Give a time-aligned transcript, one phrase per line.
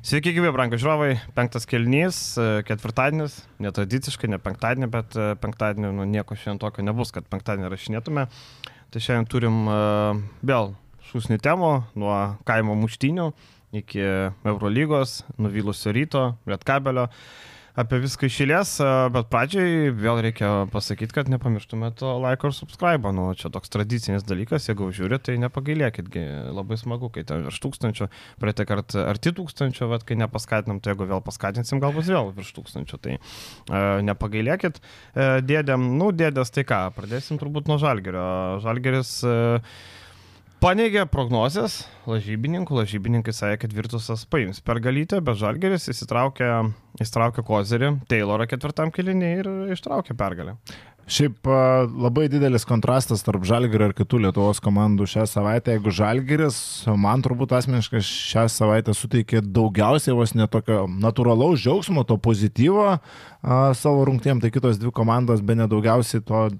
[0.00, 1.10] Sveiki, gyvi, brangų žiūrovai.
[1.36, 2.16] Penktas kelnys,
[2.64, 8.24] ketvirtadienis, netradiciškai, ne penktadienį, bet penktadienį nu, nieko šiandien tokio nebus, kad penktadienį rašinėtume.
[8.88, 10.72] Tai šiandien turim uh, vėl
[11.10, 12.16] šūsnių temų, nuo
[12.48, 13.28] kaimo muštinių
[13.76, 14.00] iki
[14.48, 17.04] Eurolygos, nuvylusio ryto, Lietkabelio.
[17.10, 18.72] kabelio apie viską išėlės,
[19.14, 23.12] bet pradžiai vėl reikia pasakyti, kad nepamirštume to like ir subscribe.
[23.14, 26.10] Nu, čia toks tradicinis dalykas, jeigu žiūri, tai nepagailėkit,
[26.54, 28.10] labai smagu, kai ten virš tūkstančio,
[28.42, 33.00] praeitą kartą arti tūkstančio, bet kai nepaskatinam, tai jeigu vėl paskatinsim, galbūt vėl virš tūkstančio.
[33.00, 34.82] Tai uh, nepagailėkit.
[34.82, 38.26] Uh, dėdėm, nu, dėdės tai ką, pradėsim turbūt nuo žalgerio.
[38.64, 39.80] Žalgeris uh,
[40.60, 46.50] Paneigė prognozes lažybininkų, lažybininkai sakė, kad Virtusas paims pergalytę, bet Žalgeris įsitraukė,
[47.00, 50.58] įsitraukė kozerį, Taylorą ketvirtam kilinį ir ištraukė pergalę.
[51.10, 55.78] Šiaip labai didelis kontrastas tarp Žalgirio ir kitų Lietuvos komandų šią savaitę.
[55.78, 56.58] Jeigu Žalgiris,
[56.92, 63.00] man turbūt asmeniškai šią savaitę suteikė daugiausiai vos netokio natūralaus džiaugsmo, to pozityvo a,
[63.80, 66.50] savo rungtėm, tai kitos dvi komandos be nedaugiausiai to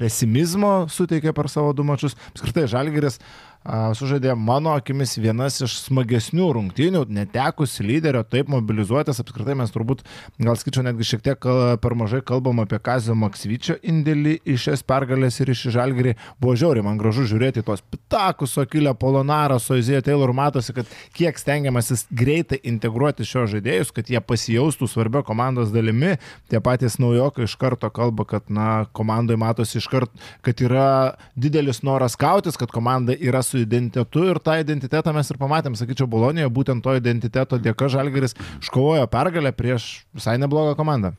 [0.00, 2.16] pesimizmo suteikė per savo du mačius.
[2.32, 3.20] Apskritai, Žalgeris
[3.66, 10.04] sužaidė mano akimis vienas iš smagesnių rungtynių, netekusi lyderio, taip mobilizuotas, apskritai mes turbūt,
[10.38, 11.48] gal skaičiau, netgi šiek tiek
[11.82, 16.14] per mažai kalbam apie Kazio Maksvyčio indėlį į šias pergalės ir iš žalgerį.
[16.42, 22.06] Buvo žiauriai, man gražu žiūrėti tos pitakus, Okilę Polonarą, Soizėje Taylor, matosi, kad kiek stengiamasis
[22.14, 26.14] greitai integruoti šios žaidėjus, kad jie pasijaustų svarbio komandos dalimi.
[26.52, 30.88] Tie patys naujokai iš karto kalba, kad, na, komandai matosi iš karto, kad yra
[31.34, 35.76] didelis noras kautis, kad komanda yra su su identitetu ir tą identitetą mes ir pamatėm,
[35.78, 41.14] sakyčiau, Bolonijoje, būtent to identiteto dėka Žalgeris iškovojo pergalę prieš visai neblogą komandą.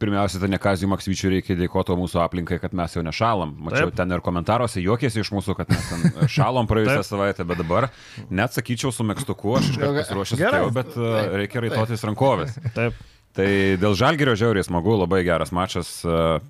[0.00, 3.54] Pirmiausia, tai ne Kazijų Maksvyčių reikia dėkoti mūsų aplinkai, kad mes jau nešalam.
[3.68, 3.98] Mačiau Taip.
[4.00, 7.90] ten ir komentaruose juokėsi iš mūsų, kad mes ten šalom praėjusią savaitę, bet dabar
[8.30, 11.38] net sakyčiau su mėgstuku, aš iškart pasiruošęs, bet Taip.
[11.42, 12.58] reikia raitotis rankovės.
[12.74, 12.98] Taip.
[13.36, 13.46] Tai
[13.78, 16.00] dėl Žalgerio žiauriai smagu, labai geras mačas.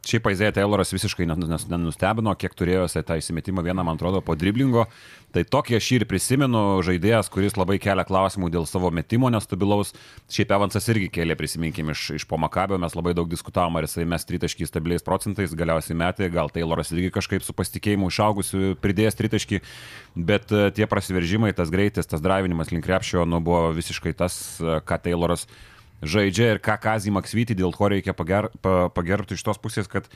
[0.09, 4.87] Šiaip Aizėja Tayloras visiškai nenustebino, kiek turėjo tą įsimetimą vieną, man atrodo, po driblingo.
[5.35, 9.93] Tai tokį aš ir prisimenu, žaidėjas, kuris labai kelia klausimų dėl savo metimo nestabilaus.
[10.33, 14.25] Šiaip Evansas irgi kėlė, prisiminkim, iš, iš pomakabio, mes labai daug diskutavom, ar jisai mes
[14.25, 19.61] tritaškį stabiliais procentais, galiausiai metė, gal Tayloras irgi kažkaip su pasitikėjimu išaugusiu pridėjęs tritaškį,
[20.31, 25.45] bet tie prasiveržimai, tas greitis, tas drivinimas link krepšio, nu, buvo visiškai tas, ką Tayloras
[26.03, 30.11] žaidžia ir ką Kazį Maksvytį, dėl ko reikia pager, pa, pagerbti iš tos pusės, kad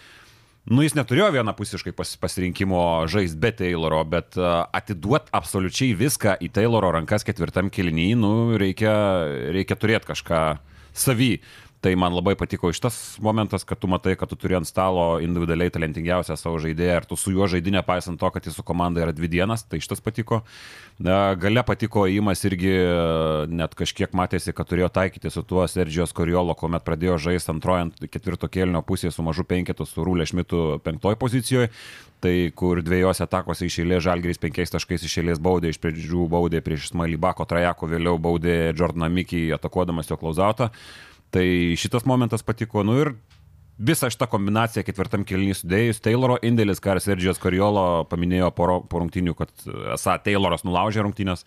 [0.63, 2.79] Nu, jis neturėjo vienapusiškai pas, pasirinkimo
[3.11, 8.31] žaisti be Tayloro, bet atiduot absoliučiai viską į Tayloro rankas ketvirtam kilinyje, nu,
[8.63, 8.93] reikia,
[9.57, 10.43] reikia turėti kažką
[10.95, 11.33] savy.
[11.83, 15.17] Tai man labai patiko iš tas momentas, kad tu matai, kad tu turi ant stalo
[15.19, 19.03] individualiai talentingiausią savo žaidėją ir tu su juo žaidži nepaisant to, kad jis su komanda
[19.03, 20.45] yra dvi dienas, tai šitas patiko.
[21.03, 22.77] Gale patiko įimas irgi
[23.51, 28.47] net kažkiek matėsi, kad turėjo taikyti su tuo Sergijos Koriolo, kuomet pradėjo žaisti antrojant ketvirto
[28.47, 31.75] kėlinio pusėje su mažu penketu, su Rūlė Šmitu penktoj pozicijoje.
[32.23, 37.19] Tai kur dviejose atakose išėlė Žalgeris penkiais taškais išėlės baudė, iš pradžių baudė prieš Smalį
[37.19, 40.71] Bako Trajako, vėliau baudė Jordaną Mikį atakuodamas jo klauzautą.
[41.33, 41.45] Tai
[41.81, 43.15] šitas momentas patiko, nu ir
[43.81, 49.37] visą šitą kombinaciją ketvirtam kelnį sudėjus, Tayloro indėlis, ką Sergijos Kariolo paminėjo po, po rungtinių,
[49.39, 49.53] kad
[49.97, 51.47] esą Tayloras nulaužė rungtynės.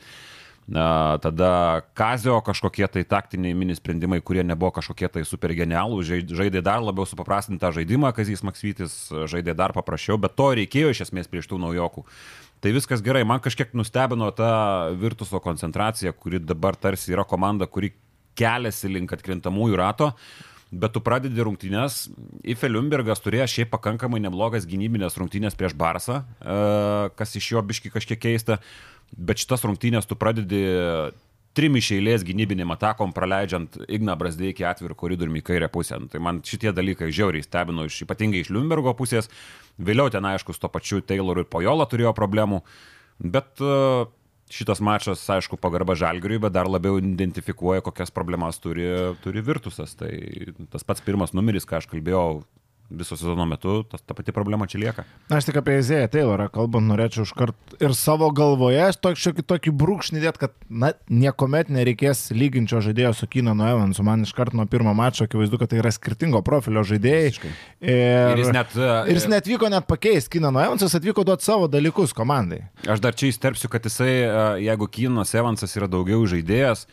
[0.65, 6.63] Na, tada Kazio kažkokie tai taktiniai mini sprendimai, kurie nebuvo kažkokie tai super genialų, žaidė
[6.65, 8.95] dar labiau supaprastintą žaidimą, Kazijas Maksytis
[9.29, 12.01] žaidė dar paprasčiau, bet to reikėjo iš esmės prieš tų naujokų.
[12.65, 17.93] Tai viskas gerai, man kažkiek nustebino ta Virtuso koncentracija, kuri dabar tarsi yra komanda, kuri
[18.37, 20.11] keliasi link atkrintamųjų rato.
[20.75, 22.07] Bet tu pradedi rungtynės,
[22.43, 26.55] Ife Liumbergas turėjo šiaip pakankamai neblogas gynybinės rungtynės prieš Barsą, e,
[27.15, 28.57] kas iš jo biški kažkiek keista,
[29.15, 30.65] bet šitas rungtynės tu pradedi
[31.55, 35.99] trim iš eilės gynybinėm atakom, praleidžiant Igną Brasdeikį atvirų koridorių į kairę pusę.
[36.01, 39.31] Nu, tai man šitie dalykai žiauriai stebino, iš, ypatingai iš Liumbergo pusės.
[39.79, 42.61] Vėliau ten, aišku, su to pačiu Tayloru ir Pojola turėjo problemų,
[43.23, 44.09] bet uh,
[44.55, 48.87] šitas mačas, aišku, pagarba žalgiriui, bet dar labiau identifikuoja, kokias problemas turi,
[49.23, 49.95] turi Virtusas.
[49.99, 50.11] Tai
[50.71, 52.45] tas pats pirmas numeris, ką aš kalbėjau
[52.89, 55.03] viso sezono metu ta, ta pati problema čia lieka.
[55.29, 59.73] Na, aš tik apie Ezėją Taylorą kalbant, norėčiau iškart ir savo galvoje tokį šiokį tokį
[59.81, 64.05] brūkšnį dėt, kad, na, niekuomet nereikės lyginčio žaidėjo su Kinanu Evansu.
[64.05, 67.33] Man iškart nuo pirmo mačo akivaizdu, kad tai yra skirtingo profilio žaidėjai.
[67.81, 71.71] Ir, ir jis net, ir jis net vyko net pakeisti Kinanu Evansas, atvyko duoti savo
[71.71, 72.67] dalykus komandai.
[72.85, 74.13] Aš dar čia įsterpsiu, kad jisai,
[74.61, 76.85] jeigu Kinas Evansas yra daugiau žaidėjas,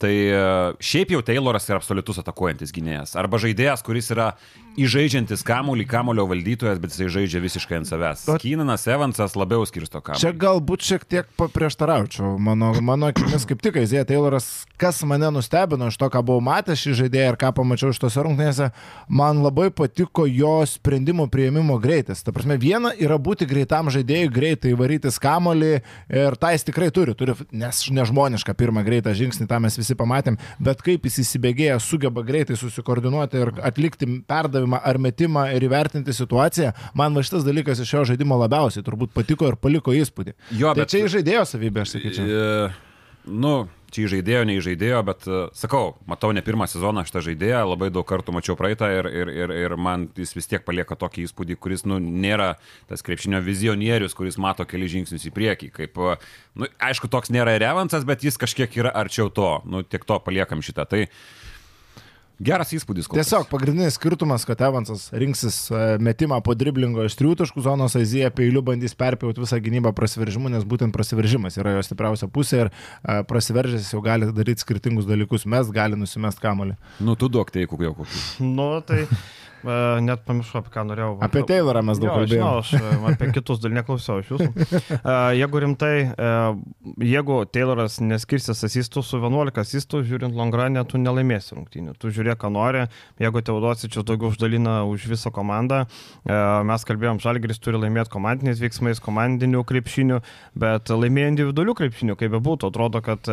[0.00, 0.38] Tai e,
[0.82, 3.12] šiaip jau Tayloras yra absoliutus atakuojantis gynėjas.
[3.20, 4.32] Arba žaidėjas, kuris yra
[4.80, 8.24] įžaidžiantis kamuolį, kamulio valdytojas, bet jisai žaidžia visiškai ant savęs.
[8.30, 10.22] Bet- Kynanas Evansas labiau skirsto kamuolį.
[10.24, 12.38] Čia galbūt šiek tiek paprieštaraučiau.
[12.40, 16.82] Mano, mano akimis kaip tik Aizėja Tayloras, kas mane nustebino iš to, ką buvau matęs
[16.82, 18.70] šį žaidėją ir ką pamačiau iš tos rungtynėse,
[19.12, 22.24] man labai patiko jo sprendimų prieimimo greitis.
[22.24, 25.72] Ta prasme, viena yra būti greitam žaidėjui, greitai varytis kamolį
[26.10, 30.36] ir tą jis tikrai turi, turi nes nežmonišką pirmą greitą žingsnį, tą mes visi pamatėm,
[30.60, 36.72] bet kaip jis įsibėgėja, sugeba greitai susikoordinuoti ir atlikti perdavimą ar metimą ir įvertinti situaciją,
[36.94, 40.34] man va šitas dalykas iš jo žaidimo labiausiai turbūt patiko ir paliko įspūdį.
[40.58, 42.26] Jo, Tai bet- čia žaidėjo savybė, aš sakyčiau.
[42.26, 42.72] E,
[43.24, 48.06] Nu, čia įžaidėjo, neįžaidėjo, bet e, sakau, matau ne pirmą sezoną šitą žaidėją, labai daug
[48.08, 51.84] kartų mačiau praeitą ir, ir, ir, ir man jis vis tiek palieka tokį įspūdį, kuris,
[51.88, 52.54] nu, nėra
[52.90, 55.70] tas krepšinio vizionierius, kuris mato keli žingsnius į priekį.
[55.76, 56.16] Kaip, e,
[56.58, 59.54] nu, aišku, toks nėra ir Evansas, bet jis kažkiek yra arčiau to.
[59.68, 60.88] Nu, tiek to paliekam šitą.
[60.88, 61.04] Tai
[62.40, 63.08] geras įspūdis.
[63.08, 63.28] kol kas.
[63.28, 68.30] Tiesiog pagrindinis skirtumas, kad Evansas rinksis e, metimą po driblingo iš trijų taškų zonos, Aizija
[68.34, 73.20] peiliu bandys perpjauti visą gynybą prasiveržimu, nes būtent prasiveržimas yra jo stipriausia pusė ir e,
[73.28, 76.78] prasiveržęs jau gali daryti skirtingus dalykus, mes gali nusimest kamolį.
[77.02, 78.50] Nu, tu duok tai, kokiu jau kokiu.
[78.52, 79.04] Nu, tai
[80.06, 81.12] net pamiršau, apie ką norėjau.
[81.26, 82.62] Apie Taylorą mes daug Jo, kalbėjome.
[82.62, 84.48] Žinau, aš apie kitus dalykus neklausiau iš jūsų.
[85.38, 85.94] Jeigu rimtai,
[87.02, 91.96] jeigu Tayloras neskirsis asistų su 11 asistų, žiūrint Longranę, tu nelaimėsi rungtynių.
[92.00, 92.86] Tu žiūrėk, ką nori.
[93.22, 95.84] Jeigu Teodosičius daugiau uždalina už visą komandą,
[96.24, 100.20] mes kalbėjom, Žalgris turi laimėti komandiniais veiksmais, komandinių krepšinių,
[100.58, 102.72] bet laimėjo individualių krepšinių, kaip bebūtų.
[102.72, 103.28] Atrodo, kad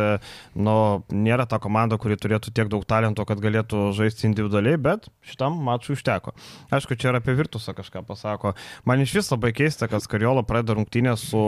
[0.54, 0.76] nu,
[1.10, 5.96] nėra ta komanda, kuri turėtų tiek daug talento, kad galėtų žaisti individualiai, bet šitam mačui
[5.96, 6.19] užteko.
[6.70, 8.54] Aišku, čia ir apie Virtusą kažką pasako.
[8.84, 11.40] Man iš vis labai keista, kad Skariolo pradeda rungtynę su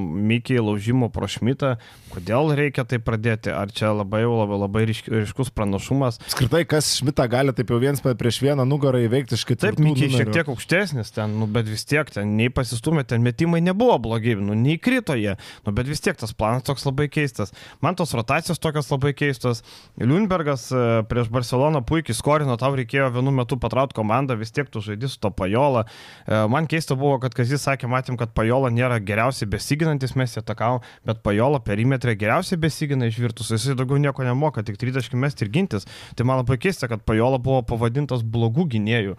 [0.00, 1.76] Mikiai laužimu pro Šmitą.
[2.12, 3.52] Kodėl reikia tai pradėti?
[3.54, 6.20] Ar čia labai, labai, labai ryšk- ryškus pranašumas?
[6.32, 9.60] Skirtai, kas Šmitą gali taip jau viens prieš vieną nugarą įveikti iš kitų.
[9.68, 13.60] Taip, Mikiai šiek tiek aukštesnis ten, nu, bet vis tiek ten nei pasistumė, ten metimai
[13.64, 17.52] nebuvo blogi, nu, nei krito jie, nu, bet vis tiek tas planas toks labai keistas.
[17.80, 19.62] Man tos rotacijos tokios labai keistos.
[19.98, 24.82] Liunbergas e, prieš Barceloną puikiai skorino, tau reikėjo vienu metu patraukti komandą, vis tiek tu
[24.84, 25.84] žaidži su to Pajola.
[26.26, 30.42] E, Man keista buvo, kad Kazis sakė, matėm, kad Pajola nėra geriausiai besiginantis, mes jį
[30.42, 35.46] atakavom, bet Pajola perimetrė geriausiai besigina iš virtus, jisai daugiau nieko nemoka, tik 30 mesti
[35.46, 35.86] ir gintis.
[36.18, 39.16] Tai man labai keista, kad Pajola buvo pavadintas blogų gynėjų.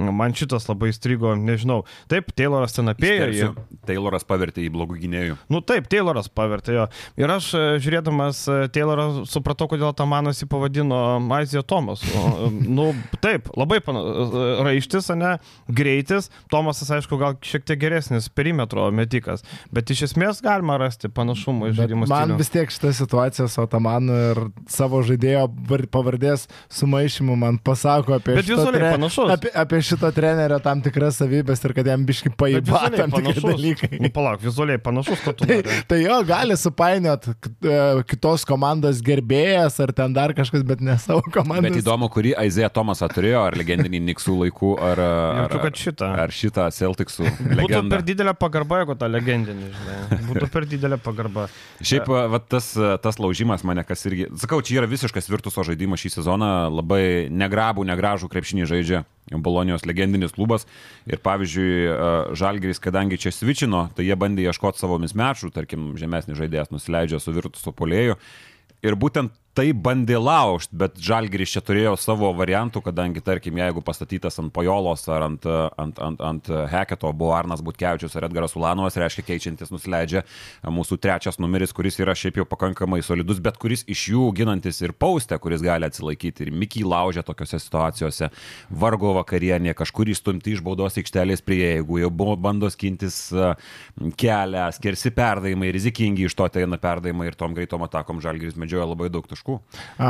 [0.00, 1.82] Man šitas labai strigo, nežinau.
[2.10, 3.50] Taip, Tayloras ten apėjo jį.
[3.86, 5.38] Tayloras pavertė į blogų gynėjų.
[5.52, 6.86] Nu taip, Tayloras pavertė jo.
[7.20, 11.00] Ir aš e, žiūrėdamas e, Taylorą supratau, kodėl Tamanas jį pavadino
[11.36, 12.02] Aizija Tomas.
[12.50, 12.90] Nu
[13.22, 13.99] taip, labai pana, e,
[14.64, 15.36] raištis, ne,
[15.68, 16.30] greitis.
[16.52, 19.44] Tomasas, aišku, gal šiek tiek geresnis perimetro metikas,
[19.74, 22.38] bet iš esmės galima rasti panašumų iš žaidimo man stilių.
[22.40, 28.34] vis tiek šitą situaciją su Otamanu ir savo žaidėjo var- pavardės sumaišymu man pasako apie,
[28.36, 29.30] Bet šito panašus.
[29.34, 33.44] apie, apie šito trenerio tam tikras savybės ir kad jam biški vizualiai tam tikri panašus.
[33.50, 34.00] dalykai.
[34.00, 35.68] Nu, palauk, vizualiai panašus, kad tu Tai, nori.
[35.88, 41.22] tai jo, gali supainiot e, kitos komandos gerbėjas ar ten dar kažkas, bet ne savo
[41.32, 41.70] komandos.
[41.74, 46.10] Bet įdomu, kurį Aizėja Tomasą turėjo, ar legendinį Niksų laikų, ar, ar, kad šitą.
[46.22, 47.96] ar šitą Celticsų Būtų legendą.
[47.96, 50.18] per didelė pagarba, jeigu tą legendinį, žinai.
[50.28, 51.48] Būtų per didelė pagarba.
[51.82, 52.70] Šiaip va, tas,
[53.02, 54.28] tas laužimas mane kas irgi.
[54.38, 60.34] Sakau, čia yra visiškas virtuso žaidimas šį sezoną, labai negrabų, negražų krepšinį žaidžia Bolonijos legendinis
[60.36, 60.66] klubas.
[61.10, 61.72] Ir pavyzdžiui,
[62.38, 67.34] Žalgeris, kadangi čia svičino, tai jie bandė ieškoti savomis mečų, tarkim, žemesnis žaidėjas nusileidžia su
[67.34, 68.18] virtuso polėju.
[68.80, 74.38] Ir būtent tai bandė laužti, bet Žalgiris čia turėjo savo variantų, kadangi, tarkim, jeigu pastatytas
[74.38, 75.46] ant Pajolos ar ant,
[75.80, 80.22] ant, ant, ant Heketo buvo Arnas Butkevičius ar Edgaras Ulanovas, reiškia keičiantis nusileidžia
[80.70, 84.94] mūsų trečias numeris, kuris yra šiaip jau pakankamai solidus, bet kuris iš jų ginantis ir
[84.94, 86.46] paustę, kuris gali atsilaikyti.
[86.46, 88.30] Ir Mikiai laužia tokiuose situacijose,
[88.70, 93.56] vargo vakarienė, kažkur įstumti iš baudos aikštelės prie, jeigu jau buvo bando skintis a,
[94.20, 99.10] kelią, skersi perdavimai, rizikingi iš to ateina perdavimai ir tom greitom atakom Žalgiris medžioja labai
[99.10, 99.56] daug taškų.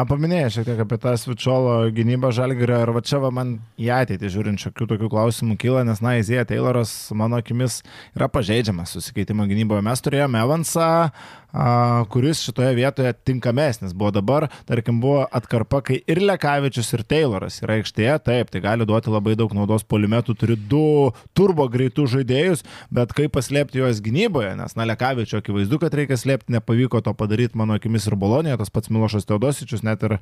[0.08, 4.30] Paminėjai šiek tiek apie tą Svičiolo gynybą Žalgirio ir va čia va man į ateitį
[4.30, 7.82] žiūrint šiokių tokių klausimų kyla, nes na, Izėja Tayloras, mano akimis,
[8.16, 9.82] yra pažeidžiamas susikeitimo gynyboje.
[9.82, 11.10] Mes turėjome Evansą,
[12.09, 14.11] kuris šitoje vietoje tinkamesnis buvo.
[14.11, 19.12] Dabar, tarkim, buvo atkarpa, kai ir Lekavičius, ir Tayloras yra aikštėje, taip, tai gali duoti
[19.12, 20.83] labai daug naudos polimetų, turi du
[21.37, 22.64] turbo greitų žaidėjus,
[22.95, 27.59] bet kaip paslėpti juos gynyboje, nes na, Lekavičio akivaizdu, kad reikia slėpti, nepavyko to padaryti
[27.59, 30.21] mano akimis ir Bolonėje, tas pats Milošas Teodosičius net ir a,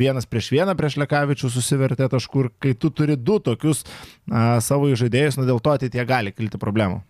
[0.00, 5.40] vienas prieš vieną prieš Lekavičių susivertė taškur, kai tu turi du tokius a, savo žaidėjus,
[5.40, 7.02] na dėl to ateitie gali kilti problemų.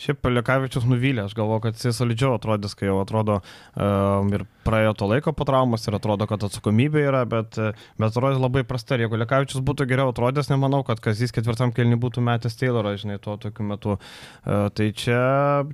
[0.00, 4.94] Šiaip Lekavičius nuvylė, aš galvoju, kad jis solidžiau atrodys, kai jau atrodo um, ir praėjo
[4.98, 7.58] to laiko po traumos ir atrodo, kad atsakomybė yra, bet,
[7.98, 8.96] bet atrodo labai prasta.
[8.96, 13.18] Ir jeigu Lekavičius būtų geriau atrodęs, nemanau, kad Kazys ketvirtam kelniui būtų metęs Taylorą, žinai,
[13.22, 13.96] tuo tokiu metu.
[13.96, 15.20] E, tai čia,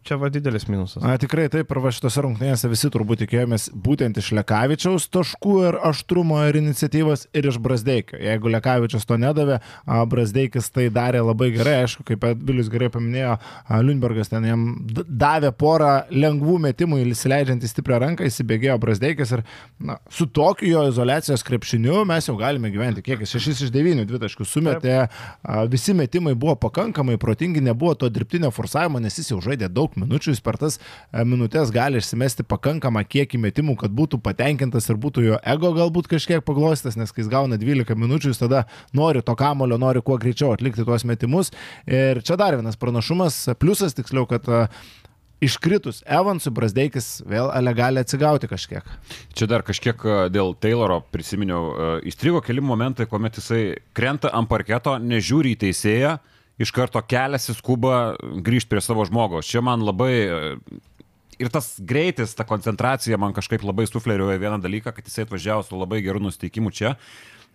[0.06, 1.02] čia va didelis minusas.
[1.04, 5.80] Na, tikrai taip, ir va šitose rungtynėse visi turbūt tikėjomės būtent iš Lekavičiaus taškų ir
[5.90, 8.18] aštrumo ir iniciatyvos ir iš Brasdeikio.
[8.20, 9.61] Jeigu Lekavičius to nedavė,
[10.11, 13.37] Brasdeikis tai darė labai gerai, aišku, kaip Bilius gerai paminėjo,
[13.85, 14.66] Lundbergas ten jam
[15.09, 19.42] davė porą lengvų metimų įsileidžiant į stiprią ranką, įsibėgėjo Brasdeikis ir
[19.78, 23.04] na, su tokiu jo izolacijos krepšiniu mes jau galime gyventi.
[23.04, 24.96] Kiek jis 6 iš 9 dvitaškius sumetė,
[25.72, 30.34] visi metimai buvo pakankamai protingi, nebuvo to dirbtinio forsavimo, nes jis jau žaidė daug minučių,
[30.34, 30.78] jis per tas
[31.12, 36.44] minutės gali išsimesti pakankamą kiekį metimų, kad būtų patenkintas ir būtų jo ego galbūt kažkiek
[36.46, 38.64] paglostas, nes kai jis gauna 12 minučių, jis tada
[38.96, 41.52] nori to kamulio, nori kuo greičiau atlikti tuos metimus.
[41.87, 44.49] Ir čia dar vienas pranašumas, pliusas tiksliau, kad
[45.44, 48.85] iškritus Evansui Brasdeikis vėl gali atsigauti kažkiek.
[49.37, 54.49] Čia dar kažkiek e, dėl Tayloro prisiminiau, e, įstrigo keli momentai, kuomet jisai krenta ant
[54.50, 56.18] parketo, nežiūri į teisėją,
[56.61, 59.49] iš karto keliasi skuba grįžti prie savo žmogaus.
[59.49, 60.40] Čia man labai e,
[61.40, 65.80] ir tas greitis, ta koncentracija man kažkaip labai sufleriuoja vieną dalyką, kad jisai atvažiavo su
[65.80, 66.99] labai geru nusiteikimu čia.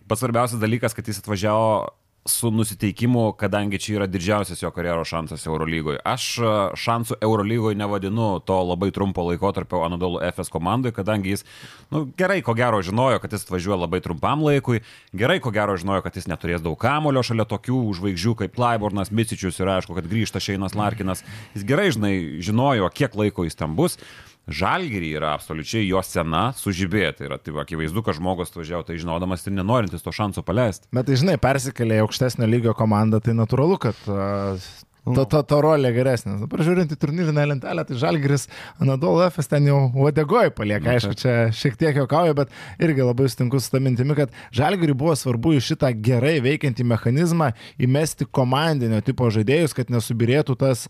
[0.06, 1.86] Pats svarbiausias dalykas, kad jis atvažiavo
[2.26, 6.00] su nusiteikimu, kadangi čia yra didžiausias jo karjeros šansas Eurolygoje.
[6.04, 11.46] Aš e, šansų Eurolygoje nevadinu to labai trumpo laikotarpio Anadolu FS komandai, kadangi jis,
[11.94, 14.82] nu, gerai, ko gero žinojo, kad jis atvažiuoja labai trumpam laikui,
[15.16, 19.60] gerai, ko gero žinojo, kad jis neturės daug kamulio šalia tokių žvaigždžių kaip Klaibornas, Micičius
[19.62, 21.24] ir aišku, kad grįžta Šeinas Larkinas.
[21.54, 22.14] Jis gerai, žinai,
[22.44, 24.00] žinojo, kiek laiko jis ten bus.
[24.46, 27.20] Žalgirį yra absoliučiai jo sena sužibėti.
[27.20, 30.86] Tai yra tai akivaizdu, kad žmogus važiavo tai žinodamas ir nenorintis to šanso paleisti.
[30.94, 34.68] Bet tai žinai, persikėlė į aukštesnio lygio komandą, tai natūralu, kad uh,
[35.06, 36.34] Ta, ta, ta rolė geresnė.
[36.40, 38.48] Dabar žiūrint į turnyrinę lentelę, tai Žalgiris
[38.82, 40.96] Anadolu FS ten jau uodegoje palieka.
[40.96, 42.50] Aišku, čia šiek tiek juokauju, bet
[42.82, 47.52] irgi labai sutinku su tą mintimi, kad Žalgiriui buvo svarbu į šitą gerai veikiantį mechanizmą
[47.78, 50.88] įmesti komandinio tipo žaidėjus, kad nesubirėtų tas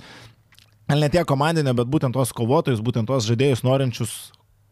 [0.94, 4.16] ne tiek komandinė, bet būtent tos kovotojus, būtent tos žaidėjus norinčius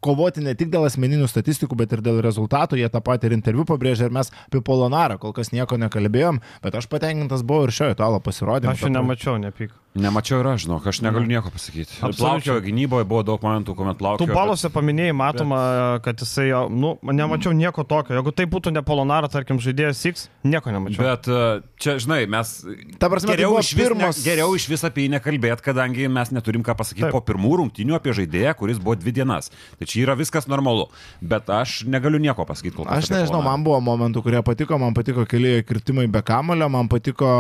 [0.05, 2.79] kovoti ne tik dėl asmeninių statistikų, bet ir dėl rezultatų.
[2.81, 6.77] Jie tą patį ir interviu pabrėžė ir mes apie Polonarą kol kas nieko nekalbėjom, bet
[6.79, 8.77] aš patenkintas buvau ir šio italo pasirodymą.
[8.77, 9.73] Aš jo nemačiau, nepyk.
[9.95, 12.01] Nemačiau ir aš, žinok, aš negaliu nieko pasakyti.
[12.19, 14.27] Plaukio gynyboje buvo daug momentų, kuomet plaukio.
[14.27, 14.73] Tu balose kad...
[14.75, 16.03] paminėjai, matoma, bet...
[16.09, 18.17] kad jisai, nu, nemačiau nieko tokio.
[18.19, 20.99] Jeigu tai būtų ne Polonara, tarkim, žaidėjas X, nieko nemačiau.
[20.99, 21.45] Bet e,
[21.79, 22.51] čia, žinai, mes...
[22.99, 24.19] Ta prasme, tai geriau, tai iš vis, pirmas...
[24.19, 27.15] ne, geriau iš vis apie jį nekalbėti, kadangi mes neturim ką pasakyti Taip.
[27.15, 29.53] po pirmų rungtinių apie žaidėją, kuris buvo dvi dienas.
[29.79, 30.89] Tai čia yra viskas normalu.
[31.23, 33.07] Bet aš negaliu nieko pasakyti kol kas.
[33.07, 37.31] Aš nežinau, man buvo momentų, kurie patiko, man patiko keli kirtimai be kamulio, man patiko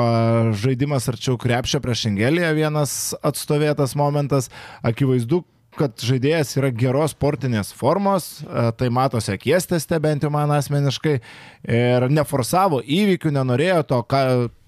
[0.62, 2.06] žaidimas arčiau krepšio prieš
[2.44, 4.50] Engeliją vienas atstovėtas momentas.
[4.84, 11.20] Akivaizdu, kad žaidėjas yra geros sportinės formos, e, tai matosi akiestėste bent jau man asmeniškai,
[11.64, 14.20] ir neforsavo įvykių, nenorėjo to, ką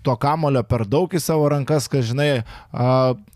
[0.07, 2.31] to kamulio per daug į savo rankas, kad žinai,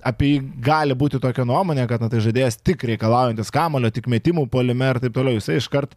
[0.06, 4.46] apie jį gali būti tokia nuomonė, kad na, tai žaidėjas tik reikalaujantis kamulio, tik metimų
[4.52, 5.38] polime ir taip toliau.
[5.40, 5.96] Jisai iškart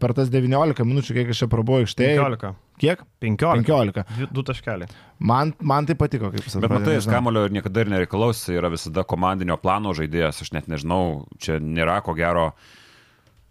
[0.00, 2.16] per tas 19 minučių, kiek aš čia prabuvo aikštėje.
[2.22, 2.62] 15.
[2.80, 3.04] Kiek?
[3.24, 3.68] 15.
[3.68, 4.32] 15.
[4.36, 4.90] Du taškeliai.
[5.16, 6.64] Man, man tai patiko, kaip atrodo.
[6.66, 10.68] Bet matai, jis kamulio ir niekada ir nereikalaus, yra visada komandinio plano žaidėjas, aš net
[10.68, 12.74] nežinau, čia nėra ko gero uh,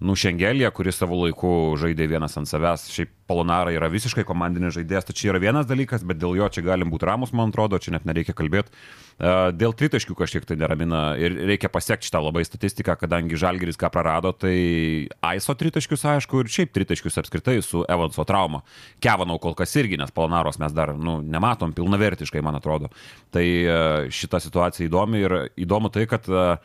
[0.04, 1.50] Nušengelė, kuris savo laiku
[1.80, 2.90] žaidė vienas ant savęs.
[2.92, 6.66] Šiaip Polonara yra visiškai komandinis žaidėjas, tai čia yra vienas dalykas, bet dėl jo čia
[6.66, 8.76] galim būti ramus, man atrodo, čia net nereikia kalbėti.
[8.76, 13.90] E, dėl tritaškių kažkiek tai neramina ir reikia pasiekti šitą labai statistiką, kadangi Žalgeris ką
[13.96, 18.66] prarado, tai Aiso tritaškius, aišku, ir šiaip tritaškius apskritai su Evanso trauma.
[19.00, 22.92] Kevanau kol kas irgi, nes Polonaros mes dar nu, nematom pilnavertiškai, man atrodo.
[23.32, 26.60] Tai e, šita situacija įdomi ir įdomu tai, kad uh,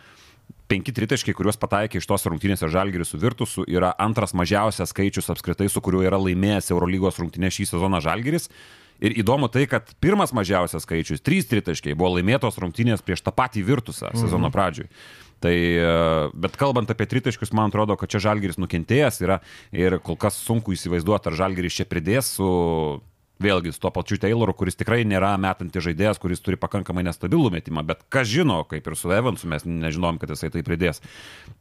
[0.71, 5.69] penki tritaškiai, kuriuos pataikė iš tos rungtynės Žalgiris su Virtusu, yra antras mažiausias skaičius apskritai,
[5.71, 8.51] su kuriuo yra laimėjęs Eurolygos rungtynės šį sezoną Žalgiris.
[9.01, 13.65] Ir įdomu tai, kad pirmas mažiausias skaičius, trys tritaškiai, buvo laimėtos rungtynės prieš tą patį
[13.71, 14.23] Virtusą mhm.
[14.27, 14.91] sezono pradžioj.
[15.41, 15.93] Tai, e,
[16.37, 19.39] bet kalbant apie tritaškius, man atrodo, kad čia Žalgiris nukentėjęs yra
[19.73, 22.51] ir kol kas sunku įsivaizduoti, ar Žalgiris čia pridės su
[23.41, 27.85] vėlgi su to pačiu Tayloru, kuris tikrai nėra metantis žaidėjas, kuris turi pakankamai nestabilų metimą,
[27.89, 31.01] bet kas žino, kaip ir su Evansu, mes nežinom, kad jisai tai pridės.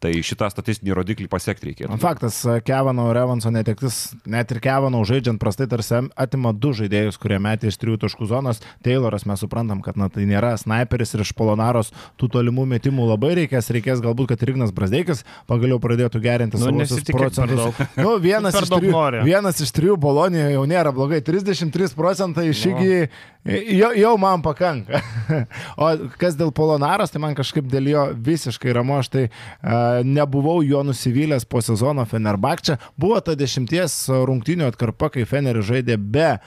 [0.04, 2.00] Tai šitą statistinį rodiklį pasiekti reikėtų.
[2.02, 7.40] Faktas, Kevano ir Evanso netektis, net ir Kevano žaidžiant prastai tarsi atima du žaidėjus, kurie
[7.42, 8.62] metė iš trijų taškų zonos.
[8.86, 13.34] Tayloras mes suprantam, kad na, tai nėra sniperis ir iš Polonaros tų tolimų metimų labai
[13.42, 17.82] reikės, reikės galbūt, kad Rignas Brasdeikis pagaliau pradėtų gerinti nu, savo procentus.
[18.00, 23.10] Nu, vienas, iš trijų, vienas iš trijų Bolonijoje jau nėra blogai, 30 93 procentai išygiai
[23.46, 25.00] jau, jau man pakanka.
[25.82, 30.60] o kas dėl Polonaros, tai man kažkaip dėl jo visiškai ramu, aš tai uh, nebuvau
[30.66, 32.80] jo nusivylęs po sezono Fenerbakčia.
[33.00, 33.96] Buvo ta dešimties
[34.28, 36.42] rungtinių atkarpa, kai Feneris žaidė be uh,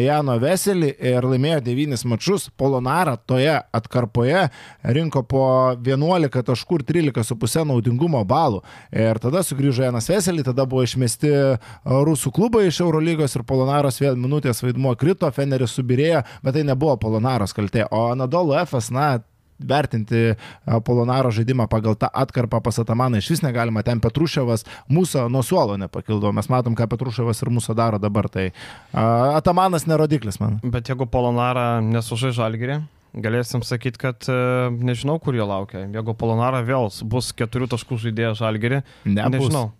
[0.00, 2.48] Jano Veselį ir laimėjo devynis mačius.
[2.60, 4.46] Polonara toje atkarpoje
[4.96, 5.44] rinko po
[5.76, 8.62] 11 taškų ir 13,5 naudingumo balų.
[8.96, 11.30] Ir tada sugrįžo Janas Veselį, tada buvo išmesti
[11.84, 16.96] rusų klubai iš Eurolygos ir Polonaros vėl minutės vaidmuo krito, Feneris subirėjo bet tai nebuvo
[17.00, 17.86] Polonaros kaltė.
[17.90, 19.18] O Anadolu Efas, na,
[19.60, 20.34] vertinti
[20.84, 23.82] Polonaro žaidimą pagal tą atkarpą pas Atamaną iš vis negalima.
[23.84, 26.32] Ten Petruševas mūsų nuo suolo nepakildo.
[26.32, 28.30] Mes matom, ką Petruševas ir mūsų daro dabar.
[28.32, 30.60] Tai uh, Atamanas nerodiklis man.
[30.64, 32.80] Bet jeigu Polonara nesužai žalgerį,
[33.20, 35.84] galėsim sakyti, kad uh, nežinau, kur jo laukia.
[35.90, 39.70] Jeigu Polonara vėl bus keturių taškų žaidėjas žalgerį, ne, nežinau.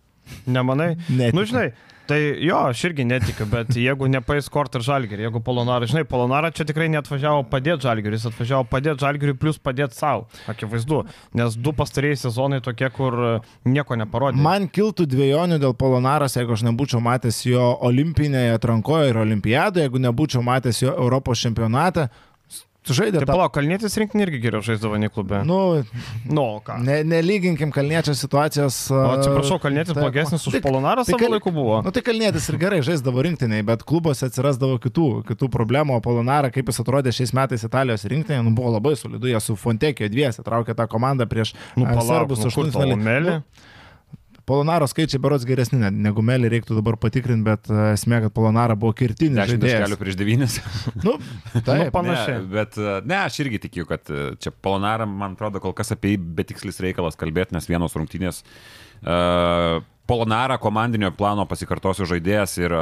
[0.46, 0.92] Nemanai?
[1.20, 1.32] Ne.
[1.34, 1.70] Nu, žinai,
[2.10, 6.48] Tai jo, aš irgi netikiu, bet jeigu nepais kort ir žalgerį, jeigu Polonara, žinai, Polonara
[6.50, 11.04] čia tikrai neatvažiavo padėti žalgerį, jis atvažiavo padėti žalgerį plus padėti savo, akivaizdu,
[11.38, 13.14] nes du pastarėjai sezonai tokie, kur
[13.62, 14.42] nieko neparodė.
[14.42, 20.02] Man kiltų dviejonių dėl Polonaras, jeigu aš nebūčiau matęs jo olimpinėje atrankoje ir olimpiadoje, jeigu
[20.08, 22.08] nebūčiau matęs jo Europos čempionate,
[22.96, 23.20] Žaidė.
[23.20, 23.32] Tai ta...
[23.32, 25.40] palauk, Kalnietis rinkinį irgi geriau žaisdavo nei klube.
[25.46, 25.58] Nu,
[26.28, 26.78] nu ką.
[26.84, 28.78] Ne, nelyginkim Kalniečio situacijos.
[28.94, 31.80] O atsiprašau, Kalnietis tai, blogesnis už tai, Polonarą savo tai, laiku buvo.
[31.86, 35.98] Nu tai Kalnietis ir gerai žaisdavo rinktiniai, bet klubuose atsirasdavo kitų, kitų problemų.
[35.98, 39.58] O Polonarą, kaip jis atrodė šiais metais Italijos rinktinėje, nu, buvo labai solidu, jie su
[39.60, 43.40] Fontekio dviesi traukė tą komandą prieš nu, palauk, serbus nu, aštuntfinalį.
[44.50, 48.96] Polonaro skaičiai berots geresni, negu Melį reiktų dabar patikrinti, bet e, esmė, kad Polonara buvo
[48.98, 49.84] kirtinis žaidėjas.
[49.84, 50.56] Kelių prieš devynis.
[51.06, 51.14] nu,
[51.68, 52.40] taip, nu, panašiai.
[52.40, 55.94] Ne, bet e, ne, aš irgi tikiu, kad e, čia Polonara, man atrodo, kol kas
[55.94, 59.78] apie jį betikslis reikalas kalbėti, nes vienos rungtynės uh,
[60.10, 62.72] Polonara komandinio plano pasikartosiu žaidėjas ir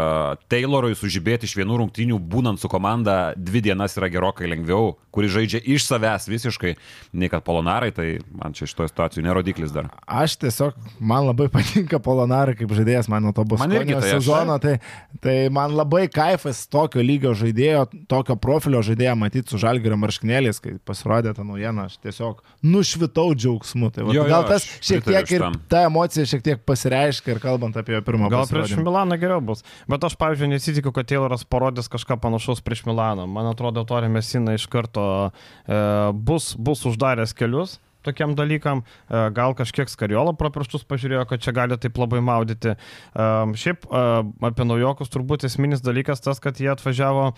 [0.49, 5.61] Taylorui sužibėti iš vienų rungtynių, būnant su komanda, dvi dienas yra gerokai lengviau, kuris žaidžia
[5.75, 6.73] iš savęs visiškai,
[7.13, 9.91] nei kad Polonarai, tai man čia šitoje situacijoje nerodiklis dar.
[10.09, 14.79] Aš tiesiog, man labai patinka Polonarai kaip žaidėjas, man nuo to bus tai sezono, tai,
[15.21, 20.79] tai man labai kaifas tokio lygio žaidėjo, tokio profilio žaidėjo matyti su žalgerio marškinėliais, kai
[20.81, 23.93] pasirodė ta naujiena, aš tiesiog nušvitau džiaugsmu.
[23.93, 27.35] Tai va, jo, gal jo, tas šiek tiek ir ta emocija šiek tiek pasireiškia reiškia
[27.37, 29.65] ir kalbant apie pirmą Gal prieš Milaną geriau bus.
[29.89, 33.27] Bet aš, pavyzdžiui, nesitikiu, kad Tayloras parodys kažką panašaus prieš Milaną.
[33.27, 35.31] Man atrodo, Torė Mesina iš karto
[35.67, 41.43] e, bus, bus uždaręs kelius tokiam dalykam, e, gal kažkiek skariolo pro pirštus pažiūrėjo, kad
[41.45, 42.75] čia gali taip labai maudyti.
[42.75, 44.05] E, šiaip e,
[44.51, 47.33] apie naujokus turbūt esminis dalykas tas, kad jie atvažiavo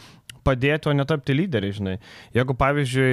[0.46, 1.94] padėti, o netapti lyderiai, žinai.
[2.32, 3.10] Jeigu, pavyzdžiui,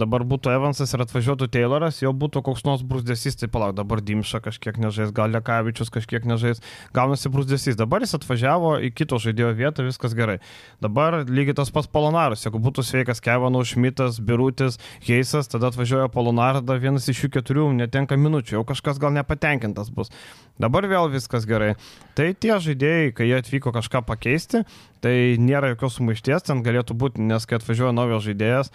[0.00, 4.40] dabar būtų Evansas ir atvažiuotų Tayloras, jau būtų koks nors brūzdesys, tai palauk, dabar Dimša
[4.46, 6.62] kažkiek nežais, gal Lekavičius kažkiek nežais,
[6.96, 7.76] gaunasi brūzdesys.
[7.76, 10.38] Dabar jis atvažiavo į kito žaidėjo vietą, viskas gerai.
[10.80, 16.49] Dabar lygiai tas pats Polonaras, jeigu būtų sveikas Kevanas, Šmitas, Birutis, Heisas, tada atvažiuoja Polonaras
[16.58, 20.12] tada vienas iš jų keturių netenka minučių, jau kažkas gal nepatenkintas bus.
[20.60, 21.74] Dabar vėl viskas gerai.
[22.18, 24.64] Tai tie žaidėjai, kai jie atvyko kažką pakeisti,
[25.04, 28.72] tai nėra jokios sumaišties, ten galėtų būti, nes kai atvažiuoja naujas žaidėjas,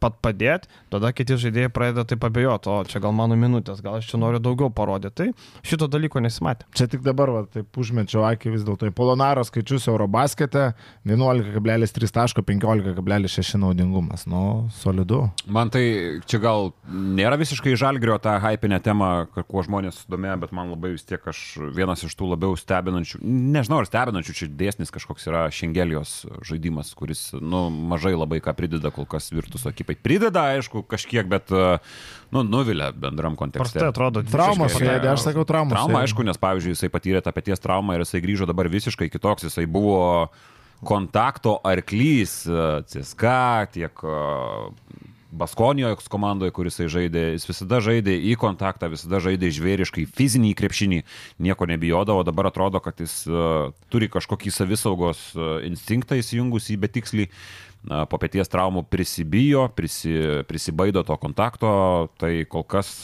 [0.00, 4.10] pat padėti, tada kiti žaidėjai pradeda taip abejoti, o čia gal mano minutės, gal aš
[4.12, 5.14] čia noriu daugiau parodyti.
[5.18, 6.68] Tai šito dalyko nesimatė.
[6.76, 8.90] Čia tik dabar, va, taip užmečiau akį vis dėlto.
[8.96, 10.72] Polonaro skaičius Eurobaskete
[11.08, 14.26] 11,3 taško 15,6 naudingumas.
[14.30, 15.24] Nu, solidu.
[15.46, 15.84] Man tai
[16.28, 19.10] čia gal nėra visiškai žalgrio tą hypinę temą,
[19.48, 21.42] kuo žmonės sudomėjo, bet man labai vis tiek aš
[21.76, 26.12] vienas iš tų labiau stebinančių, nežinau ar stebinančių, čia dėsnis kažkoks yra Šengelijos
[26.46, 29.96] žaidimas, kuris nu, mažai labai ką prideda kol kas Virtuso ekipai.
[29.98, 33.80] Prideda, aišku, kažkiek, bet nu, nuvilia bendram kontekste.
[33.82, 35.76] Tai atrodo, traumas, jeigu aš sakau traumas.
[35.76, 39.48] Trauma, aišku, nes pavyzdžiui, jisai patyrė tą paties traumą ir jisai grįžo dabar visiškai kitoks,
[39.50, 40.28] jisai buvo
[40.86, 42.40] kontakto arklys
[42.86, 43.32] CSK,
[43.74, 44.04] tiek
[45.28, 51.02] Baskonijos komandoje, kuris žaidė, jis visada žaidė į kontaktą, visada žaidė žvėriškai, fizinį krepšinį,
[51.44, 57.28] nieko nebijodavo, dabar atrodo, kad jis uh, turi kažkokį savisaugos uh, instinktą įsijungus į betikslį,
[57.28, 60.16] uh, po pėties traumų prisibijo, prisi,
[60.48, 61.70] prisibaido to kontakto,
[62.16, 62.96] tai kol kas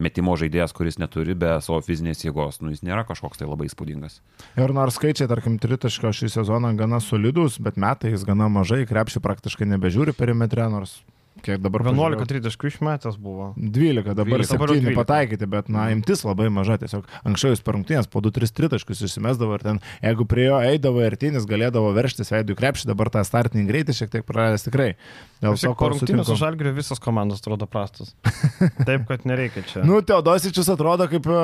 [0.00, 4.20] metimo žaidėjas, kuris neturi be savo fizinės jėgos, nu, jis nėra kažkoks tai labai įspūdingas.
[4.56, 9.68] Ir nors skaičiai, tarkim, tritaško šį sezoną gana solidus, bet metais gana mažai, krepšį praktiškai
[9.74, 11.02] nebežiūri perimetre, nors
[11.44, 13.50] kiek dabar 11 tritaškų išmetęs buvo.
[13.56, 14.58] 12, dabar 12.
[14.60, 19.02] 7 pataikyti, bet, na, imtis labai maža, tiesiog anksčiau jis per rungtynės po 2-3 tritaškus
[19.08, 23.24] išsimesdavo ir ten, jeigu prie jo eidavo ir tinis, galėdavo verštis veidų krepšį, dabar tą
[23.26, 24.92] startinį greitį šiek tiek praradęs tikrai.
[25.40, 26.36] Dėl to, po ko rungtynių su.
[26.36, 28.12] Žalgiriu visos komandos atrodo prastos.
[28.88, 29.84] Taip, kad nereikia čia.
[29.88, 31.38] Nu, Teodosičius atrodo kaip e,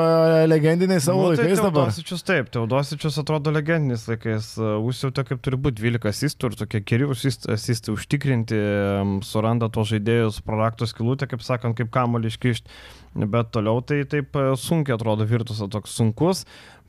[0.50, 1.88] legendiniai savo Nu, tai laikais dabar.
[1.88, 4.50] Teodosičius taip, Teodosičius atrodo legendiniais laikais.
[4.60, 8.58] Užsiautė kaip turi būti 12 asistų ir tokie asist- asistai užtikrinti,
[9.00, 12.80] em, suranda tos žaidėjus, proraktos kilutę, kaip sakant, kaip kamolį iškišti.
[13.16, 16.42] Bet toliau tai taip e, sunkiai atrodo Virtusas toks sunkus.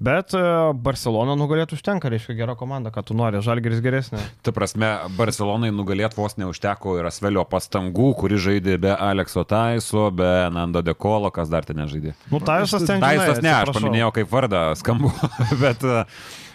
[0.03, 0.41] Bet e,
[0.85, 4.19] Barcelona nugalėtų užtenka, reiškia gera komanda, ką tu nori, Žalgeris geresnė.
[4.45, 10.29] Ta prasme, Barcelonai nugalėt vos neužteko ir Asvelio pastangų, kuri žaidė be Alekso Taiso, be
[10.53, 12.13] Nando Dekolo, kas dar ten nežaidė.
[12.33, 15.13] Nu, Taisas ten Taisas ne, aš paminėjau kaip vardą skambu,
[15.63, 16.03] bet, e,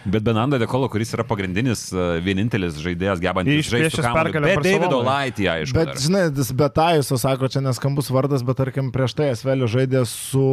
[0.05, 5.01] bet be Nando Dekolo, kuris yra pagrindinis, e, vienintelis žaidėjas gebantis žaisti pergalę Be Davido.
[5.05, 5.77] Laitį, aišku.
[5.77, 6.01] Bet, dar.
[6.03, 10.45] žinai, tas Betajuso sako, čia neskambus vardas, bet tarkim prieš tai Esvelio žaidė su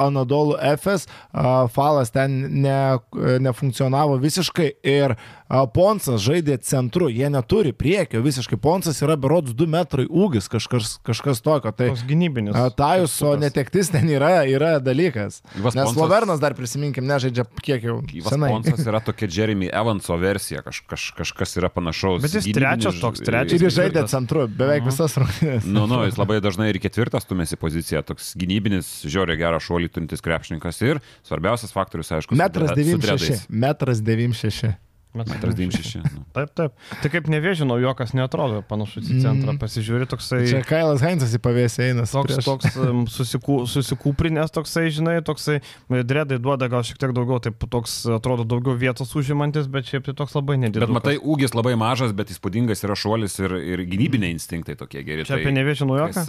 [0.00, 2.98] Anadolu FS, a, Falas ten ne,
[3.40, 10.06] nefunkcionavo visiškai ir Ponsas žaidė centru, jie neturi priekio visiškai, Ponsas yra berods 2 metrai
[10.10, 11.70] ūgis, kažkas, kažkas tokio.
[11.70, 12.56] Tai Toks gynybinis.
[12.74, 15.42] Tajuso netektis ten yra, yra dalykas.
[15.54, 18.50] Gyvas Nes Ponsas- Lovernas dar prisiminkim, nežaidžia kiek jau senai.
[18.56, 22.22] Ponsas yra tokia Jeremy Evanso versija, kaž, kaž, kažkas yra panašaus.
[22.22, 23.60] Bet jis Gynybinis trečias toks, trečias.
[23.60, 24.90] Ir jis žaidė centru, beveik Mhm.
[24.90, 25.64] visas rungtynės.
[25.66, 30.20] Nu, nu, jis labai dažnai ir ketvirtas tumėsi poziciją, toks gynybinis, žiauriai gerą šuolį turintis
[30.22, 33.26] krepšininkas ir svarbiausias faktorius, aišku, su Metras dre- su 96.
[33.26, 33.46] dredais.
[33.50, 34.76] Metras 96.
[35.18, 36.04] Metras 96.
[36.04, 36.24] Nu.
[36.36, 36.74] Taip, taip.
[37.02, 39.54] Tai kaip nevėžinau, jokas netrodo panašus į centrą.
[39.54, 39.60] Mm.
[39.62, 40.42] Pasižiūri toksai...
[40.50, 42.04] Čia Kailas Heinzas į pavėsį eina.
[42.10, 47.64] Toks, prieš- toks susikū, susikūprinės toksai, žinai, toksai, dredai duoda gal šiek tiek daugiau, taip
[47.72, 50.90] toks atrodo daugiau vietos užimantis, bet šiaip tai toks labai nedidelis.
[50.90, 55.24] Bet matai, ūgis labai mažas, bet įspūdingas yra šuolis ir, ir gynybiniai instinktai tokie geri.
[55.28, 56.26] Čia apie nevėžį naujoką?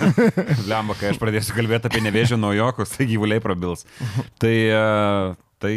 [0.70, 3.86] Lemba, kai aš pradėsiu kalbėti apie nevėžį naujokus, tai gyvuliai prabils.
[4.40, 4.84] Tai, e,
[5.60, 5.72] tai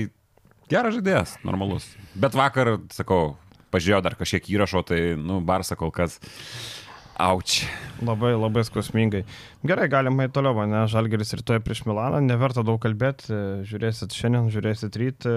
[0.72, 1.88] geras žaidėjas, normalus.
[2.16, 3.36] Bet vakar, sakau,
[3.74, 6.20] pažiūrėjau dar kažkiek įrašo, tai, nu, Barsa kol kas.
[7.14, 7.62] Auč.
[8.02, 9.22] Labai, labai skausmingai.
[9.62, 10.88] Gerai, galima į toliau, ne?
[10.90, 13.30] Žalgeris rytoj prieš Milaną, neverta daug kalbėti,
[13.70, 15.28] žiūrėsit šiandien, žiūrėsit ryt.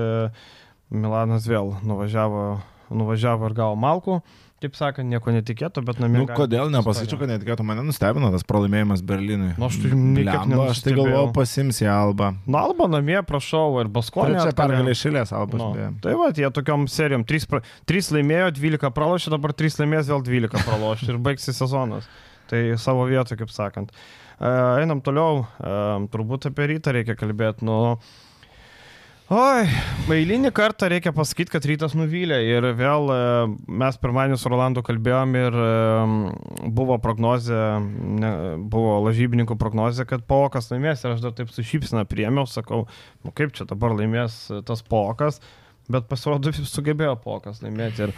[0.88, 2.46] Milanas vėl nuvažiavo,
[2.94, 4.20] nuvažiavo ir gavo malkų.
[4.56, 6.22] Kaip sakant, nieko netikėto, bet namie.
[6.22, 9.50] Nu, kodėl nepasakyčiau, kad netikėtų mane nustebino tas pralaimėjimas Berlinui.
[9.60, 12.30] Nu, aš tai niekaip Blemba, Aš tai galvoju, pasims į Alba.
[12.46, 14.38] Nu, Alba namie, prašau, ir Baskonė.
[14.38, 15.60] Trečia pergalė išėlės Albas.
[15.60, 17.60] Nu, tai va, jie tokiom serijom 3, pra...
[17.92, 22.08] 3 laimėjo, 12 pralošė, dabar 3 laimės, vėl 12 pralošė ir baigsis sezonas.
[22.48, 23.92] Tai savo vietą, kaip sakant.
[23.92, 24.48] E,
[24.80, 25.76] Einam toliau, e,
[26.12, 27.66] turbūt apie rytą reikia kalbėti.
[27.66, 27.98] Nu,
[29.26, 29.64] Oi,
[30.14, 33.16] eilinį kartą reikia pasakyti, kad rytas nuvylė ir vėl e,
[33.82, 35.70] mes pirmadienį su Rolandu kalbėjom ir e,
[36.70, 37.58] buvo prognozė,
[38.22, 38.30] ne,
[38.70, 42.84] buvo lažybininkų prognozė, kad Pokas laimės ir aš dar taip su šypsina priemiau, sakau,
[43.26, 45.40] nu kaip čia dabar laimės tas Pokas,
[45.90, 48.14] bet pasirodo sugebėjo Pokas laimėti ir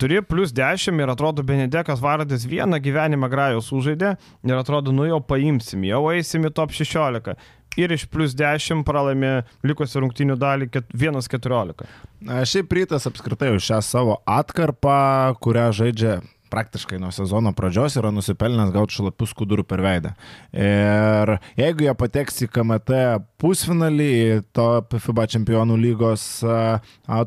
[0.00, 4.16] turi plus 10 ir atrodo Benedekas Vardis vieną gyvenimą grajus užaidė
[4.48, 7.36] ir atrodo, nu jau paimsim, jau eisim į top 16
[7.76, 11.84] ir iš plus 10 pralaimė likusią rungtinių dalį ket- 1-14.
[12.28, 16.20] A, Šiaip rytas apskritai už šią savo atkarpą, kurią žaidžia
[16.52, 20.12] praktiškai nuo sezono pradžios yra nusipelnęs gauti šlapius skudurų per veidą.
[20.54, 23.00] Ir jeigu jie pateks į KMT
[23.42, 24.10] pusfinalį,
[24.56, 26.24] top FIBA čempionų lygos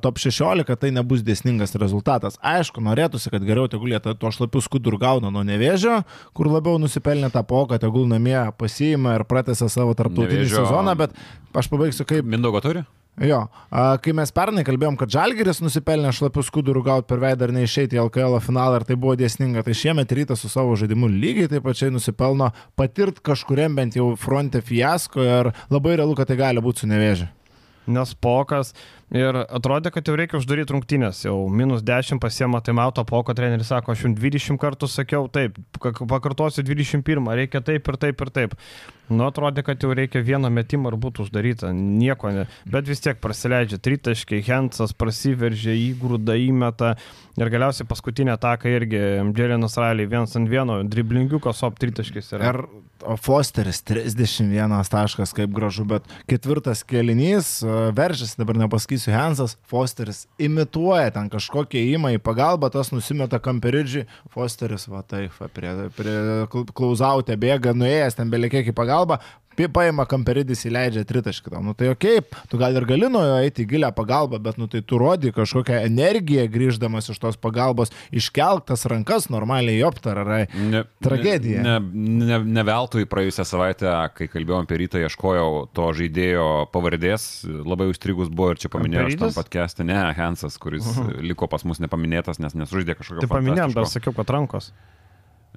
[0.04, 2.40] top 16, tai nebus dėsningas rezultatas.
[2.42, 6.00] Aišku, norėtųsi, kad geriau tegul jie to šlapius skudurų gauna nuo nevėžio,
[6.38, 11.14] kur labiau nusipelnė tą poką, tegul namie pasiima ir pratęsia savo tarptautinį Nevėžio- sezoną, bet
[11.54, 12.86] aš pabaigsiu kaip Mindaugo turi?
[13.20, 13.42] Jo,
[14.00, 18.06] kai mes pernai kalbėjom, kad Žalgeris nusipelnė šlapius skudurų gauti per veidą ir neišeiti į
[18.06, 21.92] LKL finalą ir tai buvo dėsninga, tai šiemet rytas su savo žaidimu lygiai taip pačiai
[21.92, 26.92] nusipelno patirt kažkuriam bent jau fronte fiasko ir labai realu, kad tai gali būti su
[26.92, 27.28] nevėžiu.
[27.90, 28.72] Nes pokas
[29.12, 33.96] ir atrodė, kad jau reikia uždaryti rungtynės, jau minus 10 pasiema taimauto poko treneris sako,
[33.96, 38.56] aš jums 20 kartų sakiau taip, pakartosiu 21, reikia taip ir taip ir taip.
[39.10, 42.46] Nu, atrodė, kad jau reikia vieną metimą ir būtų uždaryta, nieko ne.
[42.70, 46.96] Bet vis tiek prasileidžia tritaškai, Hensas prasiveržia, įgrūda įmeta
[47.40, 49.02] ir galiausiai paskutinę ataką irgi
[49.34, 52.54] Dželinas Raliai vienas ant vieno, driblingiukas, op tritaškis yra.
[52.54, 52.64] Ir
[53.06, 60.26] o Fosteris 31 taškas, kaip gražu, bet ketvirtas kelinys, a, veržiasi, dabar nepasakysiu, Hensas, Fosteris
[60.42, 66.18] imituoja ten kažkokią įmą į pagalbą, tas nusimeta kamperidžiui, Fosteris, va taip, prie, prie
[66.76, 68.99] klauzautę bėga, nuėjęs ten beliekiek į pagalbą,
[69.68, 71.52] paima kamperidis įleidžia tritaškį.
[71.66, 74.60] Nu tai okei, okay, tu gal ir gali nuo jo eiti į gilę pagalbą, bet
[74.62, 80.46] nu tai tu rodi kažkokią energiją grįždamas iš tos pagalbos, iškeltas rankas normaliai optarai.
[80.56, 81.64] Ne, Tragedija.
[81.66, 87.28] Ne, ne, ne, ne veltui praėjusią savaitę, kai kalbėjom apie rytą, ieškojau to žaidėjo pavardės,
[87.44, 91.20] labai užstrigus buvo ir čia paminėjau šitam podcast'e, ne, Hansas, kuris uh -huh.
[91.26, 93.28] liko pas mus nepaminėtas, nes nesužaidė kažkokio.
[93.28, 94.72] Tai paminėjom, dar sakiau, kad rankos.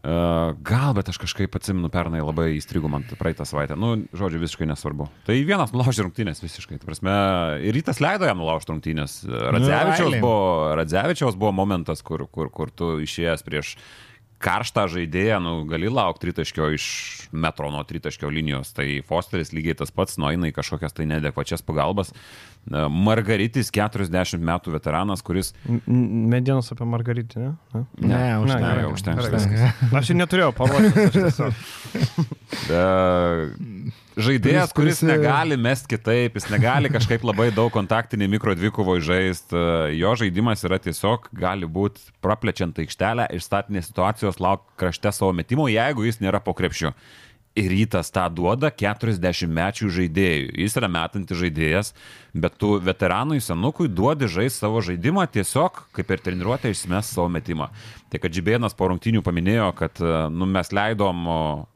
[0.03, 3.77] Uh, gal, bet aš kažkaip atsimenu pernai labai įstrigu man praeitą savaitę.
[3.79, 5.07] Nu, žodžiu, visiškai nesvarbu.
[5.29, 6.81] Tai vienas nulaužė rungtynės visiškai.
[6.83, 7.13] Tai prasme,
[7.63, 9.21] ir rytas leido jam nulaužti rungtynės.
[9.31, 10.41] Radzevičiaus, nu, buvo,
[10.81, 13.77] Radzevičiaus buvo momentas, kur, kur, kur tu išėjęs prieš
[14.43, 16.87] karštą žaidėją, nu, gali laukti tritaškio iš
[17.31, 18.75] metro nuo tritaškio linijos.
[18.75, 22.11] Tai Fosteris lygiai tas pats nueina į kažkokias tai nedekvačias pagalbas.
[22.71, 25.51] Margaritis, 40 metų veteranas, kuris...
[25.87, 27.51] Medienos apie Margaritį, ne?
[27.75, 29.73] Ne, ne, ne, ne, užtenka.
[29.99, 31.03] Aš ir neturėjau pavaroti.
[34.23, 39.59] žaidėjas, kuris negali mest kitaip, jis negali kažkaip labai daug kontaktinį mikro dvikovo žaisti,
[39.99, 45.67] jo žaidimas yra tiesiog gali būti praplečiant aikštelę iš statinės situacijos lauk krašte savo metimo,
[45.73, 46.95] jeigu jis nėra po krepšiu.
[47.53, 50.55] Ir rytas tą duoda 40 mečių žaidėjui.
[50.63, 51.91] Jis yra metantis žaidėjas,
[52.33, 57.69] bet tu veteranui senukui duodi žaisti savo žaidimą tiesiog, kaip ir treniruotė, išsimes savo metimą.
[58.09, 60.01] Tai kad Žibėnas po rungtinių paminėjo, kad
[60.33, 61.29] nu, mes leidom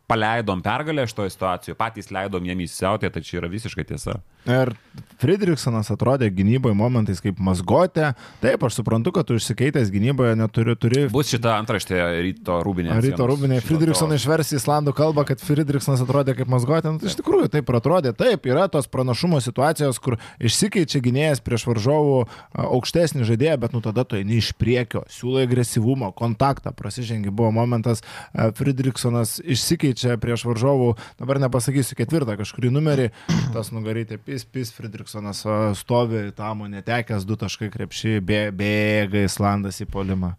[0.06, 4.20] paleidom pergalę iš to situacijų, patys leidom jiem įsiautė, tai čia yra visiškai tiesa.
[4.46, 4.70] Ir
[5.18, 8.12] Friedrichsonas atrodė gynyboje momentais kaip mazgotė.
[8.42, 10.76] Taip, aš suprantu, kad tu išsikeitęs gynyboje neturi.
[10.78, 11.06] Turi...
[11.10, 12.94] Bus šita antraštė ryto rūbinė.
[13.02, 13.58] Ryto rūbinė.
[13.64, 16.92] Friedrichsoną išversi į islandų kalbą, kad Friedrichsonas atrodė kaip mazgotė.
[16.94, 18.12] Nu, tai iš tikrųjų taip atrodė.
[18.16, 22.22] Taip, yra tos pranašumo situacijos, kur išsikeičia gynėjas prieš varžovų
[22.68, 27.34] aukštesnį žaidėją, bet nu tada tu eini iš priekio, siūlai agresyvumo, kontaktą, prasižengi.
[27.34, 28.04] Buvo momentas,
[28.60, 33.10] Friedrichsonas išsikeičia čia prieš varžovų, dabar nepasakysiu ketvirtą kažkurį numerį,
[33.56, 35.44] tas nugaryti Pis, Pis, Fridriksonas
[35.80, 40.36] stovi, tamo netekęs du taškai krepšį, bėga Islandas į polimą.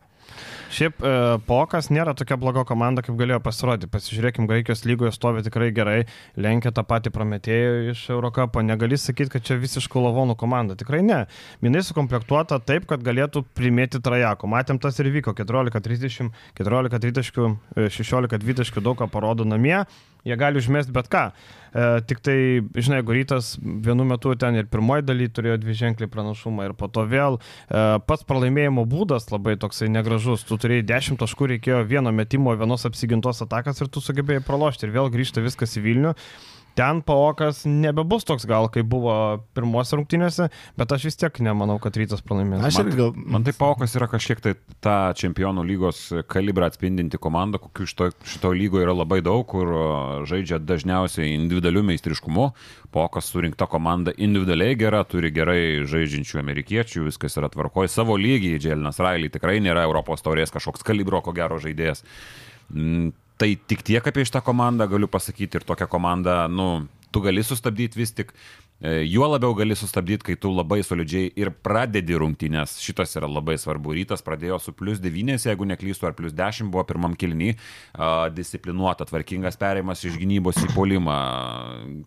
[0.74, 1.12] Šiaip e,
[1.48, 3.90] Pokas nėra tokia bloga komanda, kaip galėjo pasirodyti.
[3.94, 6.00] Pasižiūrėkim, Graikijos lygoje stovi tikrai gerai,
[6.36, 8.64] lenkia tą patį prometėjų iš Eurocapo.
[8.66, 10.76] Negali sakyti, kad čia visiškai lavonų komanda.
[10.80, 11.24] Tikrai ne.
[11.64, 14.52] Minai sukomplektuota taip, kad galėtų primėti trajako.
[14.52, 17.58] Matėm tas ir vyko 14-30, 14-30,
[17.98, 19.86] 16-20 daug ką parodo namie
[20.28, 21.30] jie gali užmesti bet ką.
[21.74, 22.38] E, tik tai,
[22.76, 26.90] žinai, jeigu rytas vienu metu ten ir pirmoji daly turėjo dvi ženklį pranašumą ir po
[26.92, 30.46] to vėl e, pats pralaimėjimo būdas labai toksai negražus.
[30.48, 34.96] Tu turėjai 10 taškų, reikėjo vieno metimo, vienos apsigintos atakas ir tu sugebėjai pralošti ir
[34.96, 36.16] vėl grįžta viskas į Vilnių
[36.78, 39.14] ten paokas nebebus toks gal, kaip buvo
[39.58, 42.62] pirmose rungtynėse, bet aš vis tiek nemanau, kad rytas pralaimės.
[42.70, 47.62] Aš irgi gal, man tai paokas yra kažkiek tai tą čempionų lygos kalibrą atspindinti komandą,
[47.64, 49.74] kokių šito, šito lygo yra labai daug, kur
[50.30, 52.52] žaidžia dažniausiai individualiu meistriškumu.
[52.94, 58.62] Paokas surinkta komanda individualiai gera, turi gerai žaidžiančių amerikiečių, viskas yra tvarkoje savo lygiai.
[58.62, 62.06] Dželinas Railį tikrai nėra Europos taurės kažkoks kalibro, ko gero žaidėjas.
[63.38, 68.00] Tai tik tiek apie šitą komandą galiu pasakyti ir tokią komandą, nu, tu gali sustabdyti
[68.00, 68.34] vis tik
[68.82, 72.76] juo labiau gali sustabdyti, kai tu labai solidžiai ir pradedi rungtynės.
[72.84, 73.96] Šitas yra labai svarbu.
[73.98, 77.56] Rytas pradėjo su plus 9, jeigu neklystu, ar plus 10 buvo pirmam kilny.
[78.38, 81.18] Disciplinuota, tvarkingas perėjimas iš gynybos į polimą.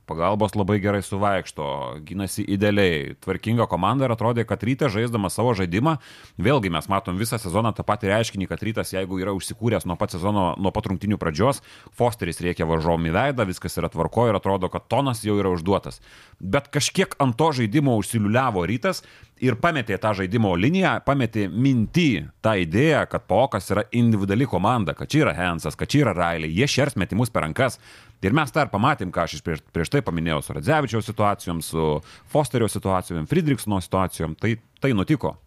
[0.06, 1.66] Pagalbos labai gerai suvaikšto,
[2.06, 3.16] gynasi idealiai.
[3.18, 5.96] Tvarkinga komanda ir atrodė, kad rytas žaisdamas savo žaidimą,
[6.38, 10.14] vėlgi mes matom visą sezoną tą patį reiškinį, kad rytas, jeigu yra užsikūręs nuo pat
[10.14, 11.64] sezono, nuo pat rungtynių pradžios,
[11.98, 15.98] Fosteris reikia varžovom į veidą, viskas yra tvarko ir atrodo, kad tonas jau yra užduotas.
[16.38, 19.01] Bet bet kažkiek ant to žaidimo užsiliuliavo rytas
[19.40, 22.11] ir pametė tą žaidimo liniją, pametė mintį
[22.44, 26.51] tą idėją, kad Pokas yra individuali komanda, kad čia yra Hensas, kad čia yra Railė,
[26.53, 27.79] jie šers metimus per rankas.
[28.20, 31.87] Ir mes tą ir pamatėm, ką aš prieš, prieš tai paminėjau su Radzevičiaus situacijom, su
[32.29, 34.37] Fosterio situacijom, Friedrichsono situacijom.
[34.37, 35.38] Tai, tai nutiko.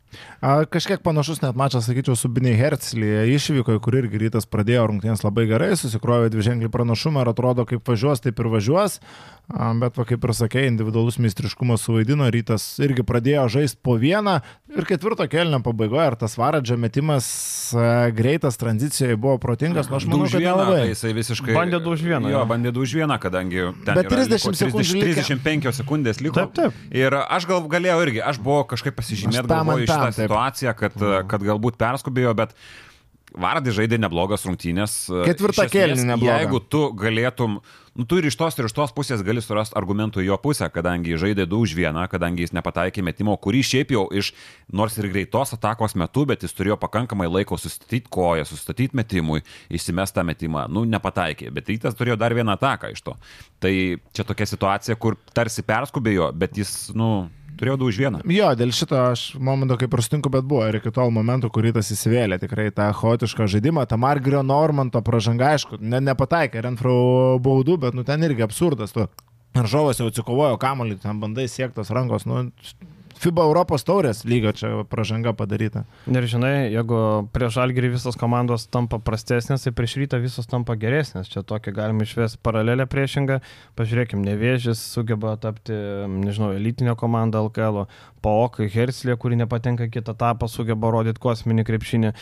[0.42, 5.24] A, kažkiek panašus net mačas, sakyčiau, su Biniai Hertzlyje išvyko, kur irgi rytas pradėjo rungtynės
[5.26, 9.00] labai gerai, susikrovė dvi ženklį pranašumą ir atrodo, kaip važiuos, taip ir važiuos.
[9.52, 14.38] A, bet, va, kaip ir sakė, individualus meistriškumas suvaidino, rytas irgi pradėjo žaisti po vieną
[14.72, 17.28] ir ketvirto kelnio pabaigoje, ar tas varadžio metimas
[17.76, 20.80] a, greitas tranzicijoje buvo protingas, nu aš manau, kad nelabai.
[20.86, 21.58] Tai jisai visiškai...
[21.58, 22.32] Bandė du už vieną.
[22.32, 23.68] Jo, bandė du už vieną, kadangi...
[23.84, 25.04] Bet 30 sekundžių.
[25.04, 26.40] 30, 35 sekundės liko.
[26.40, 26.80] Taip, taip.
[26.96, 30.26] Ir aš gal galėjau irgi, aš buvau kažkaip pasižymėti, galvoju, šitą taip.
[30.26, 30.98] situaciją, kad,
[31.32, 32.58] kad galbūt perskubėjo, bet
[33.34, 35.08] Vardį žaidė neblogas rungtynės.
[35.10, 36.36] Ketvirtą Iš esmės, kėlinį neblogą.
[36.38, 37.56] Jeigu tu galėtum,
[37.98, 41.18] nu tu ir iš tos ir iš tos pusės gali surasti argumentų jo pusę, kadangi
[41.18, 44.34] žaidė 2 už 1, kadangi jis nepataikė metimo, kurį šiaip jau iš,
[44.70, 49.42] nors ir greitos atakos metu, bet jis turėjo pakankamai laiko sustatyti koją, sustatyti metimui,
[49.74, 53.18] įsimestą metimą, nu nepataikė, bet rytas turėjo dar vieną ataką iš to.
[53.64, 53.74] Tai
[54.14, 58.24] čia tokia situacija, kur tarsi perskubėjo, bet jis, nu, turėjo 2 už 1.
[58.34, 61.76] Jo, dėl šito aš momento kaip ir sutinku, bet buvo ir iki tol momentų, kurį
[61.78, 66.96] tas įsivėlė tikrai tą chaotišką žaidimą, tą Margrio Normanto pražangą, aišku, ne, nepataikė Renfro
[67.44, 68.96] baudų, bet nu ten irgi absurdas.
[68.96, 69.08] Tu.
[69.58, 72.48] Aržovas jau atsikovojo kamuolį, ten bandai siektos rankos, nu,
[73.22, 75.84] FIBA Europos taurės lygio čia pražanga padaryta.
[76.10, 76.98] Ir žinai, jeigu
[77.36, 81.30] prieš žalgerį visos komandos tampa prastesnės, tai prieš rytą visos tampa geresnės.
[81.32, 83.40] Čia tokia galima išvesti paralelę priešingą.
[83.80, 85.76] Pažiūrėkim, Nevėžis sugeba tapti,
[86.10, 87.86] nežinau, elitinio komanda LKL,
[88.24, 92.14] Paokai, Herslė, kuri nepatenka kitą etapą, sugeba rodyti kosminį krepšinį.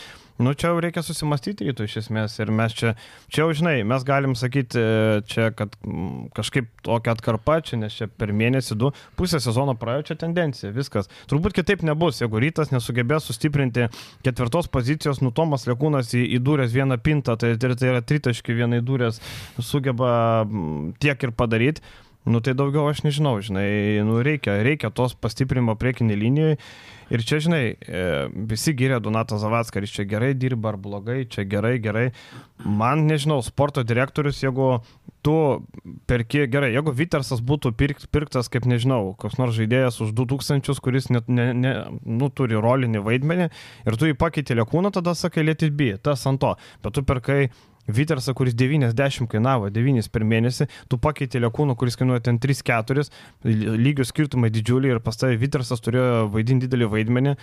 [0.42, 2.96] Nu, čia jau reikia susimastyti rytų iš esmės ir mes čia,
[3.30, 4.82] čia jau žinai, mes galim sakyti
[5.30, 5.76] čia, kad
[6.34, 11.12] kažkaip tokia atkarpa čia, nes čia per mėnesį du, pusę sezono praėjo čia tendencija, viskas.
[11.30, 13.92] Turbūt kitaip nebus, jeigu rytas nesugebės sustiprinti
[14.26, 18.82] ketvirtos pozicijos, nu Tomas Lekūnas į, įdūręs vieną pintą, tai, tai, tai yra tritaški vieną
[18.82, 19.22] įdūręs,
[19.62, 20.14] sugeba
[21.04, 21.86] tiek ir padaryti.
[22.26, 26.58] Nu tai daugiau aš nežinau, žinai, nu reikia, reikia tos pastiprinimo priekinį linijoje.
[27.12, 28.04] Ir čia, žinai, e,
[28.48, 32.06] visi gyrė Donatą Zavatską, ar jis čia gerai dirba ar blogai, čia gerai, gerai.
[32.64, 34.78] Man, nežinau, sporto direktorius, jeigu
[35.26, 35.36] tu
[36.08, 41.10] perki, gerai, jeigu Vitersas būtų pirkt, pirktas, kaip nežinau, koks nors žaidėjas už 2000, kuris
[41.12, 41.74] net, ne, ne,
[42.06, 46.42] nu, turi rolinį vaidmenį ir tu jį pakeitė lėkūną, tada sakai, lėtit bi, tas ant
[46.42, 46.56] to.
[46.82, 47.42] Bet tu perkai
[47.96, 53.08] Vitersą, kuris 90 kainavo, 9 per mėnesį, tu pakeitė Lekūną, kuris kainuoja ten 3-4,
[53.86, 57.36] lygių skirtumai didžiuliai ir pas tai Vitersas turėjo vaidinti didelį vaidmenį,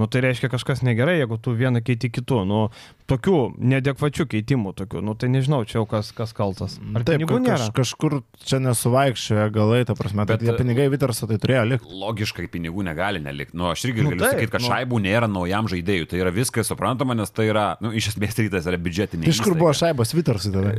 [0.00, 2.66] nu tai reiškia kažkas negerai, jeigu tu vieną keiti kitu, nu
[3.06, 6.76] tokių nedekvačių keitimų, tokių, nu tai nežinau, čia jau kas, kas kaltas.
[6.94, 7.68] Ar Taip, pinigų kaž, nėra?
[7.76, 11.86] kažkur čia nesuvaikščioja galai, ta prasme, bet Bet- tie pinigai Vitersą tai turėjo likti.
[12.02, 13.54] Logiškai pinigų negali nelikti.
[13.56, 14.70] Nu, aš irgi Nu, galiu taip, sakyti, kad nu.
[14.72, 16.08] šaibų nėra naujam žaidėjui.
[16.10, 19.26] Tai yra viskas suprantama, nes tai yra, nu, iš esmės rytas yra biudžetinė.
[19.30, 19.58] Iš kur įstaiga.
[19.62, 20.74] buvo šaibos Vitersai tada?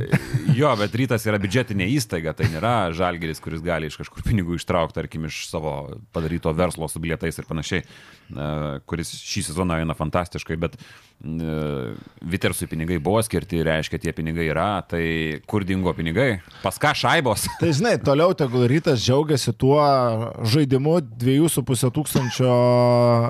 [0.58, 4.94] Jo, bet rytas yra biudžetinė įstaiga, tai nėra žalgeris, kuris gali iš kažkur pinigų ištraukti,
[5.00, 5.74] tarkim, iš savo
[6.12, 10.82] padaryto verslo su bilietais ir panašiai, e, kuris šį sezoną eina fantastiškai, bet e,
[11.18, 16.38] Vitersui pinigai buvo skirti, reiškia, tie pinigai yra, tai kur dingo pinigai?
[16.62, 17.48] Pas ką šaibos?
[17.60, 19.80] Tai žinai, toliau tegul rytas džiaugiasi tuo
[20.46, 22.52] žaidimu 2,5 tūkstančio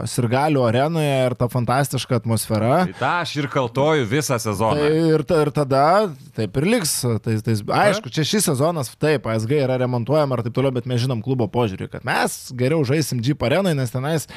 [0.05, 2.85] sirgalių arenoje ir ta fantastiška atmosfera.
[2.91, 4.85] Tai tą aš ir kaltoju visą sezoną.
[4.85, 5.87] Tai ir, ta, ir tada
[6.37, 6.99] taip ir liks.
[7.25, 11.01] Tai, tai, aišku, čia šis sezonas, taip, ASG yra remontuojama ir taip toliau, bet mes
[11.09, 14.29] žinom klubo požiūrį, kad mes geriau žaisim Jeep arenai, nes tenais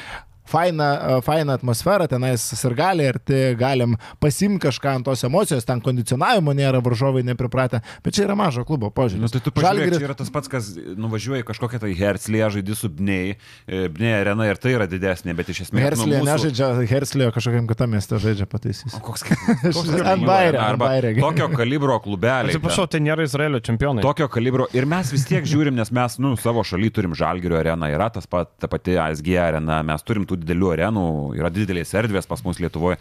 [0.48, 6.54] faina, faina atmosfera, tenais sirgaliai ir tai galim pasimti kažką ant tos emocijos, ten kondicionavimo
[6.56, 9.22] nėra, varžovai nepripratę, bet čia yra mažo klubo požiūris.
[9.22, 12.76] Nu, tai tu pažiūrėk, Žalgiris- čia yra tas pats, kas nuvažiuoja kažkokią tai Herslį, žaidži
[12.78, 15.86] su Bnei, e, Bnei arena ir tai yra didesnė, bet iš esmės...
[15.86, 18.96] Herslė nu, mūsų- nežaidžia, Herslė kažkokiam kitam mieste žaidžia pataisys.
[18.98, 21.14] O koks koks Ant Bairio, arba Bairio.
[21.22, 22.50] Tokio kalibro klubeliai.
[22.52, 24.02] Atsiprašau, tai nėra Izraelio čempionai.
[24.04, 24.66] Tokio kalibro.
[24.76, 28.26] Ir mes vis tiek žiūrim, nes mes, nu, savo šaly turim Žalgirio areną, yra tas
[28.30, 31.06] pat, ta pati ASG arena, mes turim tų didelių arenų,
[31.38, 32.98] yra didelės erdvės pas mus Lietuvoje.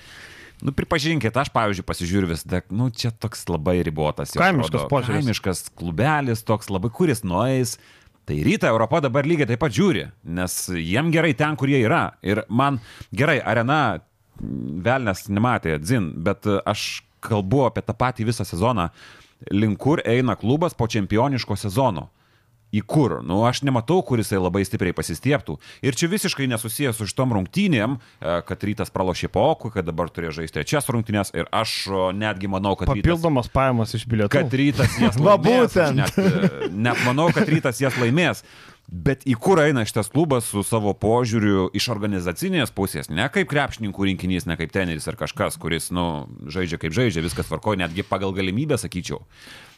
[0.62, 4.36] Nu, pripažinkit, aš, pavyzdžiui, pasižiūriu vis, dak, nu, čia toks labai ribotas.
[4.38, 5.23] Kaimiškas požiūris.
[5.23, 7.80] Kaimiškas klubelis, toks labai, kuris nueis.
[8.30, 10.06] Tai rytą Europa dabar lygiai taip pat žiūri,
[10.38, 12.12] nes jiem gerai ten, kur jie yra.
[12.21, 12.77] Ir man
[13.10, 14.04] gerai, arena
[14.38, 18.89] velnės nematė, dzin, bet aš kalbu apie tą patį visą sezoną,
[19.49, 22.10] link kur eina klubas po čempioniško sezono.
[22.71, 23.17] Į kur?
[23.27, 25.57] Nu, aš nematau, kur jisai labai stipriai pasistieptų.
[25.84, 30.38] Ir čia visiškai nesusijęs su šitom rungtynėm, e, kad rytas pralošė pokų, kad dabar turėjo
[30.39, 34.31] žaisti trečias rungtynės ir aš o, netgi manau, kad rytas, Papildomas pajamas iš bilietų.
[34.38, 35.79] kad rytas jas laimės.
[35.97, 38.45] Net, e, net manau, kad rytas jas laimės.
[38.91, 44.10] Bet į kur eina šitas klubas su savo požiūriu iš organizacinės pusės, ne kaip krepšininkų
[44.10, 48.36] rinkinys, ne kaip teneris ar kažkas, kuris, nu, žaidžia kaip žaidžia, viskas tvarko, netgi pagal
[48.36, 49.21] galimybę, sakyčiau.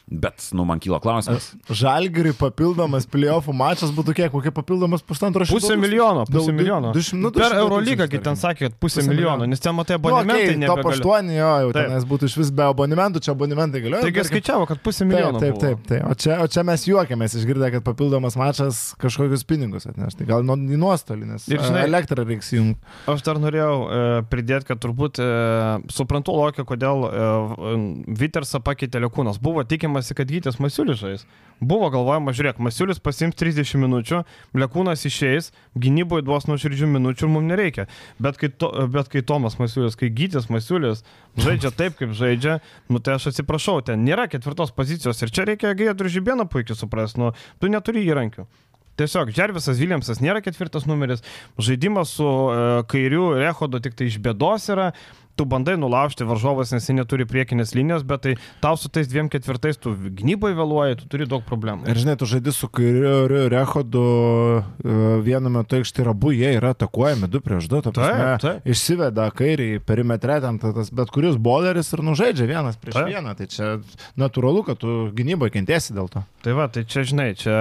[0.04, 1.46] Bet, nu, man kyla klausimas.
[1.72, 5.56] Žalgiriui papildomas playoffų mačas būtų kiek, kokie papildomas pusantro šimto.
[5.62, 6.90] Pusė milijono, pusė Daug- milijono.
[6.92, 9.72] du nu, du per šimtai Eurolygą, kai ten sakė, kad pusė, Pusė milijono, nes ten
[9.74, 10.66] matai Nu, okay, abonementai.
[10.68, 11.86] top nebegali- 8, jo, jau Taip.
[11.88, 14.02] tenais būtų iš vis be abonementų, čia abonementai galioja.
[14.04, 15.40] Taigi skaičiavo, kad pusė Taip, milijono.
[15.40, 15.60] taip, buvo.
[15.64, 16.04] taip, taip.
[16.10, 20.14] O čia, o čia mes juokiamės išgirdę, kad papildomas mačas kažkokius pinigus atneš.
[20.20, 22.78] Tai gal į nuostolį, nes Ir žinai- a, elektrą reiks įjungti.
[23.08, 29.40] Aš dar norėjau e, pridėti, kad turbūt e, suprantu logiką, kodėl e, Vitersą pakeitė Lekūnas.
[29.40, 31.26] Buvo tikima, tikėjimasi, kad Gytis Masiulis žais.
[31.60, 37.48] Buvo galvojama, žiūrėk, Masiulis pasims 30 minučių, Lekūnas išeis, gynyboje duos nuoširdžių minučių ir mums
[37.48, 37.86] nereikia.
[38.18, 41.04] Bet kai, to, bet kai Tomas Masiulis, kai Gytis Masiulis
[41.36, 45.74] žaidžia taip, kaip žaidžia, nu tai aš atsiprašau, ten nėra ketvirtos pozicijos ir čia reikia
[45.74, 48.48] Gėdrų Žibieną puikiai suprasti, nu tu neturi įrankių.
[48.94, 51.24] Tiesiog Džervisas Viljamsas nėra ketvirtas numeris,
[51.58, 54.92] žaidimas su e, kairiu Rehodo tik tai iš bėdos yra,
[55.36, 59.28] tu bandai nulaužti varžovas, nes jis neturi priekinės linijos, bet tai tau su tais dviem
[59.32, 61.88] ketvirtais tu gynybai vėluoji, tu turi daug problemų.
[61.90, 64.94] Ir žinai, tu žaidži su kairiu Rehodu e,
[65.26, 68.70] vienu metu aikštė ir abu jie yra atakuojami du prieš du, ta prasme, Taip, taip.
[68.74, 73.10] išsiveda kairį perimetre, ten ta- tas bet kuris boleris ir nužaidžia vienas prieš Taip.
[73.10, 73.72] vieną, tai čia
[74.20, 76.22] natūralu, kad tu gynyboje kentėsi dėl to.
[76.44, 77.58] Tai va, tai čia žinai, čia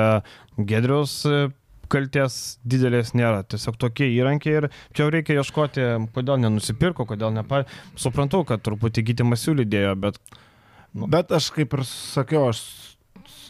[0.58, 1.48] Gedrius e,
[1.94, 7.64] kalties didelės nėra, tiesiog tokie įrankiai ir čia reikia ieškoti, kodėl nenusipirko, kodėl nepa...
[8.00, 10.18] Suprantu, kad truputį gytimas siūlį dėjo, bet
[10.94, 11.08] Nu.
[11.10, 12.60] Bet aš kaip ir sakiau, aš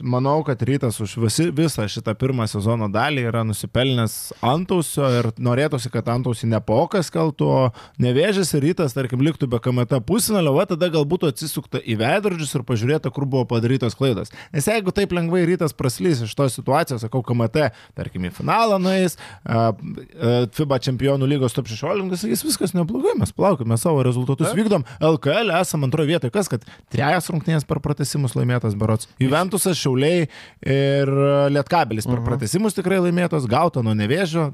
[0.02, 5.92] manau, kad rytas už visi, visą šitą pirmą sezono dalį yra nusipelnęs antausio ir norėtųsi,
[5.94, 7.62] kad antausį ne pokas keltų, o
[8.02, 12.66] nevėžės ir rytas, tarkim, liktų be KMT pusinalio, va tada galbūt atsisukta į veidrodžius ir
[12.68, 14.34] pažiūrėta, kur buvo padarytos klaidos.
[14.56, 19.18] Nes jeigu taip lengvai rytas praslys iš tos situacijos, sakau, KMT, tarkim, į finalą nueis,
[19.44, 25.86] FIBA čempionų lygos top 16, sakys, viskas neblogai, mes plaukime savo rezultatus, vykdom LKL, esam
[25.88, 29.10] antroje vietoje, kas, kad trejas rungtynės per pratesimus laimėtas berots.
[29.22, 30.26] Juventusas, Šiauliai
[30.66, 31.14] ir
[31.54, 32.28] Lietkabelis per Mhm.
[32.32, 34.52] pratesimus tikrai laimėtos, gauta nuo nevėžio.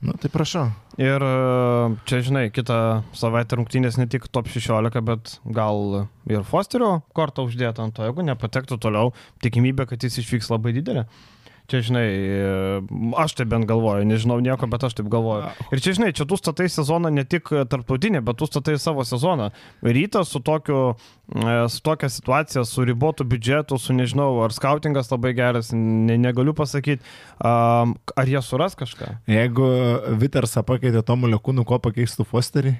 [0.00, 0.68] Nu, tai prašau.
[0.98, 7.02] ir e, čia, žinai, kitą savaitę rungtynės ne tik top 16, bet gal ir Fosterio
[7.14, 11.06] kortą uždėtą ant to, jeigu nepatektų toliau, tikimybė, kad jis išvyks labai didelė.
[11.68, 12.44] Čia, žinai, e,
[13.20, 15.50] aš taip bent galvoju, nežinau nieko, bet aš taip galvoju.
[15.68, 19.50] Ir čia, žinai, čia tu statai sezoną ne tik tarptautinį, bet tu statai savo sezoną.
[19.84, 20.94] Rytas su, tokiu,
[21.28, 26.56] e, su tokia situacija, su ribotu biudžetu, su nežinau, ar skautingas labai geras, ne, negaliu
[26.56, 27.04] pasakyti,
[27.44, 29.12] ar jie suras kažką.
[29.28, 29.68] Jeigu
[30.24, 32.78] Vitersą pakeitė Tomu Lekūnu, ko pakeistų Fosterį?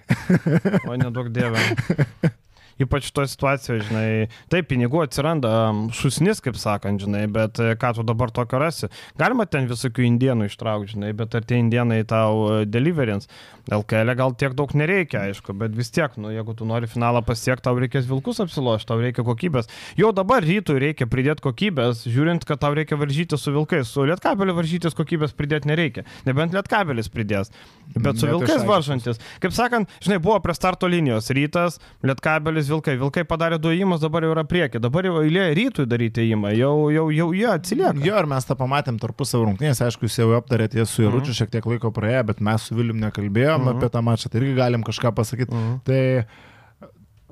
[0.88, 1.60] O nedaug dievė.
[2.82, 4.08] Ypač toje situacijoje, žinai,
[4.52, 5.50] taip, pinigų atsiranda
[5.96, 8.90] šusnis, kaip sakant, žinai, bet e, ką tu dabar tokio rasi.
[9.18, 13.26] Galima ten visokių indienų ištraukti, žinai, bet ar tie indienai tau e, deliverins?
[13.68, 17.66] LKL gal tiek daug nereikia, aišku, bet vis tiek, nu, jeigu tu nori finalą pasiekti,
[17.66, 19.68] tau reikės vilkus apsilošti, tau reikia kokybės.
[19.98, 23.90] Jau dabar rytui reikia pridėti kokybės, žiūrint, kad tau reikia varžyti su vilkais.
[23.92, 26.06] Su lietkabeliu varžytis kokybės pridėti nereikia.
[26.28, 27.52] Nebent lietkabelis pridės.
[27.92, 29.20] Bet su Net vilkais varžantis.
[29.42, 32.96] Kaip sakant, žinai, buvo prie starto linijos rytas, lietkabelis vilkai.
[33.00, 34.80] Vilkai padarė du įimus, dabar jau yra prieki.
[34.80, 36.52] Dabar jau eilė rytui daryti įimą.
[36.58, 37.98] Jau, jau, jau jie atsilieka.
[38.04, 41.66] Jo, ir mes tą pamatėm tarpusavio rungtynės, aišku, jūs jau aptarėte su Jaručiu, šiek tiek
[41.66, 43.76] laiko praėjo, bet mes su Vilium nekalbėjom Mhm.
[43.76, 45.52] apie tą mačą, tai irgi galim kažką pasakyti.
[45.54, 45.80] Mhm.
[45.84, 46.02] Tai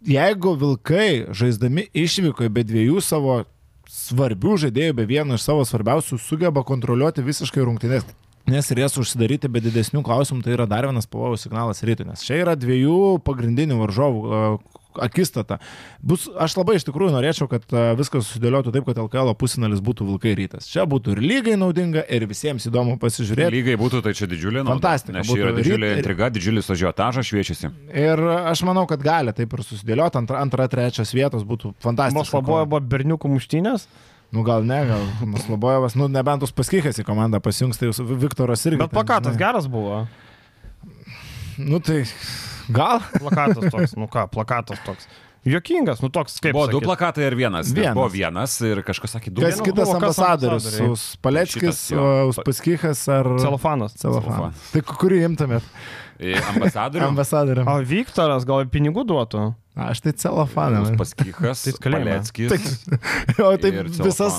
[0.07, 3.45] jeigu vilkai žaisdami išvykoje be dviejų savo
[3.91, 8.07] svarbių žaidėjų, be vieno iš savo svarbiausių, sugeba kontroliuoti visiškai rungtynės.
[8.47, 12.22] Nes ir jas užsidaryti be didesnių klausimų, tai yra dar vienas pavojų signalas rytui, nes
[12.22, 14.20] čia yra dviejų pagrindinių varžovų
[15.03, 15.59] akistata.
[16.01, 20.07] Bus, aš labai iš tikrųjų norėčiau, kad a, viskas susidėliotų taip, kad LKL pusinalis būtų
[20.09, 20.67] vilkai rytas.
[20.73, 23.53] Čia būtų ir lygai naudinga, ir visiems įdomu pasižiūrėti.
[23.57, 24.77] Lygai būtų, tai čia didžiulė nauda.
[24.81, 27.73] Fantastika Nes čia yra didžiulė Ryt- intriga, didžiulis ažiotažas šviečiasi.
[27.95, 30.21] Ir aš manau, kad gali taip ir susidėlioti.
[30.23, 32.19] Antra, antra trečias vietos būtų fantastiška.
[32.21, 33.89] Moslaboje buvo berniukų muštynės,
[34.35, 38.65] Nu gal ne, gal Maslobojevas, nu nebent jūs paskikas į komandą pasijungs, tai jūs Viktoras
[38.67, 38.81] irgi.
[38.83, 40.01] bet plakatas geras buvo.
[41.57, 42.03] Nu tai
[42.73, 43.03] gal.
[43.19, 45.09] Plakatas toks, nu ką, plakatas toks.
[45.47, 46.57] Jokingas, nu toks kaip.
[46.57, 46.89] Buvo du sakyt.
[46.89, 47.71] plakatai ir vienas.
[47.71, 47.95] Vienas.
[47.95, 49.45] Buvo vienas ir kažkas sakė du.
[49.45, 50.67] Kas kitas buvo, kas ambasadorius?
[50.67, 51.21] ambasadoriai?
[51.23, 52.07] Paleckis, Šitas, jo.
[52.33, 53.31] Uspaskikas ar...
[53.39, 53.95] Celofanas.
[54.01, 54.57] Celofan.
[54.73, 55.69] Tai kurį imtumėt?
[56.19, 57.07] E, Ambasadorius.
[57.12, 57.71] Ambasadoriam.
[57.71, 59.45] O Viktoras gal pinigų duotų?
[59.77, 60.97] Aš tai celofaną.
[60.97, 62.14] Paskikas, Tai kalėjime.
[62.16, 62.87] Paleckis.
[63.45, 63.74] O taip
[64.07, 64.39] visas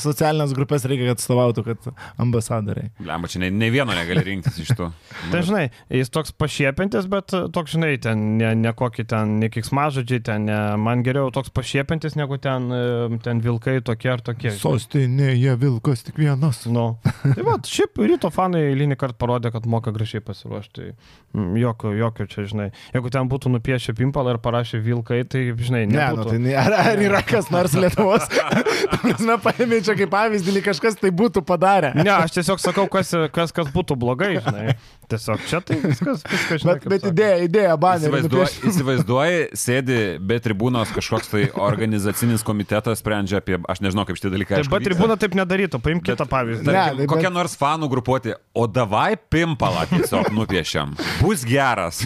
[0.00, 1.88] socialinės grupės reikia, kad atstovautų, kad
[2.24, 2.88] ambasadoriai.
[3.04, 4.88] Lemba, čia ne, ne vieno negali rinktis iš tų.
[5.32, 9.50] Tai žinai, jis toks pašiepintis, bet e, toks, žinai, ten ne, ne kokį ten, ne
[9.52, 14.54] kiksmažodžiai, ten ne, man geriau toks pašiepintis, negu ten, e, ten vilkai tokie ar tokie.
[14.56, 16.64] Sostinėje vilkas tik vienas.
[16.72, 16.94] Nu.
[17.20, 20.94] Tai va, šiaip ryto fanai eilinį kartą parodė, kad moka gražiai pasiruošti.
[21.36, 22.70] Mm, Jokio, jokio čia, žinai.
[22.96, 26.30] Jeigu ten būtų nupiešę pimpalą ir parašę vilkai, tai, žinai, Ne, nu, nebūtų.
[26.30, 28.24] tai ne, ar, ar yra kas nors Lietuvos?
[29.02, 31.92] Prasme, paėmė čia kaip pavyzdį, kažkas tai būtų padarę.
[31.98, 34.76] Ne, aš tiesiog sakau, kas, kas, kas būtų blogai, žinai.
[35.12, 36.76] Tiesiog čia tai viskas, viskas žinai.
[36.78, 37.10] Bet, bet sako.
[37.12, 38.06] idėja, idėja, banerį.
[38.08, 44.30] Įsivaizduoji, įsivaizduoji, sėdi be tribūnos kažkoks tai organizacinis komitetas sprendžia apie, aš nežinau kaip šitie
[44.32, 44.62] dalykai.
[44.62, 46.64] Taip, bet tribūna taip nedarytų, paimk kitą pavyzdį.
[46.64, 50.94] Ne, Tarkim, tai kokia bet- nors fanų grupuotė, o davai pimpalą tiesiog nupiešiam.
[51.20, 52.00] Bus geras.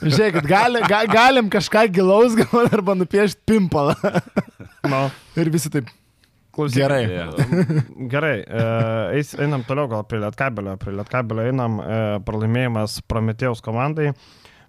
[0.00, 3.96] Žiūrėkit, gali, ga, galim kažką gilaus galvoti arba nupiešti pimpalą.
[4.88, 5.02] Nu,
[5.38, 5.90] Ir visi taip.
[6.52, 6.82] klausyk.
[6.82, 7.02] Gerai.
[8.12, 8.64] Gerai, e,
[9.18, 10.74] eis, einam toliau gal prie Lietkabelio.
[10.80, 14.10] Prie Lietkabelio einam e, pralaimėjimas Prometėjus komandai.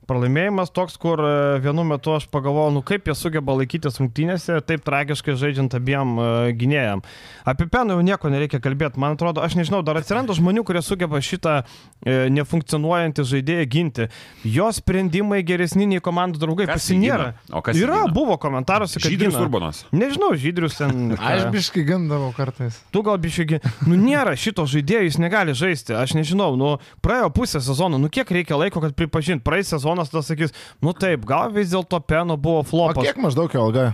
[0.10, 1.34] Pralaimėjimas toks, kur e,
[1.64, 6.18] vienu metu aš pagalvojau, nu kaip jie sugeba laikytis rungtynėse ir taip tragiškai žaidžiant abiem
[6.20, 6.28] e,
[6.60, 7.04] gynėjam.
[7.48, 9.00] Apie Peną jau nieko nereikia kalbėti.
[9.00, 14.10] Man atrodo, aš nežinau, dar atsiranda žmonių, kurie sugeba šitą e, nefunkcionuojantį žaidėją ginti.
[14.44, 16.68] Jo sprendimai geresni nei komandų draugai.
[16.72, 17.34] Pasinėra.
[17.52, 18.14] O kas Yra, gina?
[18.16, 19.46] buvo komentaruose, kad Žydrius gina.
[19.48, 19.84] Urbanas.
[19.96, 21.14] Nežinau, žydrius ten.
[21.34, 22.82] Aš biškai gandavau kartais.
[22.94, 26.76] Tu gal bišigi, nu nėra šito žaidėjo, jis negali žaisti, aš nežinau, nu
[27.06, 31.26] praėjo pusę sezono, nu kiek reikia laiko, kad pripažint, praeis sezonas, tada sakys, nu taip,
[31.26, 33.06] gal vis dėlto Peno buvo O flopas.
[33.06, 33.94] kiek maždaug jo alga?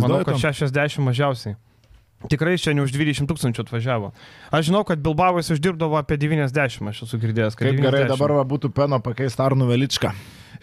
[0.00, 1.56] Manau, kad 60 mažiausiai.
[2.26, 4.08] Tikrai šiandien už 20 tūkstančių atvažiavo.
[4.50, 8.14] Aš žinau, kad Bilbavas uždirbdavo apie 90, aš esu girdėjęs, kad Kaip gerai 90.
[8.14, 10.14] dabar va, būtų Peno pakeisti Arnu Veličką.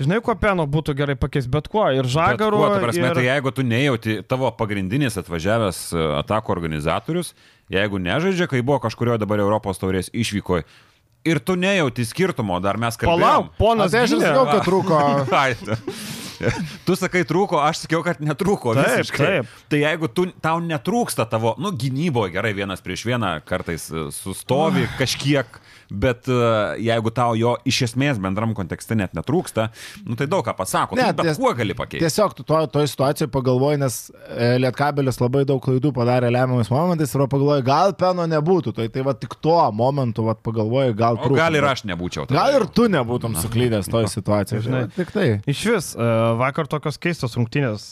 [0.02, 1.86] Žinai, ko Peno būtų gerai pakeisti, bet kuo.
[1.94, 2.58] Ir Žagaru.
[2.58, 3.14] kuo, ta prasme, ir...
[3.14, 7.36] tai jeigu tu nejauti, tavo pagrindinis atvažiavęs e, atako organizatorius,
[7.72, 10.66] jeigu nežaidžia, kai buvo kažkurio dabar Europos taurės išvykoje,
[11.26, 13.24] ir tu nejauti skirtumo, dar mes kalbėjome.
[13.24, 14.20] Palauk, ponas gynė.
[14.20, 15.00] sakiau, kad trūko.
[16.88, 18.74] Tu- sakai trūko, aš sakiau, kad netrūko.
[18.76, 19.28] Taip, visiškai.
[19.28, 19.52] taip.
[19.72, 24.84] Tai jeigu tu, tau netrūksta tavo, nu, gynyboje gerai vienas prieš vieną, kartais e, sustovi
[25.00, 25.60] kažkiek,
[25.94, 26.36] bet e,
[26.88, 29.68] jeigu tau jo iš esmės bendram kontekste net netrūksta,
[30.08, 30.98] nu, tai daug ką pasako.
[30.98, 32.02] Ne, Ne, bet ties- kuo gali pakeisti?
[32.04, 33.98] Tiesiog tu to, toj situacijoje pagalvoji, nes
[34.34, 38.74] e, Lietkabelis labai daug klaidų padarė lemiamais momentais ir pagalvoji, gal Peno nebūtų.
[38.78, 41.38] Tai, tai va tik tuo momentu va pagalvoji, gal O trūko.
[41.38, 42.26] gal ir aš nebūčiau.
[42.28, 44.64] tada Gal ir tu nebūtum suklydęs toj situacijoje.
[44.66, 44.82] Žinai.
[44.88, 45.28] Žinai, tik tai.
[45.54, 46.10] Iš vis, e,
[46.42, 47.92] vakar tokios keistos rungtynės,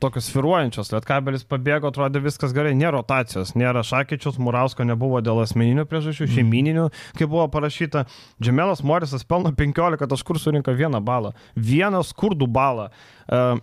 [0.00, 5.84] tokios sviruojančios, Lietkabelis pabėgo, atrodė viskas gerai, nėra rotacijos, nėra Šakyčius, Murausko nebuvo dėl asmeninių
[5.90, 6.88] priežasčių, šeimininių,
[7.18, 8.04] kaip buvo parašyta.
[8.42, 11.34] Džemelas Morisas pelno 15 taškų ir surinka vieną balą.
[11.56, 12.90] Vieną skurdų balą.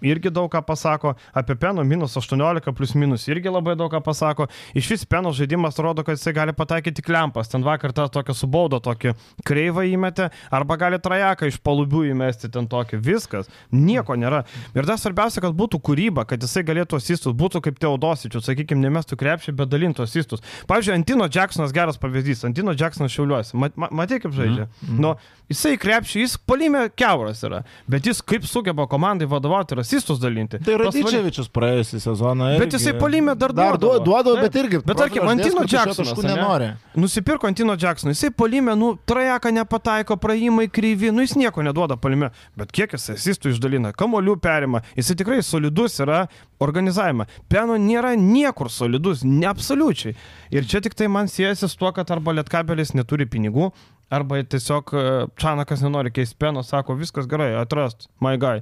[0.01, 1.15] Irgi daug ką pasako.
[1.33, 4.47] Apie Peno minus 18 plus minus irgi labai daug ką pasako.
[4.77, 7.49] Iš vis Peno žaidimas rodo, kad jisai gali pataikyti tik lempas.
[7.51, 9.13] Ten vakar tą tokią subaudą, tokį
[9.47, 13.01] kreivą įmetė, arba gali trajeką iš palubių įmesti ten tokį.
[13.05, 13.49] Viskas.
[13.71, 14.43] Nieko nėra.
[14.75, 19.17] Ir dar svarbiausia, kad būtų kūryba, kad jisai galėtų asistus, būtų kaip Teodosičius, sakykime, nemestų
[19.19, 20.43] krepšį, bet dalintų asistus.
[20.69, 22.45] Pavyzdžiui, Antino Jacksonas geras pavyzdys.
[22.47, 23.57] Antino Jacksonas šiauliuosi.
[23.61, 24.67] Mat, ma, matai, kaip žaidžia.
[24.85, 24.99] Mm.
[25.03, 25.13] Nu,
[25.51, 27.63] jisai krepšį, jis palymė keuras yra.
[27.91, 30.59] Bet jis kaip sugeba komandai vadovauti ir asistus dalinti.
[30.63, 32.47] Tai Tos val- Radičevičius praėjusią sezoną.
[32.59, 34.03] Bet jisai puolime dar Dar duodavo.
[34.05, 34.79] duodavo, bet irgi.
[34.85, 36.23] Bet tarkim, Antino Jacksonas.
[36.23, 36.71] nenori.
[36.95, 42.31] Nusipirko Antino Jacksoną, jisai palime, nu, trajeką nepataiko, praėjimai kryvi, nu, jis nieko neduoda palime.
[42.55, 46.27] Bet kiek jisai asistų išdalina, kamolių perima, jisai tikrai solidus yra
[46.59, 47.25] organizavime.
[47.49, 50.15] Peno nėra niekur solidus, neabsoliučiai.
[50.51, 53.71] Ir čia tik tai man siejasi su tuo, kad arba Lietkabelis neturi pinigų,
[54.11, 55.03] arba tiesiog e,
[55.39, 58.61] Čanakas nenori keisti Peno, sako, viskas gerai, atrast, my guy.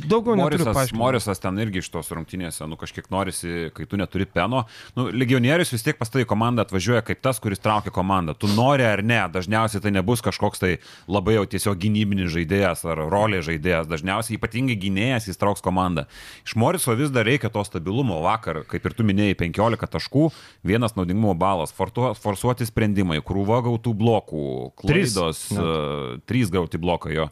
[0.00, 0.92] Daugiau Morisas.
[0.96, 4.64] Morisas ten irgi iš tos rungtynėse, nu kažkiek norisi, kai tu neturi peno.
[4.96, 8.34] Nu, legionierius vis tiek pas tai komanda atvažiuoja kaip tas, kuris traukia komandą.
[8.38, 10.72] Tu nori ar ne, dažniausiai tai nebus kažkoks tai
[11.10, 13.90] labai jau tiesiog gynybinis žaidėjas ar rolė žaidėjas.
[13.90, 16.06] Dažniausiai ypatingai gynėjas jis trauks komandą.
[16.46, 18.20] Iš Moriso vis dar reikia to stabilumo.
[18.22, 20.28] Vakar, kaip ir tu minėjai, 15 taškų,
[20.66, 24.46] vienas naudingumo balas, forsuoti sprendimai, krūva gautų blokų,
[24.84, 25.60] Trys klaidos, net.
[25.60, 27.28] uh, trys gauti blokai jo.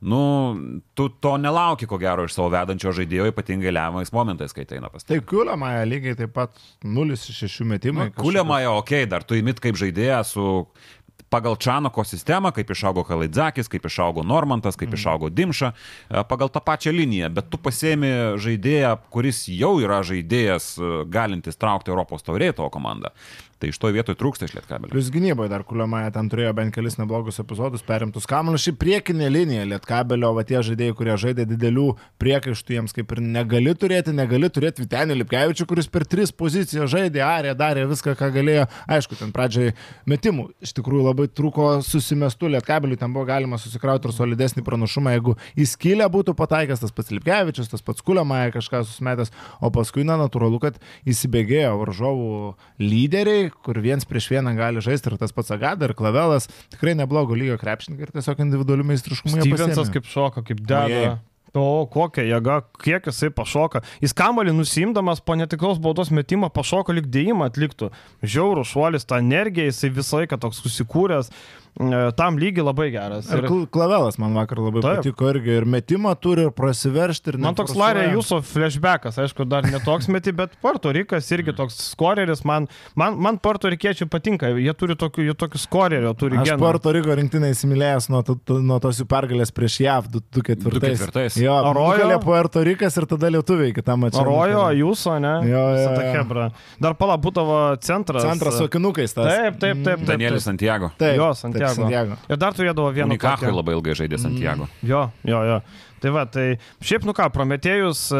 [0.00, 0.20] Nu,
[0.94, 4.90] tu to nelauki, ko gero, iš savo vedančio žaidėjo, ypatingai lemiamais momentais, kai tai eina
[4.92, 8.10] pas Tai Kiuliamaja lygiai taip pat 0 iš 6 metimai.
[8.16, 10.46] Kuliamąją, okei, okay, dar tu įmit kaip žaidėją su
[11.30, 16.62] pagal Čanoko sistemą, kaip išaugo Kalaidzakis, kaip išaugo Normantas, kaip išaugo Dimša, e, pagal tą
[16.64, 22.58] pačią liniją, bet tu pasėmi žaidėją, kuris jau yra žaidėjas e, galintis traukti Europos taurėje
[22.60, 23.12] tavo komandą.
[23.56, 24.90] Tai iš to vietoj trūksta iš Lietkabelio.
[24.92, 28.66] Plius gynyboje dar Kuliamaja ten turėjo bent kelis neblogus epizodus, perimtus kamuolius.
[28.66, 31.86] Ši priekinė linija Lietkabelio, va tie žaidėjai, kurie žaidė didelių
[32.20, 37.22] priekaištų, jiems kaip ir negali turėti, negali turėti Vitenį Lipkevičių, kuris per tris pozicijas žaidė,
[37.24, 38.66] arė, darė viską, ką galėjo.
[38.92, 39.72] Aišku, ten pradžiai
[40.04, 45.38] metimų iš tikrųjų labai trūko susimestų Lietkabelių, ten buvo galima susikrauti ir solidesnį pranašumą, jeigu
[45.64, 49.32] įskylę būtų pataikęs tas pats Lipkevičius, tas pats Kuliamaja kažką susimetęs,
[49.64, 50.76] o paskui, na, natūralu, kad
[51.08, 52.30] įsibėgėjo varžovų
[52.84, 57.36] lyderiai, kur viens prieš vieną gali žaisti ir tas pats Agada ir Klavelas, tikrai neblogo
[57.38, 59.88] lygio krepšininkai ir tiesiog individualių meistriškumų jie pasiėmė.
[59.96, 61.16] kaip šoka, kaip deda.
[61.56, 63.80] O kokia jėga, kiek jisai pašoka.
[64.02, 67.88] Jis kamalį nusimdamas po netikros baudos metimo pašoka lik dėjimą atliktų.
[68.20, 71.32] Žiaurų šuolis, ta energija, jisai visą laiką toks susikūręs.
[71.80, 73.28] E, tam lygi labai geras.
[73.32, 75.00] Ir kl- klavelas man vakar labai Taip.
[75.02, 75.56] patiko irgi.
[75.60, 77.74] Ir metimą turi, ir prasiveršti, ir Man toks.
[77.76, 83.18] Larė jūsų flashbackas, aišku, dar netoks meti, bet Puerto Rikas irgi toks skoreris, man, man,
[83.20, 86.62] man Puerto Rikiečiai patinka, jie turi tokių, jie tokių skorerio, turi Aš genų.
[86.64, 88.22] Puerto Riko rinktinai įsimylėjęs nuo,
[88.64, 90.80] nuo tos jų pergalės prieš JAV 2004.
[90.80, 91.42] 2004.
[91.44, 94.24] Jo, nugalė Puerto Rikas ir tada lietuviai kitą mačiau.
[94.26, 95.34] Rojo, jūsų, ne?
[95.50, 96.12] Jo, jo, jo.
[96.16, 96.46] hebra.
[96.82, 98.24] Dar pala būdavo centras.
[98.26, 99.28] Centras su akinukais tas.
[99.28, 100.00] Taip, taip, taip.
[100.00, 100.50] taip, Danielis taip.
[100.52, 100.90] Santiago.
[100.98, 102.16] Taip, Jo, taip, Santiago.
[102.16, 102.32] Santiago.
[102.32, 103.10] Ir dar turėdavo vieną.
[103.14, 104.68] Unikachui tokią- labai ilgai žaidė Santiago.
[104.82, 105.60] Jo, jo, jo.
[106.00, 108.18] Tai va, tai šiaip, nu ką, Prometėjus e,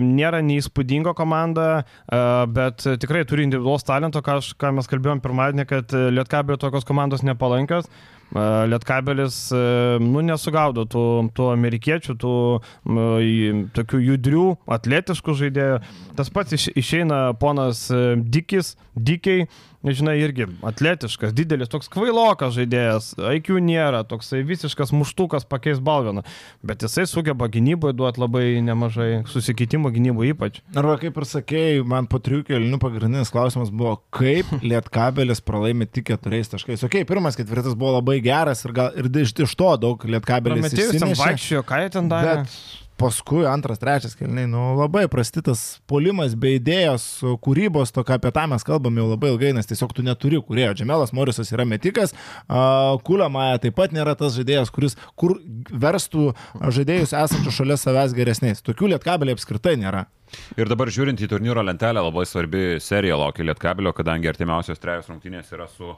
[0.00, 5.66] nėra neįspūdinga komanda, e, bet tikrai turi individualos talento, ką, aš, ką mes kalbėjom pirmadienį,
[5.68, 7.84] kad e, Lietkabelio tokios komandos nepalankios.
[8.30, 11.04] E, Lietkabelis, e, nu, nesugaudo tų,
[11.36, 12.32] tų amerikiečių, tų
[12.88, 15.80] į- tokių judrių, atletiškų žaidėjų.
[16.16, 19.46] Tas pats iš, išeina ponas e, Dikis, Dikiai,
[19.84, 26.24] žinai, irgi atletiškas, didelis, toks kvailokas žaidėjas, IQ nėra, toksai visiškas muštukas pakeis balviną,
[26.66, 30.60] bet jisai sugeba gynyboje duoti labai nemažai susikeitimo gynyboje ypač.
[30.76, 36.10] Arba kaip ir sakėjai, man po trijų kelinių pagrindinis klausimas buvo, kaip Lietkabelis pralaimė tik
[36.12, 36.84] keturiais taškais.
[36.84, 41.16] Ok, pirmas ketvirtas buvo labai geras ir, gal, ir iš, to daug Lietkabelis Prometėjus ten
[41.24, 42.36] vaikščiojo, ką jie ten darė?
[42.44, 47.06] Bet paskui antras, trečias kelniai, nu labai prastytas polimas be idėjos,
[47.44, 50.74] kūrybos, to, ką apie tą mes kalbame jau labai ilgai, nes tiesiog tu neturi kurėjo.
[50.78, 52.14] Džemelas Morisas yra metikas,
[53.06, 55.38] Kuliamaja taip pat nėra tas žaidėjas, kuris kur
[55.70, 56.30] verstų
[56.60, 58.64] žaidėjus esančius šalia savęs geresniais.
[58.66, 60.06] Tokių lietkabeliai apskritai nėra.
[60.60, 65.50] Ir dabar žiūrint į turnyro lentelę, labai svarbi serija laukia Lietkabelio, kadangi artimiausios trejos rungtynės
[65.56, 65.96] yra su,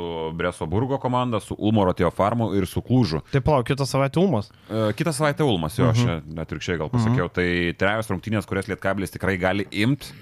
[0.00, 3.20] su Breso Burgo komanda, su Ulmo Rotėjo farmu ir su Klūžu.
[3.32, 4.50] Taip, palauk, kitą savaitę Ulmas.
[4.70, 6.34] E, Kitą savaitę Ulmas, jo, aš Mhm.
[6.34, 10.12] net atvirkščiai gal pasakiau, tai trejos rungtynės, kurias Lietkabelis tikrai gali imti,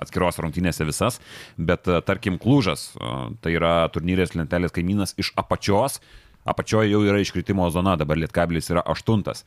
[0.00, 1.20] atskiros rungtynėse visas,
[1.58, 6.00] bet e, tarkim Klūžas, e, tai yra turnyrės lentelės kaimynas iš apačios,
[6.46, 9.44] apačioje jau yra iškritimo zona, dabar Lietkabelis yra aštuntas.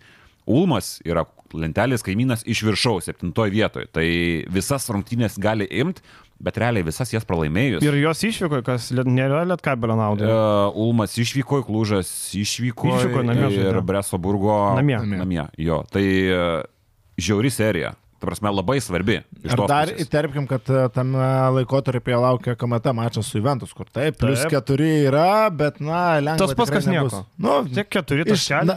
[0.49, 3.87] Ulmas yra lentelės kaimynas iš viršaus, septintoje vietoje.
[3.93, 4.05] Tai
[4.49, 6.01] visas rungtynės gali imti,
[6.39, 7.83] bet realiai visas jas pralaimėjus.
[7.83, 10.27] Ir jos išvyko, kas liet- nėra Lietkabelio naudai.
[10.27, 12.09] Uh, Ulmas išvyko, Klūžas
[12.39, 13.85] išvyko, Išvyko namie ir žaidė.
[13.85, 14.99] Breso Burgo Namie.
[15.19, 15.47] namie.
[15.57, 16.61] Jo, tai uh,
[17.19, 17.95] žiauri serija.
[18.19, 19.21] Ta prasme, labai svarbi.
[19.47, 20.01] iš Ir dar pusės.
[20.03, 21.23] įterpkim, kad e, tame
[21.55, 24.51] laikotarpyje laukia KMT mačas su Juventus, kur taip, plus Taip.
[24.57, 26.35] keturi yra, bet na, lengva.
[26.41, 27.15] Tas pats, kas nebus.
[27.15, 27.21] nieko.
[27.39, 28.75] Nu, Tiek keturi taškeliai.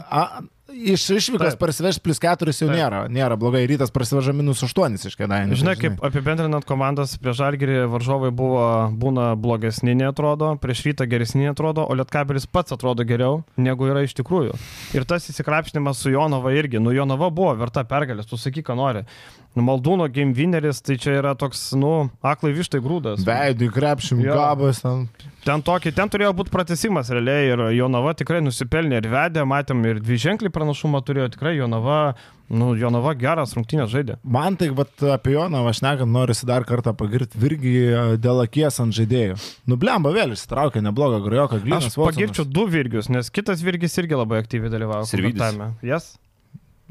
[0.73, 2.77] Iš išvykos parsivežti plus keturis jau Taip.
[2.79, 3.63] nėra, nėra blogai.
[3.69, 5.57] Rytas parsiveža minus aštuonis iš kėdainių.
[5.59, 8.65] Žinai, kaip apibendrinant komandas, prieš Žalgirį varžovai buvo,
[8.99, 14.17] būna blogesni, netrodo, prieš rytą geresni netrodo, o Lietkabelis pats atrodo geriau, negu yra iš
[14.19, 14.57] tikrųjų.
[14.97, 19.05] Ir tas įsikrapšnimas su Jonava irgi, nu Jonava buvo verta pergalės, tu sakyk, ką nori.
[19.53, 23.21] Nu, Maldūno game winneris, tai čia yra toks, nu, aklai vištai grūdas.
[23.27, 24.33] Veidui krepšim, Jo.
[24.39, 25.03] gabas ten.
[25.45, 29.99] Ten, tokį, ten turėjo būti pratesimas realiai ir Jonava tikrai nusipelnė ir vedė, matėm ir
[30.01, 32.15] dvi ženklį pranašumą turėjo, tikrai Jonava,
[32.49, 34.15] nu, Jonava geras rungtynės žaidė.
[34.23, 38.79] Man tai vat, apie Joną aš nekant norisi dar kartą pagirti virgi e, dėl akies
[38.81, 39.37] ant žaidėjų.
[39.69, 41.99] Nublemba vėl išsitraukė neblogą grojoką, Aš glynas.
[41.99, 45.05] pagirčiau du virgius, nes kitas virgis irgi labai aktyviai dalyvavo.
[45.11, 45.73] Kontaktavime.
[45.85, 46.15] Yes.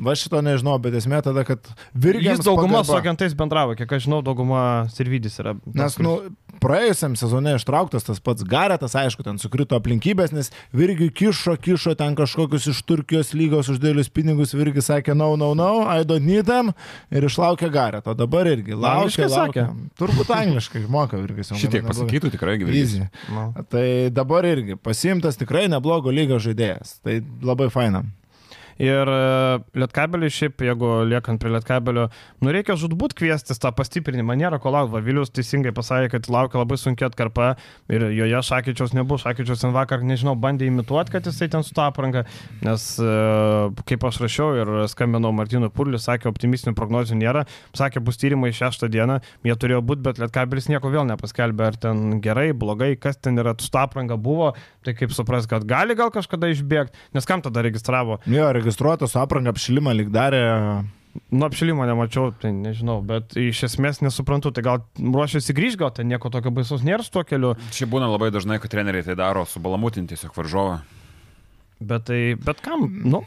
[0.00, 2.38] Va šito nežinau, bet esmė tada, kad virgis.
[2.38, 5.52] Jis dauguma su agentais bendravo, kiek aš žinau, dauguma Sirvydis yra.
[5.76, 6.14] Nes, nu,
[6.62, 12.16] praėjusiam sezone ištrauktas tas pats Garetas, aišku, ten sukrito aplinkybės, nes Virgiui kišo, kišo ten
[12.16, 16.48] kažkokius iš Turkijos lygos už dėlius pinigus, Virgis sakė, no, no, no, I don't need
[16.48, 16.72] them
[17.12, 18.16] ir išlaukė Gareto.
[18.16, 19.68] Dabar irgi laukia, laukia.
[20.00, 21.52] Turbūt angliškai moka Virgis.
[21.60, 22.96] Šitiek pasakytų tikrai gyvybės.
[22.96, 23.06] Easy.
[23.28, 23.50] Nu.
[23.68, 26.96] Tai dabar irgi pasimtas tikrai neblogo lygio žaidėjas.
[27.04, 28.06] Tai labai faina.
[28.80, 29.20] Ir e,
[29.82, 32.08] Lietkabelį šiaip, jeigu liekant prie Lietkabelio,
[32.42, 35.02] nu reikia žudbūt kviestis tą pastiprinimą, nėra ko laukti.
[35.04, 37.54] Vilius teisingai pasakė, kad laukia labai sunkia atkarpa
[37.92, 39.24] ir joje Šakyčiaus nebus.
[39.26, 42.24] Šakyčiaus ten vakar, nežinau, bandė imituoti, kad jisai ten su tą aprangą,
[42.64, 43.12] nes e,
[43.88, 47.44] kaip aš rašiau ir skambinau Martinu Purliu, sakė, optimistinių prognozių nėra,
[47.76, 52.20] sakė, bus tyrimai šeštą dieną, jie turėjo būti, bet Lietkabelis nieko vėl nepaskelbė, ar ten
[52.24, 54.52] gerai, blogai, kas ten yra, su tą aprangą buvo,
[54.86, 58.18] tai kaip supras, kad gali gal kažkada išbėgti, nes kam tada registravo.
[58.30, 60.42] Jo, registruotas su apranga apšilimą lyg darė.
[61.28, 66.08] Nu, apšilimo nemačiau, tai nežinau, bet iš esmės nesuprantu, tai gal ruošiasi grįžti, gal ten
[66.08, 69.44] nieko tokio baisaus nėra su tuo keliu, Čia būna labai dažnai, kad treneriai tai daro
[69.44, 70.78] subalamutinti tiesiog varžovą.
[71.84, 73.20] bet tai, bet kam, nu,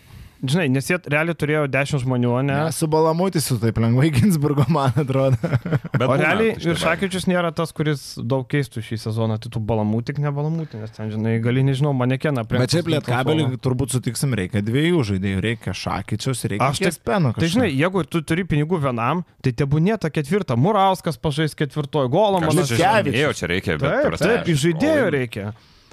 [0.43, 2.57] žinai, nes jie realiai turėjo 10 žmonių, o ne?
[2.75, 5.37] Su balamutysiu taip lengvai Ginsburgo, man atrodo.
[5.95, 6.79] Bet O realiai ir.
[6.81, 11.11] Šakyčius nėra tas, kuris daug keistų šį sezoną, tai tu balamų tik nebalamų, nes ten,
[11.13, 12.59] žinai, gali, nežinau, manekeną prie...
[12.65, 17.31] Bet šiaip lietkabelį turbūt sutiksim, reikia dviejų žaidėjų, reikia šakyčius, reikia Aš taip- speno.
[17.37, 20.57] Tai žinai, jeigu tu turi pinigų vienam, tai tebūnė ta ketvirta.
[20.59, 22.55] Murauskas pažais ketvirtojo, Golomanas.
[22.69, 23.13] čia Liutkevičius.
[23.15, 23.87] žadėjau, čia reikia, bet...
[23.89, 25.15] Taip, prasme, taip, iš žaidėjų o-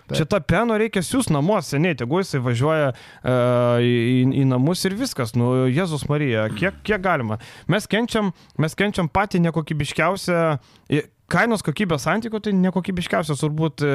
[0.09, 0.19] reikia.
[0.19, 5.37] Šitą peno reikia siūs namuos seniai, tegu jisai važiuoja uh, į, į namus ir viskas.
[5.39, 7.39] Nu, Jėzus Marija, kiek, kiek galima.
[7.71, 10.45] Mes kenčiam, mes kenčiam patį nekokybiškiausią
[11.33, 13.93] kainos kokybės santykių tai nekokybiškiausias turbūt e,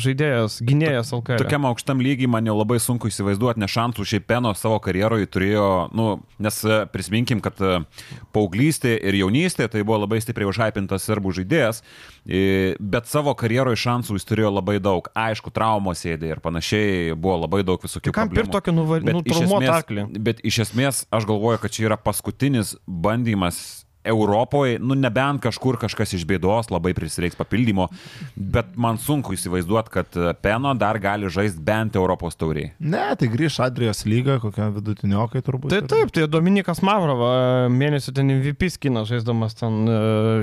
[0.00, 1.40] žaidėjas, gynėjas LKL.
[1.42, 5.68] Tokiam aukštam lygiai man jau labai sunku įsivaizduoti, nes šansų šiaip Peno savo karjeroje turėjo,
[5.96, 6.08] nu,
[6.44, 7.80] nes e, prisiminkim, kad e,
[8.36, 11.82] paauglystė ir jaunystė tai buvo labai stipriai užaipintas serbų žaidėjas,
[12.28, 15.08] bet savo karjeroje šansų jis turėjo labai daug.
[15.16, 18.44] Aišku, traumos sėdė ir panašiai, buvo labai daug visokių tai problemų.
[18.44, 20.08] Ir tokį nuvaryti arklį?
[20.28, 26.14] Bet iš esmės aš galvoju, kad čia yra paskutinis bandymas Europoje, nu nebent kažkur kažkas
[26.18, 27.88] iš bėdos labai prisireiks papildymo,
[28.36, 32.72] bet man sunku įsivaizduoti, kad Peno dar gali žaisti bent Europos tauriai.
[32.80, 35.74] Ne, tai grįž Adrijos lyga, kokia vidutiniokai turbūt.
[35.74, 37.32] Tai taip, tai Dominikas Mavrova
[37.72, 39.98] mėnesį ten MVP skina žaisdamas ten, e,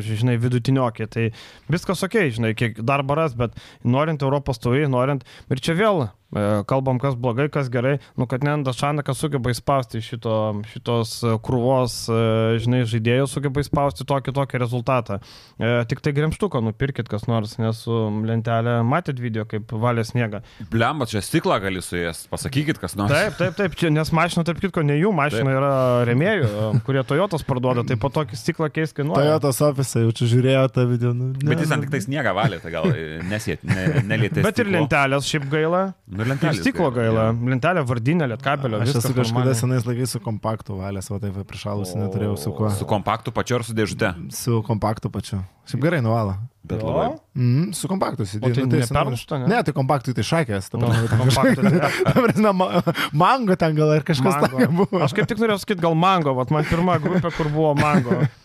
[0.06, 1.30] žinai, vidutiniokai, tai
[1.72, 6.25] viskas ok, žinai, kiek darbo ras, bet norint Europos tauriai, norint, ir čia vėl E,
[6.68, 10.36] kalbam, kas blogai, kas gerai, nu kad Nendas Šanakas sugeba įspausti šito,
[10.74, 12.20] šitos krūvos, e,
[12.64, 15.20] žinai, žaidėjų sugeba įspausti tokį tokį rezultatą.
[15.56, 20.42] E, tik tai gremštuką nupirkit kas nors, nes su lentelė matėt video, kaip valė sniegą.
[20.72, 23.14] Blemba, čia stiklą gali su jas, pasakykit kas nors.
[23.14, 25.60] Taip, taip, taip, čia, nes mašina, tarp kitko, ne jų mašina taip.
[25.62, 25.72] yra
[26.12, 26.52] remėjų,
[26.88, 29.24] kurie Toyotas parduoda, tai po tokį stiklą keis kainuoja.
[29.24, 31.14] Toyotas ofisai, jau čia žiūrėjo tą video.
[31.16, 31.50] Nu, ne.
[31.54, 32.90] Bet jis ant tik tai sniegą valė, tai gal
[33.30, 34.44] nesėt, ne, nelietė.
[34.46, 35.86] Bet ir lentelės šiaip gaila.
[36.12, 36.60] Nu, lentelė.
[36.60, 37.28] Stiklo gaila.
[37.30, 37.36] Ja.
[37.54, 38.82] Lentelė, vardinė, lietkabelio.
[38.84, 42.72] Aš esu kažkada senais laikais su kompaktu valęs, o taip prišalusi neturėjau su kuo.
[42.76, 44.12] Su kompaktu pačiu ar su dėžute?
[44.36, 45.42] Su kompaktu pačiu.
[45.70, 46.36] Šiaip gerai nuvalo.
[46.66, 47.10] Bet labai.
[47.38, 48.56] Mm, su kompaktu sėdėjau.
[48.56, 49.50] Tai, nu, tai nepermušta, ne?
[49.52, 50.72] Ne, tai kompaktu tai šakės.
[50.74, 52.54] Ta prasme,
[53.24, 55.04] mango ten gal ir kažkas buvo.
[55.06, 58.24] Aš kaip tik norėjau sakyti, gal mango, vat man pirma grupė, kur buvo mango.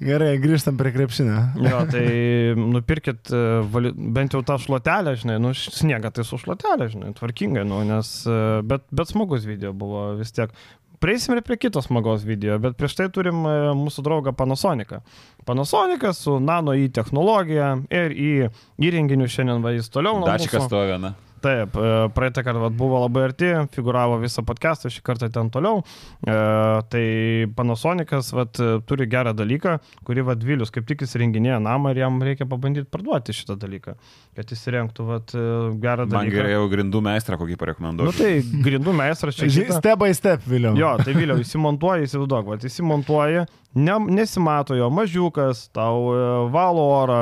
[0.00, 1.38] Gerai, grįžtam prie krepšinio.
[1.60, 2.04] jo, tai
[2.56, 3.40] nupirkit e,
[4.16, 8.38] bent jau tą šluotelę, žinai, nu, sniegą tai su šluotelė, žinai, tvarkingai, nu, nes, e,
[8.64, 10.54] bet, bet smagus video buvo vis tiek.
[11.00, 15.02] Prieisim ir prie kitos smagos video, bet prieš tai turim e, mūsų draugą Panasoniką.
[15.48, 18.32] Panasonikas su nano į technologiją ir į
[18.88, 20.20] įrenginių šiandien va jis toliau.
[20.24, 21.12] Dačikas to viena.
[21.40, 25.80] Taip, e, praeitą kartą buvo labai arti, figuravo visą podcastą, šį kartą ten toliau.
[26.20, 26.34] E,
[26.92, 27.04] tai
[27.56, 32.48] Panasonicas vat, turi gerą dalyką, kurį vat, Vilius kaip tik įsirenginėja namą ir jam reikia
[32.48, 33.96] pabandyti parduoti šitą dalyką,
[34.36, 35.46] kad įsirengtų vat, e,
[35.80, 36.18] gerą dalyką.
[36.18, 38.10] Man gerai jau grindų meistrą kokį parekomenduoju.
[38.10, 39.48] Na nu, tai grindų meistras čia.
[39.80, 40.74] Step by step, Viliu.
[40.78, 46.18] Jo, tai Viliu, įsimontuoji, įsivaizduok, įsimontuoji, ne, nesimato jo mažiukas, tau e,
[46.50, 47.20] valo orą,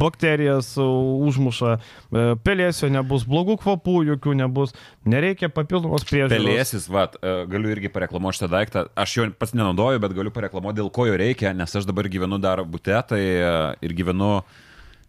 [0.00, 4.74] bakterijas užmuša, e, pelėsio nebus, blogų kvapų jokių nebus,
[5.08, 6.36] nereikia papildomos priežiūros.
[6.36, 10.80] Pelėsis, va, e, galiu irgi pareklamuoti šitą daiktą, aš jo pats nenaudoju, bet galiu pareklamuoti,
[10.82, 13.22] dėl ko jo reikia, nes aš dabar gyvenu dar būte, tai
[13.80, 14.40] ir gyvenu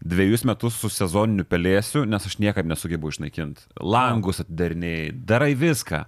[0.01, 3.67] dviejus metus su sezoniniu pelėsiu, nes aš niekaip nesugebu išnaikinti.
[3.83, 6.05] Langus atidariniai, darai viską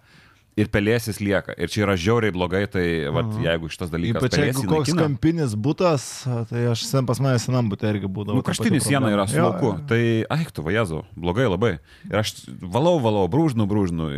[0.60, 1.56] ir pelėsis lieka.
[1.58, 3.44] Ir čia yra žiauriai blogai, tai vat, mhm.
[3.48, 4.22] jeigu šitas dalykas...
[4.22, 6.08] Ypač jeigu koks naikina, kampinis būtas,
[6.50, 8.38] tai aš sen pas mane senam būtė irgi būdavo.
[8.40, 9.74] Nu, kraštinė siena yra su lauku.
[9.90, 10.02] Tai,
[10.34, 11.74] ai, tu vajezu, blogai labai.
[12.10, 14.10] Ir aš valau, valau, brūžnu, brūžnu,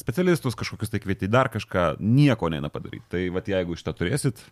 [0.00, 3.06] specialistus kažkokius tai kvieti, dar kažką, nieko neina padaryti.
[3.12, 4.44] Tai vat, jeigu šitą turėsit,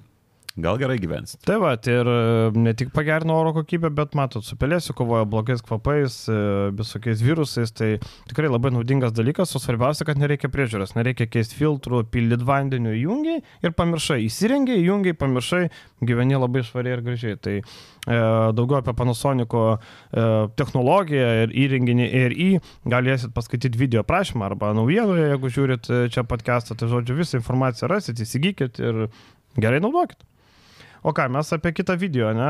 [0.58, 1.40] gal gerai gyvensit.
[1.46, 2.18] Tai va, ir e,
[2.58, 6.38] ne tik pagerino oro kokybę, bet matot, su pelėsiu kovoja blogais kvapais, e,
[6.78, 7.90] visokiais virusais, tai
[8.30, 13.42] tikrai labai naudingas dalykas, o svarbiausia, kad nereikia priežiūros, nereikia keisti filtrų, pildyti vandeniu, jungiai
[13.64, 15.68] ir pamiršai, įsirengiai, jungiai, pamiršai,
[16.08, 17.38] gyveni labai švariai ir gražiai.
[17.42, 17.64] Tai e,
[18.58, 19.78] daugiau apie Panasonico e,
[20.58, 22.48] technologiją ir įrenginį RI
[22.88, 27.90] galėsit paskaityti video prašymą arba naujienoje, jeigu žiūrit e, čia podcastą, tai žodžiu visą informaciją
[27.94, 29.06] rasit, įsigykit ir
[29.58, 30.20] gerai naudokit.
[31.08, 32.48] O ką, mes apie kitą video, ne?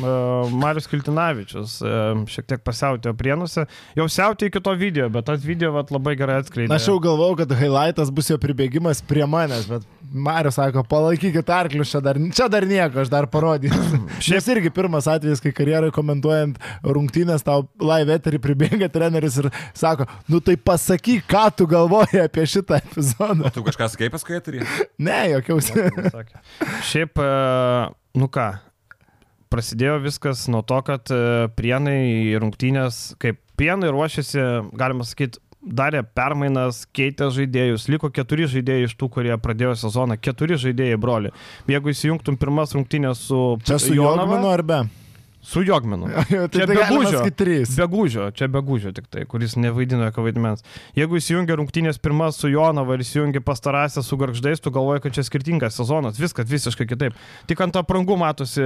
[0.00, 0.12] E,
[0.56, 1.90] Marius Kiltinavičius e,
[2.32, 3.66] šiek tiek pasiautėjo prienuose.
[3.98, 6.72] Jau siautė iki to video, bet tas video vat, labai gerai atskleidė.
[6.72, 11.90] Aš jau galvau, kad highlightas bus jo pribėgimas prie manęs, bet Marius sako, palaikykit arklius,
[11.92, 14.00] čia dar, čia dar nieko, aš dar parodysiu.
[14.24, 16.56] Šis irgi pirmas atvejis, kai karjerai komentuojant
[16.86, 22.46] rungtynės, tau live eterį pribėga treneris ir sako, nu tai pasakyk, ką tu galvoji apie
[22.48, 23.44] šitą epizodą.
[23.44, 24.64] O tu kažką sakai paskui eterį?
[24.96, 25.76] Ne, jokiausi.
[26.88, 27.28] Šiaip, e,
[28.18, 28.50] nu ką,
[29.52, 34.42] prasidėjo viskas nuo to, kad e, prienai rungtynės, kaip prienai ruošiasi,
[34.78, 40.58] galima sakyti, darė permainas, keitė žaidėjus, liko keturi žaidėjai iš tų, kurie pradėjo sezoną, keturi
[40.60, 41.34] žaidėjai broli.
[41.68, 43.42] Jeigu įsijungtum pirmas rungtynės su...
[43.66, 44.80] Čia su Jonavanu ar be?
[45.40, 46.08] Su Jogminu.
[46.28, 47.18] Tai Čia tai be galima gūžio.
[47.22, 47.74] sakyt trys.
[47.78, 50.64] Be gūžio, čia be gūžio tik tai, kuris nevaidino jokio vaidmens.
[50.98, 55.22] Jeigu įsijungia rungtynės pirmas su Jonava ir įsijungia pastarąsią su Garždais, tu galvoji, kad čia
[55.24, 57.14] skirtingas sezonas, viskas visiškai kitaip.
[57.48, 58.60] Tik ant aprangų matosi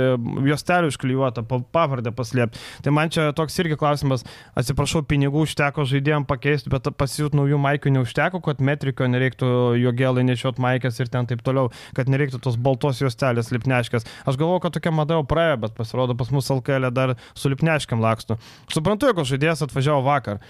[0.48, 2.58] juostelių išklijuota, pa- pavardę paslėpti.
[2.86, 4.24] Tai man čia toks irgi klausimas,
[4.58, 9.52] atsiprašau, pinigų užteko žaidėjim pakeisti, bet pasijūt naujų maikių neužteko, kad metriko nereiktų
[9.82, 14.08] jo gėlai nešiot maikės ir ten taip toliau, kad nereiktų tos baltos juostelės lipneškės.
[14.24, 18.00] Aš galvoju, kad tokia mada jau praėjo, bet pasirodo pas mus LKL dar su lipneškiam
[18.02, 18.38] lakstu.
[18.72, 20.40] Suprantu, jeigu žaidėjas atvažiavo vakar.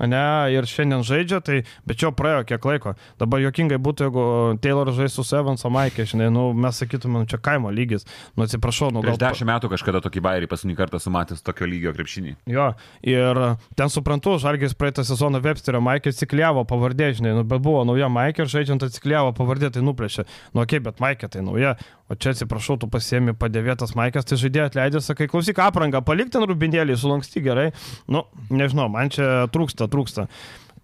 [0.00, 0.22] Ne,
[0.54, 2.94] ir šiandien žaidžia, tai, bet čia jau praėjo kiek laiko.
[3.20, 4.24] Dabar jokingai būtų, jeigu
[4.64, 8.06] Taylor žaistų su Evanso Maikė, žinai, nu, mes sakytume, nu, čia kaimo lygis.
[8.32, 9.34] Nu, atsiprašau, nu, Prieš gal...
[9.34, 12.36] dešimt metų kažkada tokį bairį paskutinį kartą sumatęs tokio lygio krepšinį.
[12.48, 12.70] Jo,
[13.04, 13.42] ir
[13.76, 18.46] ten suprantu, Žalgis praeitą sezoną Websterio Maikė atsikliavo pavardė, žinai, nu, bet buvo nauja Maikė
[18.46, 20.24] ir žaidžiant atsikliavo pavardė, tai nuplėšė.
[20.54, 21.76] Nu, okei, okay, bet Maikė tai nauja,
[22.10, 26.46] o čia atsiprašau, tu pasiemi padėvėtas Maikės, tai žaidėjai atleidė, sakai, klausyk aprangą, palik ten
[26.48, 27.68] rubinėlį, sulanksti gerai.
[28.10, 30.28] Nu, nežinau, man čia trūksta, trūksta.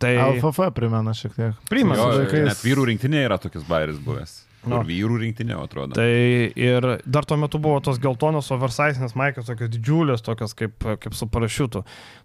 [0.03, 1.63] Tai LFF primena šiek tiek.
[1.71, 1.97] Primena.
[2.03, 2.51] Jo, vaikais.
[2.51, 4.43] net vyrų rinktinė yra tokius bairis buvęs.
[4.67, 4.81] No.
[4.83, 5.95] Ir vyrų rinktinė, atrodo.
[5.95, 6.07] Tai
[6.59, 11.29] ir dar tuo metu buvo tos geltonos oversizinės maikės, tokios didžiulės, tokios kaip, kaip su
[11.31, 11.85] parašiutu.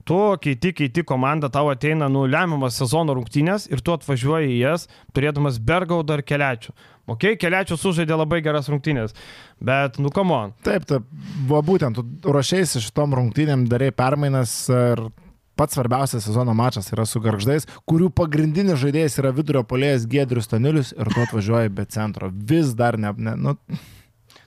[0.10, 5.62] Tu keiti, keiti komanda, tau ateina nulemiamas sezono rungtynės ir tu atvažiuoji į jas, turėdamas
[5.62, 6.74] Bergaudą ir Keliačių.
[7.14, 9.14] Ok, Keliačių sužaidė labai geras rungtynės,
[9.62, 10.56] bet nu kamon.
[10.66, 11.06] Taip, taip,
[11.46, 15.10] buvo būtent, tu ruošiaisi šitom rungtynėm, darai permainas ir
[15.56, 20.94] pats svarbiausias sezono mačas yra su garždais, kurių pagrindinis žaidėjas yra vidurio polėjas Gedrius Staniulis
[20.98, 22.32] ir tu atvažiuoji be centro.
[22.32, 23.56] Vis dar ne, ne nu,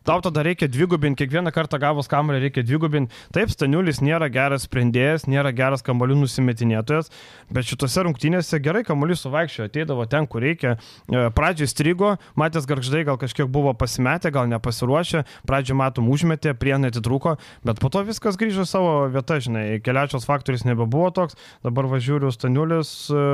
[0.05, 3.15] Tau tada reikia dvigubinti, kiekvieną kartą gavus kamuolį reikia dvigubinti.
[3.33, 7.09] Taip, Staniulis nėra geras sprendėjas, nėra geras kamuolių nusimetinėtojas,
[7.49, 10.75] bet šitose rungtynėse gerai kamuolį suvaikščiojo, ateidavo ten, kur reikia.
[11.09, 16.93] E, Pradžioj strigo, matęs garždai gal kažkiek buvo pasimetę, gal nepasiruošę, pradžioj matom užmetė, prienai
[16.93, 22.35] atitrūko, bet po to viskas grįžo savo vietą, žinai, keliačios faktorius nebebuvo toks, dabar važiuoju
[22.37, 23.27] Staniulis, e,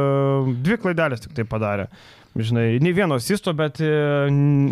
[0.62, 1.90] dvi klaidelės tik tai padarė.
[2.30, 3.88] Žinai, nei vieno asisto, bet e,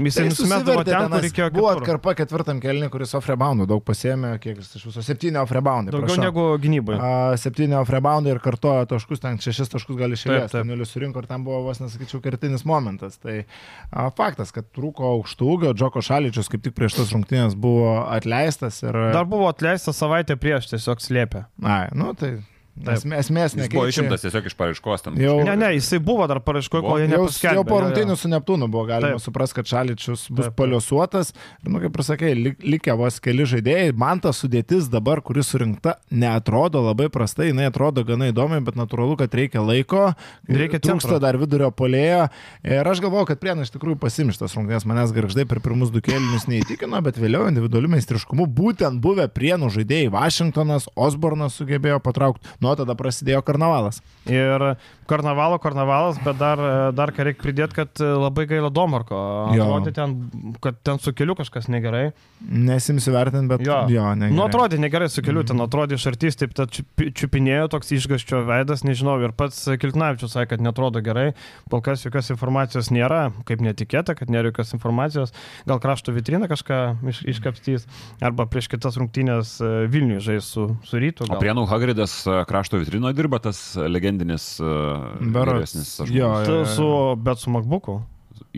[0.07, 1.47] jisai nusimesdavo susivertė ten, kur reikėjo.
[1.57, 5.91] Buvo atkarpa ketvirtam kelniui, kuris off-reboundų daug pasėmė, kiek iš viso septyni off-reboundai.
[5.91, 6.23] Daugiau prašau.
[6.23, 6.99] negu gynybai.
[7.43, 10.53] Septyni off-reboundai ir kartojo taškus, ten šešis taškus gali išėlės.
[10.55, 10.69] taip.
[10.69, 13.19] Nulis surinko ir ten buvo vos nesakyčiau kertinis momentas.
[13.19, 18.05] Tai a, faktas, kad trūko aukštų ūgio, Džoko Šalyčius kaip tik prieš tas rungtynės buvo
[18.07, 18.95] atleistas ir...
[19.17, 21.49] Dar buvo atleistas savaitę prieš, tiesiog slėpė.
[21.67, 22.37] Ai, nu tai...
[22.85, 22.95] Taip.
[22.99, 23.89] Esmė, esmės Jis buvo nekeičia.
[24.03, 25.15] išimtas tiesiog iš paraiškos tam.
[25.17, 27.55] Jau- Ne, ne, jisai buvo dar paraiškoje, kol jie nepaskelbė.
[27.59, 29.25] jau po rungtynių su Neptūnu buvo galima Taip.
[29.25, 30.57] suprasti, kad Šaličius bus Taip, taip.
[30.57, 31.33] paliosuotas.
[31.65, 33.95] Ir, nu, kaip ir sakė, likę vos keli žaidėjai.
[33.97, 37.49] Man ta sudėtis dabar, kuri surinkta, neatrodo labai prastai.
[37.53, 40.15] Jis atrodo gana įdomiai, bet natūralu, kad reikia laiko.
[40.49, 42.29] Reikia Trūksta dar vidurio polėjo.
[42.65, 44.87] Ir aš galvoju, kad Prienai iš tikrųjų pasimštas rungtynės.
[44.89, 50.11] Manęs garždai per pirmus du kėlinius neįtikino, bet vėliau individualiu meistriškumu būtent buvę Prienų žaidėjai
[50.11, 52.47] Vašingtonas, Osbornas sugebėjo patraukti.
[52.69, 54.03] Nuo tada prasidėjo karnavalas.
[54.29, 54.75] Ir
[55.09, 56.61] karnavalo, karnavalas, bet dar,
[56.93, 59.17] dar ką reikia pridėti, kad labai gaila Domarko.
[59.55, 60.17] Atrodė ten,
[60.65, 62.11] kad ten su keliu kažkas negerai.
[62.45, 64.37] Nesimsi vertinti, bet Jo, jo negerai.
[64.37, 68.85] Nu, atrodė negerai su keliu, ten atrodė iš artys, taip, čiupi- čiupinėjo toks išgaščio veidas,
[68.85, 71.31] nežinau, ir pats Kiltnavičius sakė, kad netrodo gerai,
[71.73, 75.33] kol kas jokios informacijos nėra, kaip netikėta, kad nėra jokios informacijos,
[75.69, 76.83] gal krašto vitrina kažką
[77.15, 77.89] iš, iškapstys,
[78.21, 81.25] arba prieš kitas rungtynės e, Vilniuje žais su, su rytu.
[81.25, 81.41] O gal.
[81.43, 85.55] Prienų Hagridas e, krašto vitrino dirba tas legendinis Berods.
[85.55, 85.97] vyresnis.
[86.11, 86.47] Jo, žmogus.
[86.47, 88.01] Tu Su, bet su MacBooku.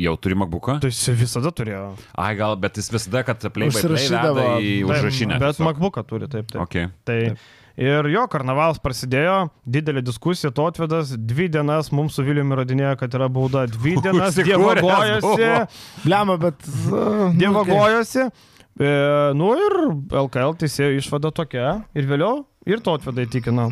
[0.01, 0.79] Jau turi MacBooką?
[0.81, 1.95] Tai jis visada turėjo.
[2.19, 3.65] Ai, gal, bet jis visada, kad veda
[4.63, 5.39] į Taip, užrašinę.
[5.41, 5.67] Bet tiesiog.
[5.67, 6.63] MacBooką turi, taip, taip.
[6.63, 6.89] Okay.
[7.05, 7.17] Tai,
[7.81, 13.19] ir jo, karnavalas prasidėjo, didelė diskusija, to atvedas, dvi dienas mums su Viliumi rodinėjo, kad
[13.19, 15.51] yra bauda, dvi dienas dievagojosi.
[16.07, 16.71] Blema, bet...
[16.87, 18.31] uh, nu, dievagojosi.
[18.81, 18.93] E,
[19.37, 19.75] nu ir
[20.23, 23.69] LKL teisėjo išvada tokia ir vėliau ir to atvedai tikino.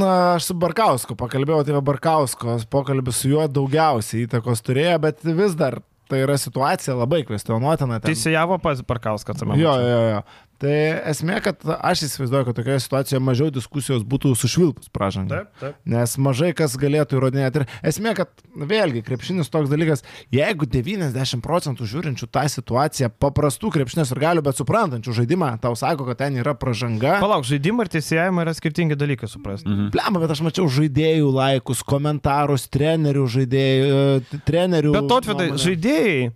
[0.00, 5.54] Na, aš su Barkausku pakalbėjau, tai Barkauskos pokalbis su juo daugiausiai įtakos turėjo, bet vis
[5.58, 5.78] dar
[6.12, 8.00] tai yra situacija labai kvestionuotina.
[8.04, 9.56] Teisėjavo pas Barkauskas, tame.
[9.60, 10.24] Jo, jo, jo.
[10.62, 10.74] Tai
[11.10, 15.40] esmė, kad aš įsivaizduoju, kad tokioje situacijoje mažiau diskusijos būtų sušvilpus pražangą.
[15.40, 15.78] Taip, taip.
[15.90, 17.62] Nes mažai kas galėtų įrodinėti.
[17.62, 24.12] Ir esmė, kad vėlgi krepšinis toks dalykas, jeigu 90 procentų žiūrinčių tą situaciją paprastų krepšinės
[24.14, 27.16] ir galių, bet suprantančių žaidimą, tau sako, kad ten yra pražanga.
[27.24, 29.66] Palauk, žaidimai ir teisėjimai yra skirtingi dalykai, suprasti.
[29.66, 29.90] Mhm.
[29.98, 34.94] Lemba, bet aš mačiau žaidėjų laikus, komentarus, trenerių žaidėjų, e, trenerių.
[34.94, 36.30] Bet to atvedai, žaidėjai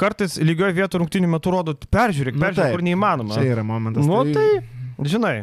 [0.00, 3.36] kartais lygioje vietoje rungtinių metų rodo, peržiūrėk, Nu, peržiūrėk, kur neįmanoma.
[3.38, 4.08] Čia yra momentas.
[4.08, 4.64] Nu tai,
[5.08, 5.36] žinai,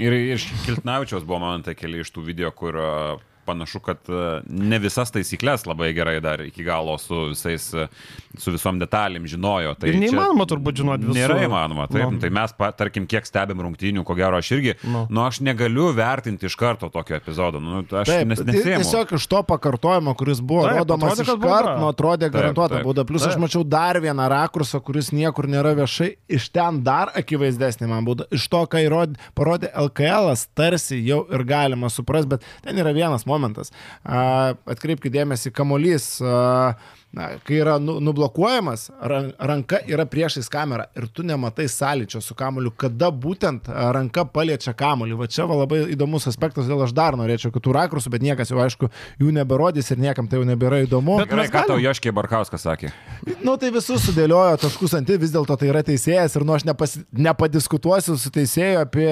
[0.00, 2.76] Ir iš Kiltnavičiaus buvo momentai keli iš tų video, kur
[3.50, 7.86] panašu, kad e, ne visas taisyklės labai gerai dar iki galo su visais, e,
[8.38, 9.74] su visom detalėm žinojo.
[9.80, 11.18] Tai ir neįmanoma turbūt žinoti visų.
[11.18, 12.06] Nėra įmanoma, taip.
[12.14, 12.20] No.
[12.22, 15.04] Tai mes, tarkim, kiek stebim rungtynių, ko gero aš irgi, no.
[15.10, 17.62] nu aš negaliu vertinti iš karto tokio epizodo.
[17.62, 18.84] Nu, aš taip, nes, nesėmu.
[18.84, 23.06] Tiesiog iš to pakartojimo, kuris buvo taip, rodomas atrodė, iš karto, nu, atrodė garantuota bauda.
[23.08, 23.34] Plus taip.
[23.34, 28.30] aš mačiau dar vieną rakursą, kuris niekur nėra viešai, iš ten dar akivaizdesnė man būtų.
[28.36, 33.26] Iš to, ką įrodė, parodė LKL, tarsi jau ir galima suprasti, bet ten yra vienas
[33.26, 33.39] momentas.
[34.04, 36.12] Atkreipkite dėmesį, kamolys.
[36.22, 36.74] Uh,
[37.12, 38.86] na, kai yra nu, nublokuojamas,
[39.38, 45.16] ranka yra priešais kamerą ir tu nematai sąlyčio su kamoliu, kada būtent ranka paliečia kamolį.
[45.18, 48.60] Va čia va labai įdomus aspektas, dėl aš dar norėčiau kitų rakursų, bet niekas jau
[48.62, 48.90] aišku
[49.22, 51.16] jų neberodys ir niekam tai jau nebėra įdomu.
[51.24, 52.92] Bet gerai, ką tau Joškė Barkauskas sakė?
[53.42, 56.94] Nu tai visus sudėliojo taškus ant, vis dėlto tai yra teisėjas ir nu aš nepas,
[57.10, 59.10] nepadiskutuosiu su teisėju apie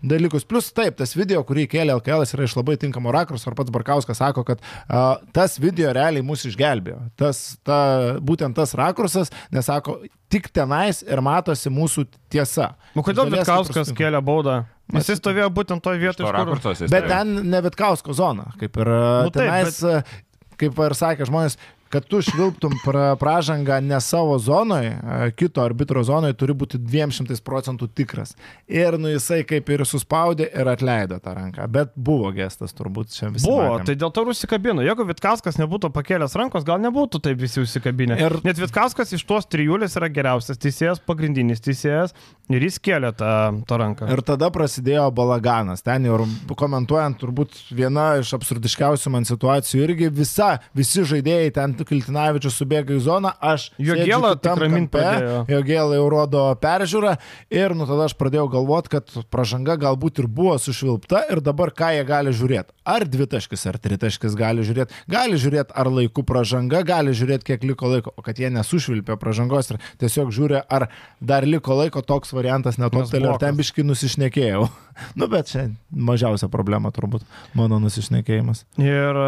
[0.00, 0.48] dalykus.
[0.48, 4.24] Plus taip, tas video, kurį kėlė LKL, yra iš labai tinkamo rakurso, ar pats Barkauskas
[4.24, 7.80] sako, kad uh, tas video realiai mus išgelbėjo tas, ta,
[8.22, 9.98] būtent tas rakursas, nes sako,
[10.30, 12.72] tik tenais ir matosi mūsų tiesa.
[12.94, 14.62] O kodėl Vitkauskas kėlė baudą?
[14.90, 16.88] Nes jis stovėjo būtent toje vietoje, kur...
[16.90, 20.56] Bet ten ne Vitkausko zona, kaip ir nu, tenais, taip, bet...
[20.58, 21.58] kaip ir sakė žmonės,
[21.90, 24.94] kad tu švilptum pra, pražangą ne savo zonoje,
[25.36, 28.36] kito arbitro zonoje, turi būti 200 procentų tikras.
[28.70, 31.66] Ir nu jisai kaip ir suspaudė ir atleido tą ranką.
[31.72, 33.48] Bet buvo gestas turbūt čia visi.
[33.48, 33.88] Buvo, matėm.
[33.88, 34.84] tai dėl to ir užsikabino.
[34.86, 38.20] Jeigu Vitkauskas nebūtų pakėlęs rankos, gal nebūtų taip visi užsikabinę.
[38.22, 38.38] Ir...
[38.46, 42.14] Net Vitkauskas iš tos trijulės yra geriausias teisėjas, pagrindinis teisėjas
[42.50, 43.32] ir jis kėlė tą,
[43.66, 44.06] tą ranką.
[44.14, 45.82] Ir tada prasidėjo balaganas.
[45.86, 46.22] Ten jau
[46.58, 53.02] komentuojant, turbūt viena iš absurdiškiausių man situacijų irgi visa, visi žaidėjai ten Kiltinavičius subėga į
[53.04, 55.04] zoną, aš Jogėlą tam kampe,
[55.50, 57.16] Jogėlą jau rodo peržiūrą
[57.54, 61.92] ir nu tada aš pradėjau galvoti, kad pražanga galbūt ir buvo sušvilpta ir dabar ką
[61.96, 62.74] jie gali žiūrėti.
[62.90, 67.90] Ar dvitaškis, ar tritaškis gali žiūrėti, gali žiūrėti ar laiku pražanga, gali žiūrėti kiek liko
[67.92, 70.88] laiko, o kad jie nesušvilpė pražangos ir tiesiog žiūri, ar
[71.20, 74.66] dar liko laiko, toks variantas netoktelė, ar ten biškai nusišnekėjau.
[75.20, 77.24] nu bet čia mažiausia problema turbūt
[77.58, 78.64] mano nusišnekėjimas.
[78.82, 79.20] Ir,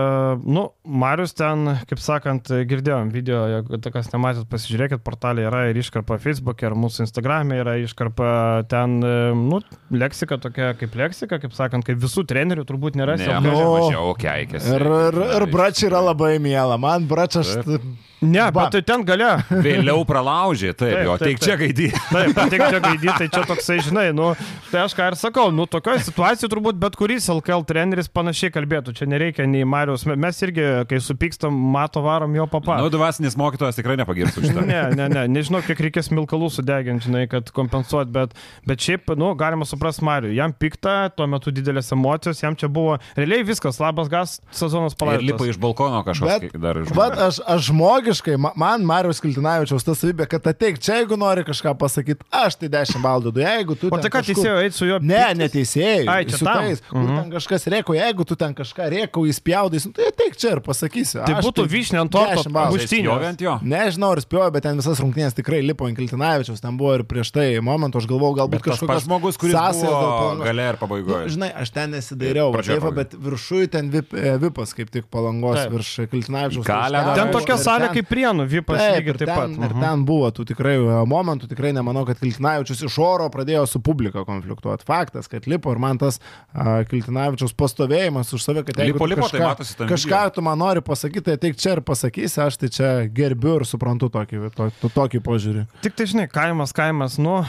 [0.43, 6.19] nu, Marius ten, kaip sakant, girdėjom video, jeigu kas nematėt, pasižiūrėkit, portalė yra ir iškarpa
[6.23, 8.33] Facebook'e, ir mūsų Instagram'e yra iškarpa
[8.71, 9.61] ten, e, nu,
[9.95, 13.19] leksika tokia kaip leksika, kaip sakant, kaip visų trenerių turbūt nėra.
[13.21, 14.69] Ne, mažiau, mažiau keikės.
[14.73, 17.55] Ir, ir, ir bračiai yra labai mėla, man bračias.
[18.23, 18.69] Ne, ba.
[18.71, 19.31] bet ten gale.
[19.51, 21.89] Vėliau pralaužė, taip, taip jo, taip, tik čia gaidį.
[22.13, 24.29] Taip, tik čia gaidį, tai čia toksai, žinai, nu,
[24.71, 28.95] tai aš ką ir sakau, nu, tokioje situacijoje turbūt bet kuris LKL treneris panašiai kalbėtų,
[28.95, 32.79] čia nereikia nei Marijos, mes irgi, kai supykstam, mato varom jo papą.
[32.79, 34.65] Nu, dvasinis mokytojas tikrai nepagirstų šitą.
[34.71, 39.33] ne, ne, ne, nežinau, kiek reikės milkalų sudeginti, žinai, kad kompensuot, bet, bet šiaip, nu,
[39.39, 44.11] galima suprasti Marijų, jam pikta, tuo metu didelės emocijos, jam čia buvo realiai viskas, labas
[44.13, 45.27] gas, sezonas palaidota.
[45.27, 46.95] Ir lipa iš balkono kažkas dar iš.
[46.97, 51.45] Bet aš, aš žmogiškai žmogiškai, man Marijos Kiltinavičiaus tas savybė, kad ateik čia, jeigu nori
[51.47, 53.89] kažką pasakyti, aš tai 10 balų duodu, jeigu tu...
[53.89, 54.37] O tai ką kažkur...
[54.37, 54.99] teisėjai eiti su juo?
[55.03, 56.05] Ne, neteisėjai.
[56.11, 56.67] Ai, čia su tam.
[56.67, 57.19] tais, kur mhm.
[57.21, 61.21] ten kažkas rėko, jeigu tu ten kažką rėkau, įspjaudai, nu, tai ateik čia ir pasakysi.
[61.23, 62.25] Tai būtų tai vyšnė ant to,
[62.75, 63.19] buštinio.
[63.63, 67.33] Nežinau, ar spjojo, bet ten visas rungtynės tikrai lipo ant Kiltinavičiaus, ten buvo ir prieš
[67.35, 71.29] tai momentų, aš galvojau, galbūt kažkoks žmogus, kuris buvo gale ir pabaigoje.
[71.29, 72.53] Nu, žinai, aš ten nesidairiau,
[72.97, 76.67] bet viršui ten vip, e, vipas kaip tik palangos virš Kiltinavičiaus.
[77.17, 79.57] Ten tokia salė kaip prienų, vipas taip, ir, ten, pat.
[79.67, 83.83] ir ten buvo tų tikrai e, momentų, tikrai nemanau, kad Kiltinavičius iš oro pradėjo su
[83.85, 84.87] publika konfliktuoti.
[84.89, 89.39] Faktas, kad lipo ir man tas uh, Kiltinavičius pastovėjimas už save, kad lipo, lipo, kažką,
[89.39, 92.91] tai matosi, kažką tu man nori pasakyti, tai ateik čia ir pasakysi, aš tai čia
[93.13, 95.69] gerbiu ir suprantu tokį, to, to, tokį požiūrį.
[95.85, 97.41] Tik tai žinai, kaimas, kaimas, nu,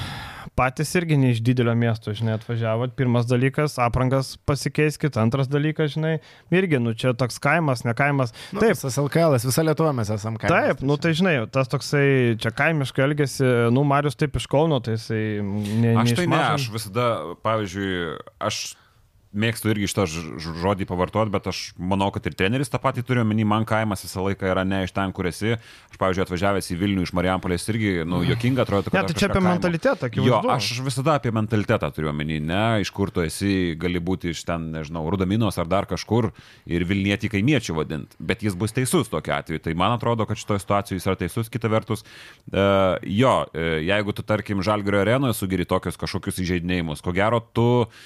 [0.59, 2.93] patys irgi ne iš didelio miesto, žinai, atvažiavot.
[2.97, 6.13] Pirmas dalykas, aprangas pasikeiskit, antras dalykas, žinai,
[6.53, 8.35] irgi, nu čia toks kaimas, ne kaimas.
[8.53, 10.53] Nu, Taip, visas LKL, visą Lietuvą mes esam kaimas.
[10.53, 14.97] Taip, nu tai žinai, tas toksai čia kaimiškai elgesi, nu Marius taip iš Kauno, tai
[14.97, 15.97] jisai ne.
[16.03, 17.09] Aš tai ne, aš visada,
[17.45, 18.63] pavyzdžiui, aš
[19.33, 20.05] mėgstu irgi šitą
[20.61, 24.23] žodį pavartoti, bet aš manau, kad ir treneris tą patį turiu omeny, man kaimas visą
[24.27, 25.55] laiką yra ne iš ten, kur esi.
[25.57, 28.29] Aš, pavyzdžiui, atvažiavęs į Vilnių iš Marijampolės irgi, nu, mhm.
[28.33, 28.99] jokinga atrodo, kad...
[28.99, 29.49] Ne, tai čia apie kaimo.
[29.49, 34.01] mentalitetą, kaip Jo, aš visada apie mentalitetą turiu omeny, ne, iš kur tu esi, gali
[34.03, 36.29] būti iš ten, nežinau, Rudaminos ar dar kažkur
[36.69, 39.63] ir Vilnietį kaimiečių vadinti, bet jis bus teisus tokiu atveju.
[39.65, 44.15] Tai man atrodo, kad šitoje situacijoje jis yra teisus, kita vertus, uh, jo, uh, jeigu
[44.15, 48.03] tu, tarkim, Žalgirio arenoje sugeri tokius kažkokius įžeidinėjimus, ko gero tu uh,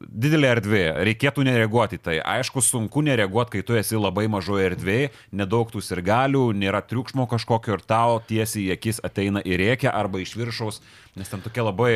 [0.00, 2.16] didelė erdvė, reikėtų nereaguoti tai.
[2.20, 7.76] Aišku, sunku nereaguoti, kai tu esi labai mažoje erdvėje, nedaug tų sirgalių, nėra triukšmo kažkokio
[7.76, 10.80] ir tau tiesiai į akis ateina į rėkę arba iš viršaus,
[11.16, 11.94] nes ten tokia labai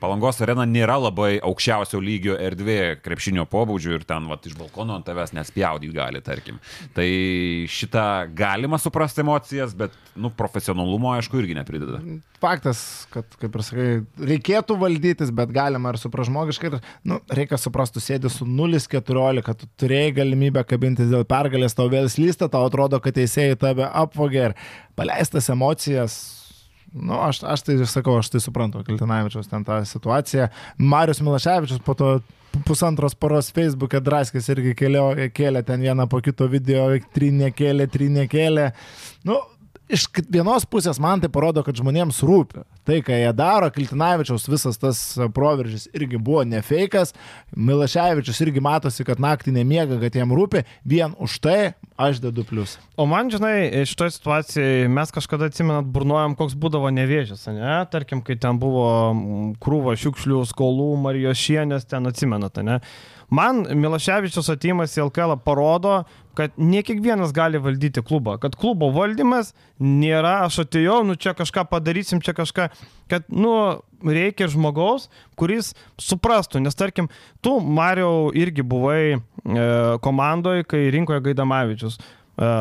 [0.00, 5.04] Palangos arena nėra labai aukščiausio lygio erdvė krepšinio pobūdžių ir ten vat, iš balkono ant
[5.04, 6.56] tavęs nespjaudyti gali, tarkim.
[6.96, 7.06] Tai
[7.68, 8.06] šitą
[8.36, 12.00] galima suprasti emocijas, bet nu, profesionalumo aišku irgi neprideda.
[12.40, 12.80] Faktas,
[13.12, 13.88] kad, kaip ir sakai,
[14.32, 16.72] reikėtų valdytis, bet galima ir supražmogiškai.
[16.72, 16.80] Ir,
[17.12, 22.08] nu, reikia suprasti, sėdi su 0-14, kad tu turėjai galimybę kabintis dėl pergalės, tau vėl
[22.08, 24.60] slysta, tau atrodo, kad teisėjai tave apvogė ir
[24.96, 26.39] paleistas emocijas
[26.92, 30.48] Nu, aš, aš tai sakau, aš tai suprantu, Kiltinavičius ten tą situaciją.
[30.78, 32.08] Marius Milaševičius po to
[32.66, 38.26] pusantros paros Facebook'e Draskis irgi kėlė, kėlė ten vieną po kito video, trinė kėlė, trinė
[38.30, 38.66] kėlė.
[39.28, 39.38] Nu,
[39.90, 42.64] iš vienos pusės man tai parodo, kad žmonėms rūpi.
[42.88, 45.00] Tai, ką jie daro, Kiltinavičiaus visas tas
[45.36, 47.12] proveržis irgi buvo ne fejkas,
[47.56, 51.58] Milaševičius irgi matosi, kad naktį nemiega, kad jiem rūpi, vien už tai
[52.00, 52.78] aš dedu plius.
[52.96, 57.76] O man, žinai, šitoje situacijoje mes kažkada atsimenat, burnuojam, koks būdavo nevėžės, ne?
[57.92, 58.88] Tarkim, kai ten buvo
[59.60, 62.80] krūva šiukšlių, skolų, Marijos šienės, ten atsimenat, ne?
[63.30, 66.00] Man Milaševičius atėjimas į LKL parodo,
[66.34, 71.66] kad ne kiekvienas gali valdyti klubą, kad klubo valdymas nėra, aš atėjau, nu čia kažką
[71.70, 72.69] padarysim, čia kažką,
[73.10, 73.52] kad, nu,
[74.06, 75.08] reikia žmogaus,
[75.38, 77.10] kuris suprastų, nes tarkim,
[77.44, 79.20] tu, Mario, irgi buvai e,
[80.04, 81.98] komandoje, kai rinkoje Gaidamavičius.
[82.40, 82.52] E,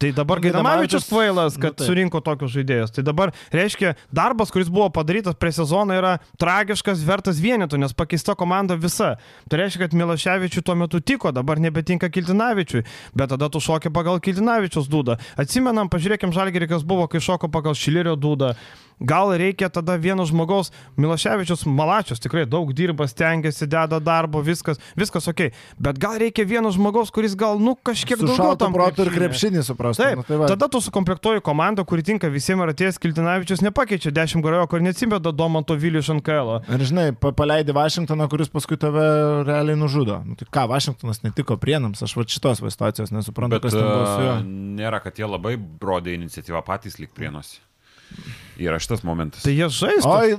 [0.00, 1.86] Tai dabar Gaidamavičius kvailas, kad nu, tai.
[1.90, 2.92] surinko tokius žaidėjus.
[2.96, 8.32] Tai dabar reiškia, darbas, kuris buvo padarytas prie sezono, yra tragiškas, vertas vienetų, nes pakeista
[8.32, 9.10] komanda visa.
[9.52, 14.22] Tai reiškia, kad Milaševičiui tuo metu tiko, dabar nebetinka Kiltinavičiui, bet tada tu šoki pagal
[14.24, 15.18] Kiltinavičius dūdą.
[15.36, 18.54] Atsimenam, pažiūrėkim, Žalgerį, kas buvo, kai šoko pagal Šilerio dūdą.
[19.00, 20.68] Gal reikia tada vieno žmogaus,
[21.00, 25.46] Miloševičius Malačius tikrai daug dirba, stengiasi, deda darbo, viskas, viskas ok,
[25.80, 30.04] bet gal reikia vieno žmogaus, kuris gal, nu, kažkiek daugiau tam protų ir krepšinį suprastų.
[30.04, 30.50] Taip, nu, tai va.
[30.52, 35.32] tada tu sukomplektuoji komandą, kuri tinka visiems ir atėjęs Kiltinavičius nepakeičia 10 garojo, kur neatsimeda
[35.32, 36.52] Domanto Vilių iš NKL.
[36.76, 39.06] Ir žinai, paleidai Vašingtoną, kuris paskui tave
[39.48, 40.20] realiai nužudo.
[40.26, 44.04] Nu, tai ką, Vašingtonas netiko prienams, aš va šitos situacijos nesuprantu, bet, kas ten buvo
[44.12, 44.36] su juo.
[44.76, 47.62] Nėra, kad jie labai rodė iniciatyvą patys lik prienosi.
[48.60, 49.44] Yra šitas momentas.
[49.46, 50.10] Tai jie žaistų.
[50.10, 50.34] Oi,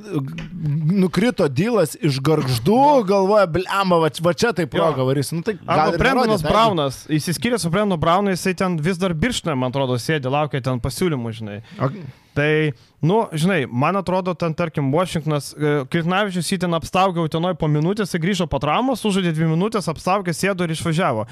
[1.01, 5.33] nukrito dylas iš garždų, galvoja, blema, va, va čia tai proga varys.
[5.33, 9.73] Nu, tai Arba Brendonas Braunas, įsiskyrė su Brendonu Braunu, jisai ten vis dar birštinė, man
[9.73, 11.61] atrodo, sėdi, laukia ten pasiūlymų, žinai.
[11.81, 12.05] Okay.
[12.31, 12.71] Tai,
[13.01, 18.13] nu, žinai, man atrodo, ten, tarkim, Washingtonas, e, Kirtnavičius jį ten apstaugė Utenoj po minutės,
[18.15, 21.25] grįžo po traumos, sužaidė dvi minutės, apstaugė, sėdo ir išvažiavo.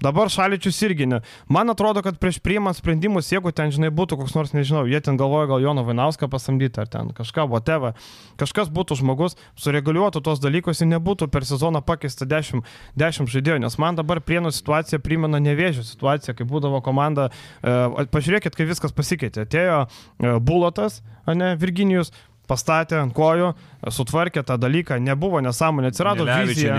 [0.00, 1.18] Dabar Šaličius irgi ne.
[1.52, 5.18] Man atrodo, kad prieš priimant sprendimus, jeigu ten, žinai, būtų koks nors, nežinau, jie ten
[5.20, 7.92] galvoja gal Jono Vainauską pasamdyti ar ten kažką, whatever,
[8.40, 12.64] kažkas būtų žmogus, sureguliuotų tos dalykus ir nebūtų per sezoną pakeista 10,
[12.96, 17.28] 10 žaidėjų, nes man dabar prienų situacija primena nevėžio situaciją, kai būdavo komanda,
[17.60, 19.44] e, pažiūrėkit, kai viskas pasikeitė.
[19.44, 21.00] Atėjo e, Bulotas,
[21.34, 22.12] ne, Virginijus,
[22.46, 23.48] pastatė ant kojų,
[23.90, 26.76] sutvarkė tą dalyką, nebuvo nesąmonė, atsirado vizija.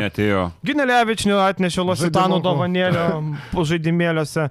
[0.68, 3.08] Ginelevičinė atnešė Lositano dovanėlio
[3.72, 4.48] žaidimėliuose.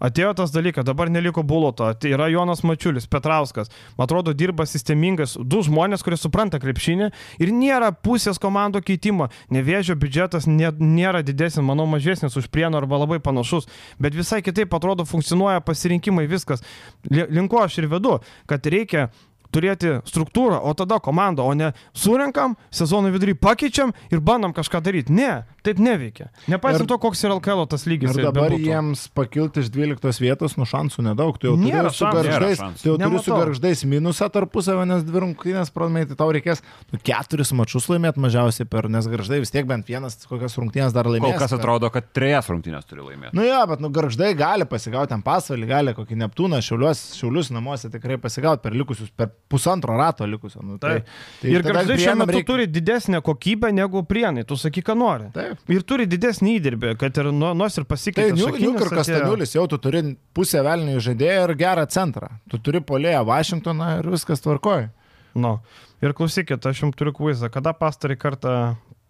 [0.00, 3.68] Atėjo tas dalykas, dabar neliko Buloto, tai yra Jonas Mačiulis, Petrauskas.
[3.98, 7.10] Man atrodo, dirba sistemingas, du žmonės, kurie supranta krepšinį
[7.44, 9.28] ir nėra pusės komando keitimo.
[9.52, 13.68] Nevėžio biudžetas nė, nėra didesnis, manau, mažesnis už prienų arba labai panašus,
[14.00, 16.64] bet visai kitaip atrodo funkcionuoja pasirinkimai, viskas.
[17.10, 19.10] Linko aš ir vedu, kad reikia
[19.52, 25.14] turėti struktūrą, o tada komandą, o ne surinkam, sezono vidury pakeičiam ir bandom kažką daryti.
[25.14, 26.30] Ne, taip neveikia.
[26.50, 28.14] Nepaisant to, koks yra LKL tas lygis.
[28.14, 28.68] Ir dabar bebūtų.
[28.68, 31.38] jiems pakilti iš 12 vietos, nu šansų nedaug.
[31.40, 35.24] Tu jau nėra turi su garždais, tu jau turi su garždais minusą tarpusavę, nes dvi
[35.26, 39.88] rungtynės pralaimėti, tau reikės nu, keturis mačius laimėti mažiausiai per, nes garždai vis tiek bent
[39.90, 41.34] vienas kokias rungtynės dar laimės.
[41.34, 43.36] Kol kas atrodo, kad trejas rungtynės turi laimėti.
[43.36, 47.90] Nu jo, bet nu garždai gali pasigauti ant pasvalį, gali kokį Neptūną, šiaulius, šiaulius namuose
[47.92, 50.62] tikrai pasigauti per likusius, per pusantro rato likusio.
[50.62, 51.00] Nu, tai,
[51.40, 52.48] tai ir garždai šiuo metu reikia...
[52.52, 55.28] turi didesnę kokybę negu prienai, tu sakyk, ką nori.
[55.34, 55.60] Taip.
[55.74, 58.38] Ir turi didesnį įdirbį, kad ir nu, nors ir pasikeitė.
[58.38, 60.04] Tai Newkirkas Staniulis jau tu turi
[60.36, 62.30] pusę velnių žaidėją ir gerą centrą.
[62.50, 64.92] Tu turi polėją Vašingtoną ir viskas tvarkoja.
[65.34, 65.58] Nu.
[66.00, 67.50] Ir klausykit, aš jums turiu kvizą.
[67.52, 68.54] Kada pastarį kartą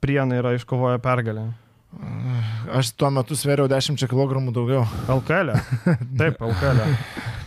[0.03, 1.51] prienai yra iškovoję pergalę?
[2.73, 4.85] Aš tuo metu sveriau 10 kg daugiau.
[5.11, 5.55] LKL.
[5.55, 5.61] E?
[6.21, 6.85] Taip, LKL.
[6.87, 6.99] E.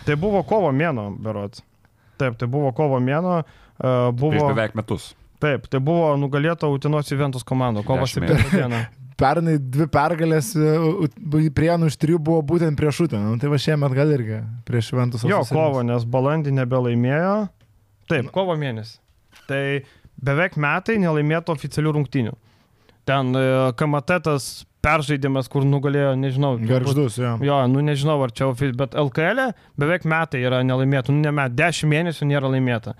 [0.06, 1.64] Tai buvo kovo mėno, berots.
[2.22, 3.41] Taip, tai buvo kovo mėno.
[3.78, 4.36] Uh, buvo...
[4.36, 5.11] Prieš beveik metus.
[5.43, 8.84] Taip, tai buvo nugalėta Utinos Juventus komanda, kovo 7 dieną.
[9.20, 13.93] Pernai dvi pergalės e, prienų iš trijų buvo būtent prieš Utiną, nu, tai va šiemet
[13.93, 15.26] gal irgi prieš Juventus.
[15.30, 17.36] Jo, kovo, nes balandį nebelaimėjo.
[18.09, 18.97] Taip, kovo mėnesį.
[19.49, 19.61] Tai
[20.24, 22.34] beveik metai nelaimėtų oficialių rungtynių.
[23.05, 23.45] ten e,
[23.78, 26.54] kamatetas peržaidimas, kur nugalėjo, nežinau.
[26.60, 27.34] Garždus, jo.
[27.46, 29.48] Jo, nu nežinau, ar čia oficialiai, bet LKL e
[29.80, 32.96] beveik metai yra nelaimėta, nu ne metai, dešimt mėnesių nėra laimėta.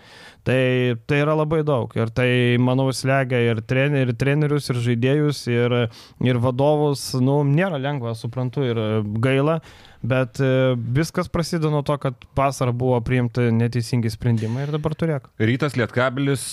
[0.48, 0.60] Tai,
[1.08, 2.30] tai yra labai daug ir tai,
[2.64, 5.78] manau, slegia ir, trener, ir trenerius, ir žaidėjus, ir,
[6.24, 8.84] ir vadovus, nu, nėra lengva, suprantu, ir
[9.24, 9.60] gaila,
[10.04, 15.32] bet e, viskas prasideda nuo to, kad pasarą buvo priimti neteisingi sprendimai ir dabar turėk.
[15.40, 16.52] Rytas Lietkabilis,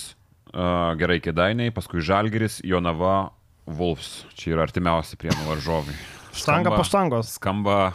[0.98, 3.30] gerai kėdainiai, paskui Žalgeris, Jonava,
[3.78, 4.24] Wolfs.
[4.38, 5.96] Čia yra artimiausi prienų varžovai.
[6.36, 7.34] Štanga po štangos.
[7.38, 7.92] Skamba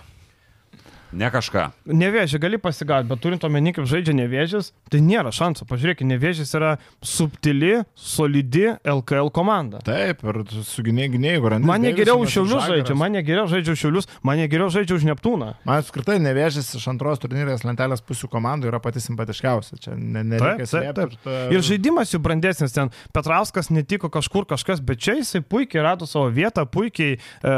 [1.16, 1.70] Ne kažką.
[1.88, 5.68] Nevėžė gali pasigauti, bet turint omeny, kaip žaidžia nevėžės, tai nėra šansų.
[5.70, 9.80] Pažiūrėkit, nevėžės yra subtili, solidi LKL komanda.
[9.86, 11.70] Taip, ir su gynėjai gynėjai, grandinė.
[11.70, 15.51] Man negeriau už šiaulius žaidžia, man negeriau žaidžia už šiaulius, man negeriau žaidžia už Neptūną.
[15.68, 19.80] Man apskritai nevėžės iš antros turnyrės lentelės pusių komandų yra pati simpatiškiausia.
[19.86, 21.16] Čia ne, nereikia taip.
[21.53, 22.91] Ir žaidimas jų brandesnis ten.
[23.16, 27.55] Petrauskas netiko kažkur kažkas, bet čia jisai puikiai rado savo vietą, puikiai e,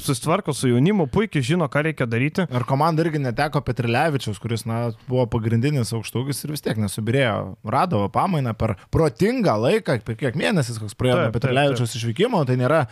[0.00, 2.48] susitvarko su jaunimu, puikiai žino, ką reikia daryti.
[2.50, 7.36] Ir komanda irgi neteko Petrilevičiaus, kuris na, buvo pagrindinis aukštūgis ir vis tiek nesubirėjo.
[7.76, 12.86] Radavo pamainą per protingą laiką, per kiek mėnesis, koks praėjo nuo Petrilevičiaus išvykimo, tai nėra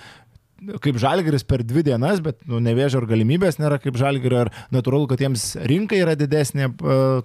[0.82, 5.06] kaip žalgeris per dvi dienas, bet nu, nevėžio ir galimybės nėra kaip žalgerio ir natūralu,
[5.10, 6.72] kad jiems rinka yra didesnė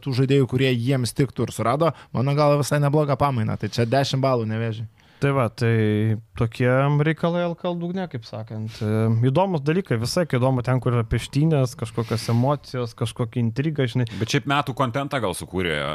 [0.03, 3.57] tų žaidėjų, kurie jiems tiktų ir surado, mano galva visai neblogą pamainą.
[3.57, 4.85] Tai čia 10 balų nevėžiai.
[5.23, 6.67] Tai va, tai tokie
[7.07, 8.75] reikalai LKL dugne, kaip sakant.
[8.83, 8.87] E,
[9.29, 14.03] įdomus dalykai, visai įdomu ten, kur yra peštynės, kažkokios emocijos, kažkokia intriga, žinai.
[14.19, 15.85] Bet šiaip metų kontentą gal sukūrė e,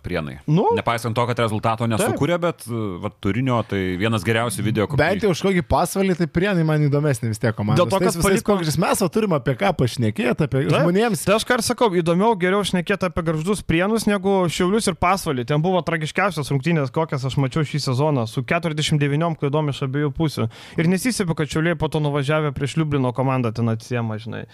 [0.00, 0.38] prienai.
[0.48, 2.46] Nu, Nepaisant to, kad rezultato nesukūrė, taip.
[2.46, 4.86] bet e, va, turinio tai vienas geriausių video.
[4.88, 5.02] Kokį...
[5.02, 7.82] Bent jau už kokį pasvalį, tai prienai man įdomesnė vis tiek komanda.
[7.82, 8.46] Dėl to, kad paliko...
[8.54, 10.72] kokius mes turim apie ką pašnekėti, apie taip.
[10.72, 11.26] žmonėms.
[11.28, 15.44] Tai aš ką ir sakau, įdomiau geriau šnekėti apie garždus prienus negu šiaulius ir pasvalį.
[15.52, 20.12] Ten buvo tragiškiausios rungtynės, kokias aš mačiau šį sezoną su 4 49 klaidom iš abiejų
[20.16, 20.50] pusių.
[20.80, 24.46] Ir nesisėpiu, kad Čiuliai po to nuvažiavę prieš Liublino komandą ten atsiema, žinai.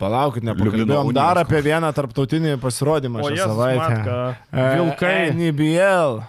[0.00, 3.88] Palaukit, nepakalbėjom dar apie vieną tarptautinį pasirodymą šią savaitę.
[3.90, 4.20] Matka,
[4.78, 5.16] vilkai.
[5.30, 6.20] E, NBL.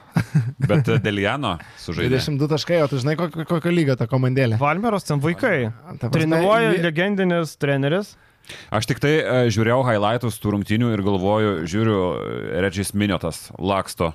[0.68, 2.19] Bet dėl Jano sužaidė.
[2.19, 4.60] 22 taškai, o tu žinai kokio, kokio lygio ta komandėlė?
[4.61, 5.72] Valmeros ten vaikai.
[6.03, 6.81] Treniruoja jie...
[6.84, 8.11] legendinis treneris.
[8.73, 11.99] Aš tik tai uh, žiūrėjau highlightus tų rungtinių ir galvoju, žiūriu,
[12.65, 14.11] Redžis Miniotas laksto.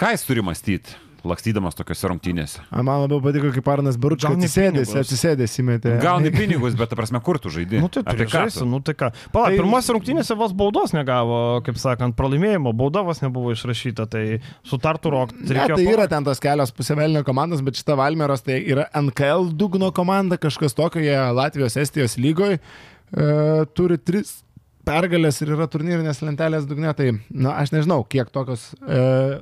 [0.00, 0.98] Ką jis turi mąstyti?
[1.26, 2.62] Lakstydamas tokiuose rungtynėse.
[2.70, 5.94] A, man labiau patiko, kaip Arnas Baručkas atsisėdęs, atsisėdęs įmetė.
[6.02, 7.80] Gauni pinigus, bet, ta prasme, kur tu žaidži?
[7.82, 9.10] Nu, tai tu žaisi, nu tai ką.
[9.34, 9.60] Palauk, tai...
[9.60, 14.24] pirmose rungtynėse vos baudos negavo, kaip sakant, pralaimėjimo, baudavas nebuvo išrašyta, tai
[14.66, 15.36] su Tartu Rock.
[15.44, 19.92] Ne, tai yra ten tos kelios pusėvelnio komandos, bet šita Valmeros tai yra NKL dugno
[19.96, 24.40] komanda, kažkas tokio, jie Latvijos, Estijos lygoje e, turi tris
[24.86, 29.00] pergalės ir yra turnyrinės lentelės dugne, tai, na, aš nežinau, kiek tokios e,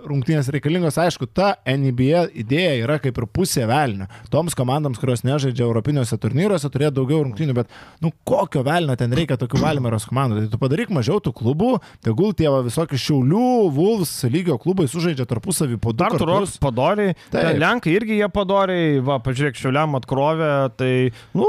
[0.09, 0.99] rungtynės reikalingos.
[1.01, 4.09] Aišku, ta NBA idėja yra kaip ir pusė velnio.
[4.33, 7.73] Toms komandams, kurios nežaidžia Europiniuose turnyruose, turėtų daugiau rungtynių, bet,
[8.05, 10.43] nu, kokio velnio ten reikia tokių Valmeros komandų.
[10.43, 11.73] Tai tu padaryk mažiau tų klubų,
[12.05, 13.49] tegul tie visokių šiaulių,
[13.79, 15.95] Vulfs lygio klubai sužaidžia tarpusavį po.
[15.99, 17.17] Dar turus padoriai.
[17.33, 20.93] Lenkai irgi jie padoriai, va, pažiūrėk, šiauliam atkrovė, tai,
[21.39, 21.49] nu,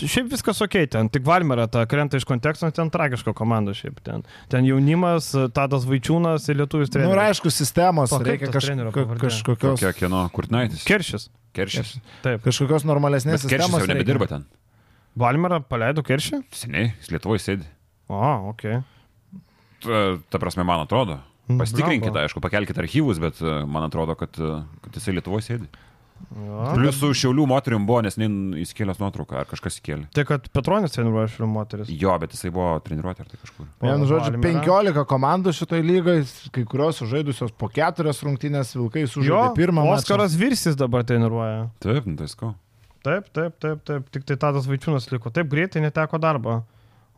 [0.00, 4.24] šiaip viskas ok, ten tik Valmerą tą krenta iš konteksto, ten tragiška komanda šiaip ten.
[4.52, 7.10] Ten jaunimas, Tadas Vaičiūnas ir lietuvis treneris.
[7.10, 8.70] Na nu, ir aišku, sistemos, o, reikia kaž,
[9.20, 9.78] kažkokios.
[9.80, 10.84] Kokia kieno, Kurtinaitis?
[10.88, 11.28] Keršis.
[11.54, 11.96] Keršis.
[12.24, 12.42] Taip.
[12.46, 13.70] Kažkokios normalesnės Bet sistemos.
[13.76, 14.48] Keršis jau nebedirba ten.
[15.18, 16.42] Valmerą paleido Keršį?
[16.54, 17.68] Seniai, jis Lietuvoje sėdi.
[18.10, 18.18] O,
[18.50, 18.66] ok.
[19.84, 20.02] Ta,
[20.32, 21.20] ta prasme, man atrodo.
[21.44, 25.68] Pasitikrinkite, aišku, pakelkite archyvus, bet man atrodo, kad, kad jisai Lietuvoje sėdi.
[26.30, 26.72] Ja.
[26.74, 30.08] Plius su šiaulių moterim buvo, nes įskėlęs nuotrauką, ar kažkas įkėlė.
[30.16, 31.92] Tai kad Petronis treniruoja šiaulių moteris.
[31.92, 33.70] Jo, bet jisai buvo treniruoti ar tai kažkur.
[33.84, 36.18] Vienu žodžiu, 15 komandų šitoj lygai,
[36.54, 39.86] kai kurios sužaidusios po keturias rungtynės, vilkai sužaidė pirmą.
[39.94, 40.36] Oskaras.
[40.38, 41.68] Virsis dabar treniruoja.
[41.84, 42.54] Taip, nu tai sko.
[43.04, 45.28] Taip, taip, taip, taip, tik tai Tadas Vaičiūnas liko.
[45.34, 46.62] Taip greitai neteko darbo.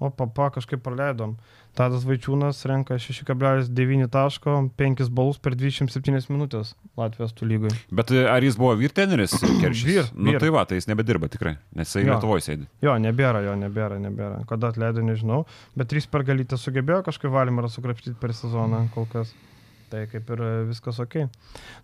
[0.03, 1.37] O papa kažkaip praleidom.
[1.77, 7.74] Tadas Vaičiūnas renka 6,9 taško, 5 balus per 27 minutės Latvijos tų lygoj.
[7.98, 9.35] Bet e, ar jis buvo vyrteneris?
[9.62, 9.89] Keršys?
[9.90, 10.09] Vyr.
[10.16, 10.40] Nu vyr.
[10.40, 12.70] tai va, tai jis nebedirba tikrai, nes jisai Lietuvoje sėdi.
[12.85, 14.40] Jo, nebėra, jo, nebėra, nebėra.
[14.48, 15.43] Kada atleido, nežinau.
[15.77, 19.36] Bet 3 per galytę sugebėjo kažkaip valimą sukrapštyti per sezoną kol kas.
[19.91, 21.15] Tai kaip ir viskas ok.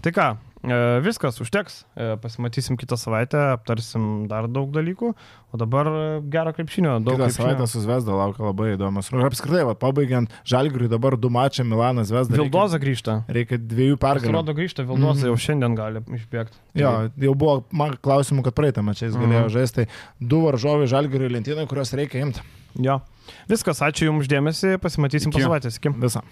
[0.03, 0.24] Tai ką,
[0.66, 5.12] e, viskas užteks, e, pasimatysim kitą savaitę, aptarsim dar daug dalykų,
[5.55, 5.91] o dabar
[6.33, 9.12] gero krepšinio, daug kitą savaitę su Vesda laukia labai įdomus.
[9.15, 12.35] Ir apskritai, va, pabaigiant, Žalgiriui dabar du mačiai Milanas Vesda.
[12.35, 13.16] Vildoza reikia, grįžta.
[13.39, 14.33] Reikia dviejų pergalių.
[14.33, 15.31] Atrodo grįžta, Vildoza mm -hmm.
[15.31, 16.59] jau šiandien gali išbėgti.
[16.83, 16.93] Jo,
[17.29, 17.62] jau buvo
[18.03, 19.55] klausimų, kad praeitą mačią jis galėjo mm -hmm.
[19.55, 19.87] žaisti.
[20.19, 22.43] Du varžovai Žalgiriui lentynai, kuriuos reikia imti.
[22.81, 23.01] Jo.
[23.51, 25.79] Viskas, ačiū Jums uždėmesi, pasimatysim po savaitės.
[25.79, 25.95] Iki.
[26.03, 26.23] Visą.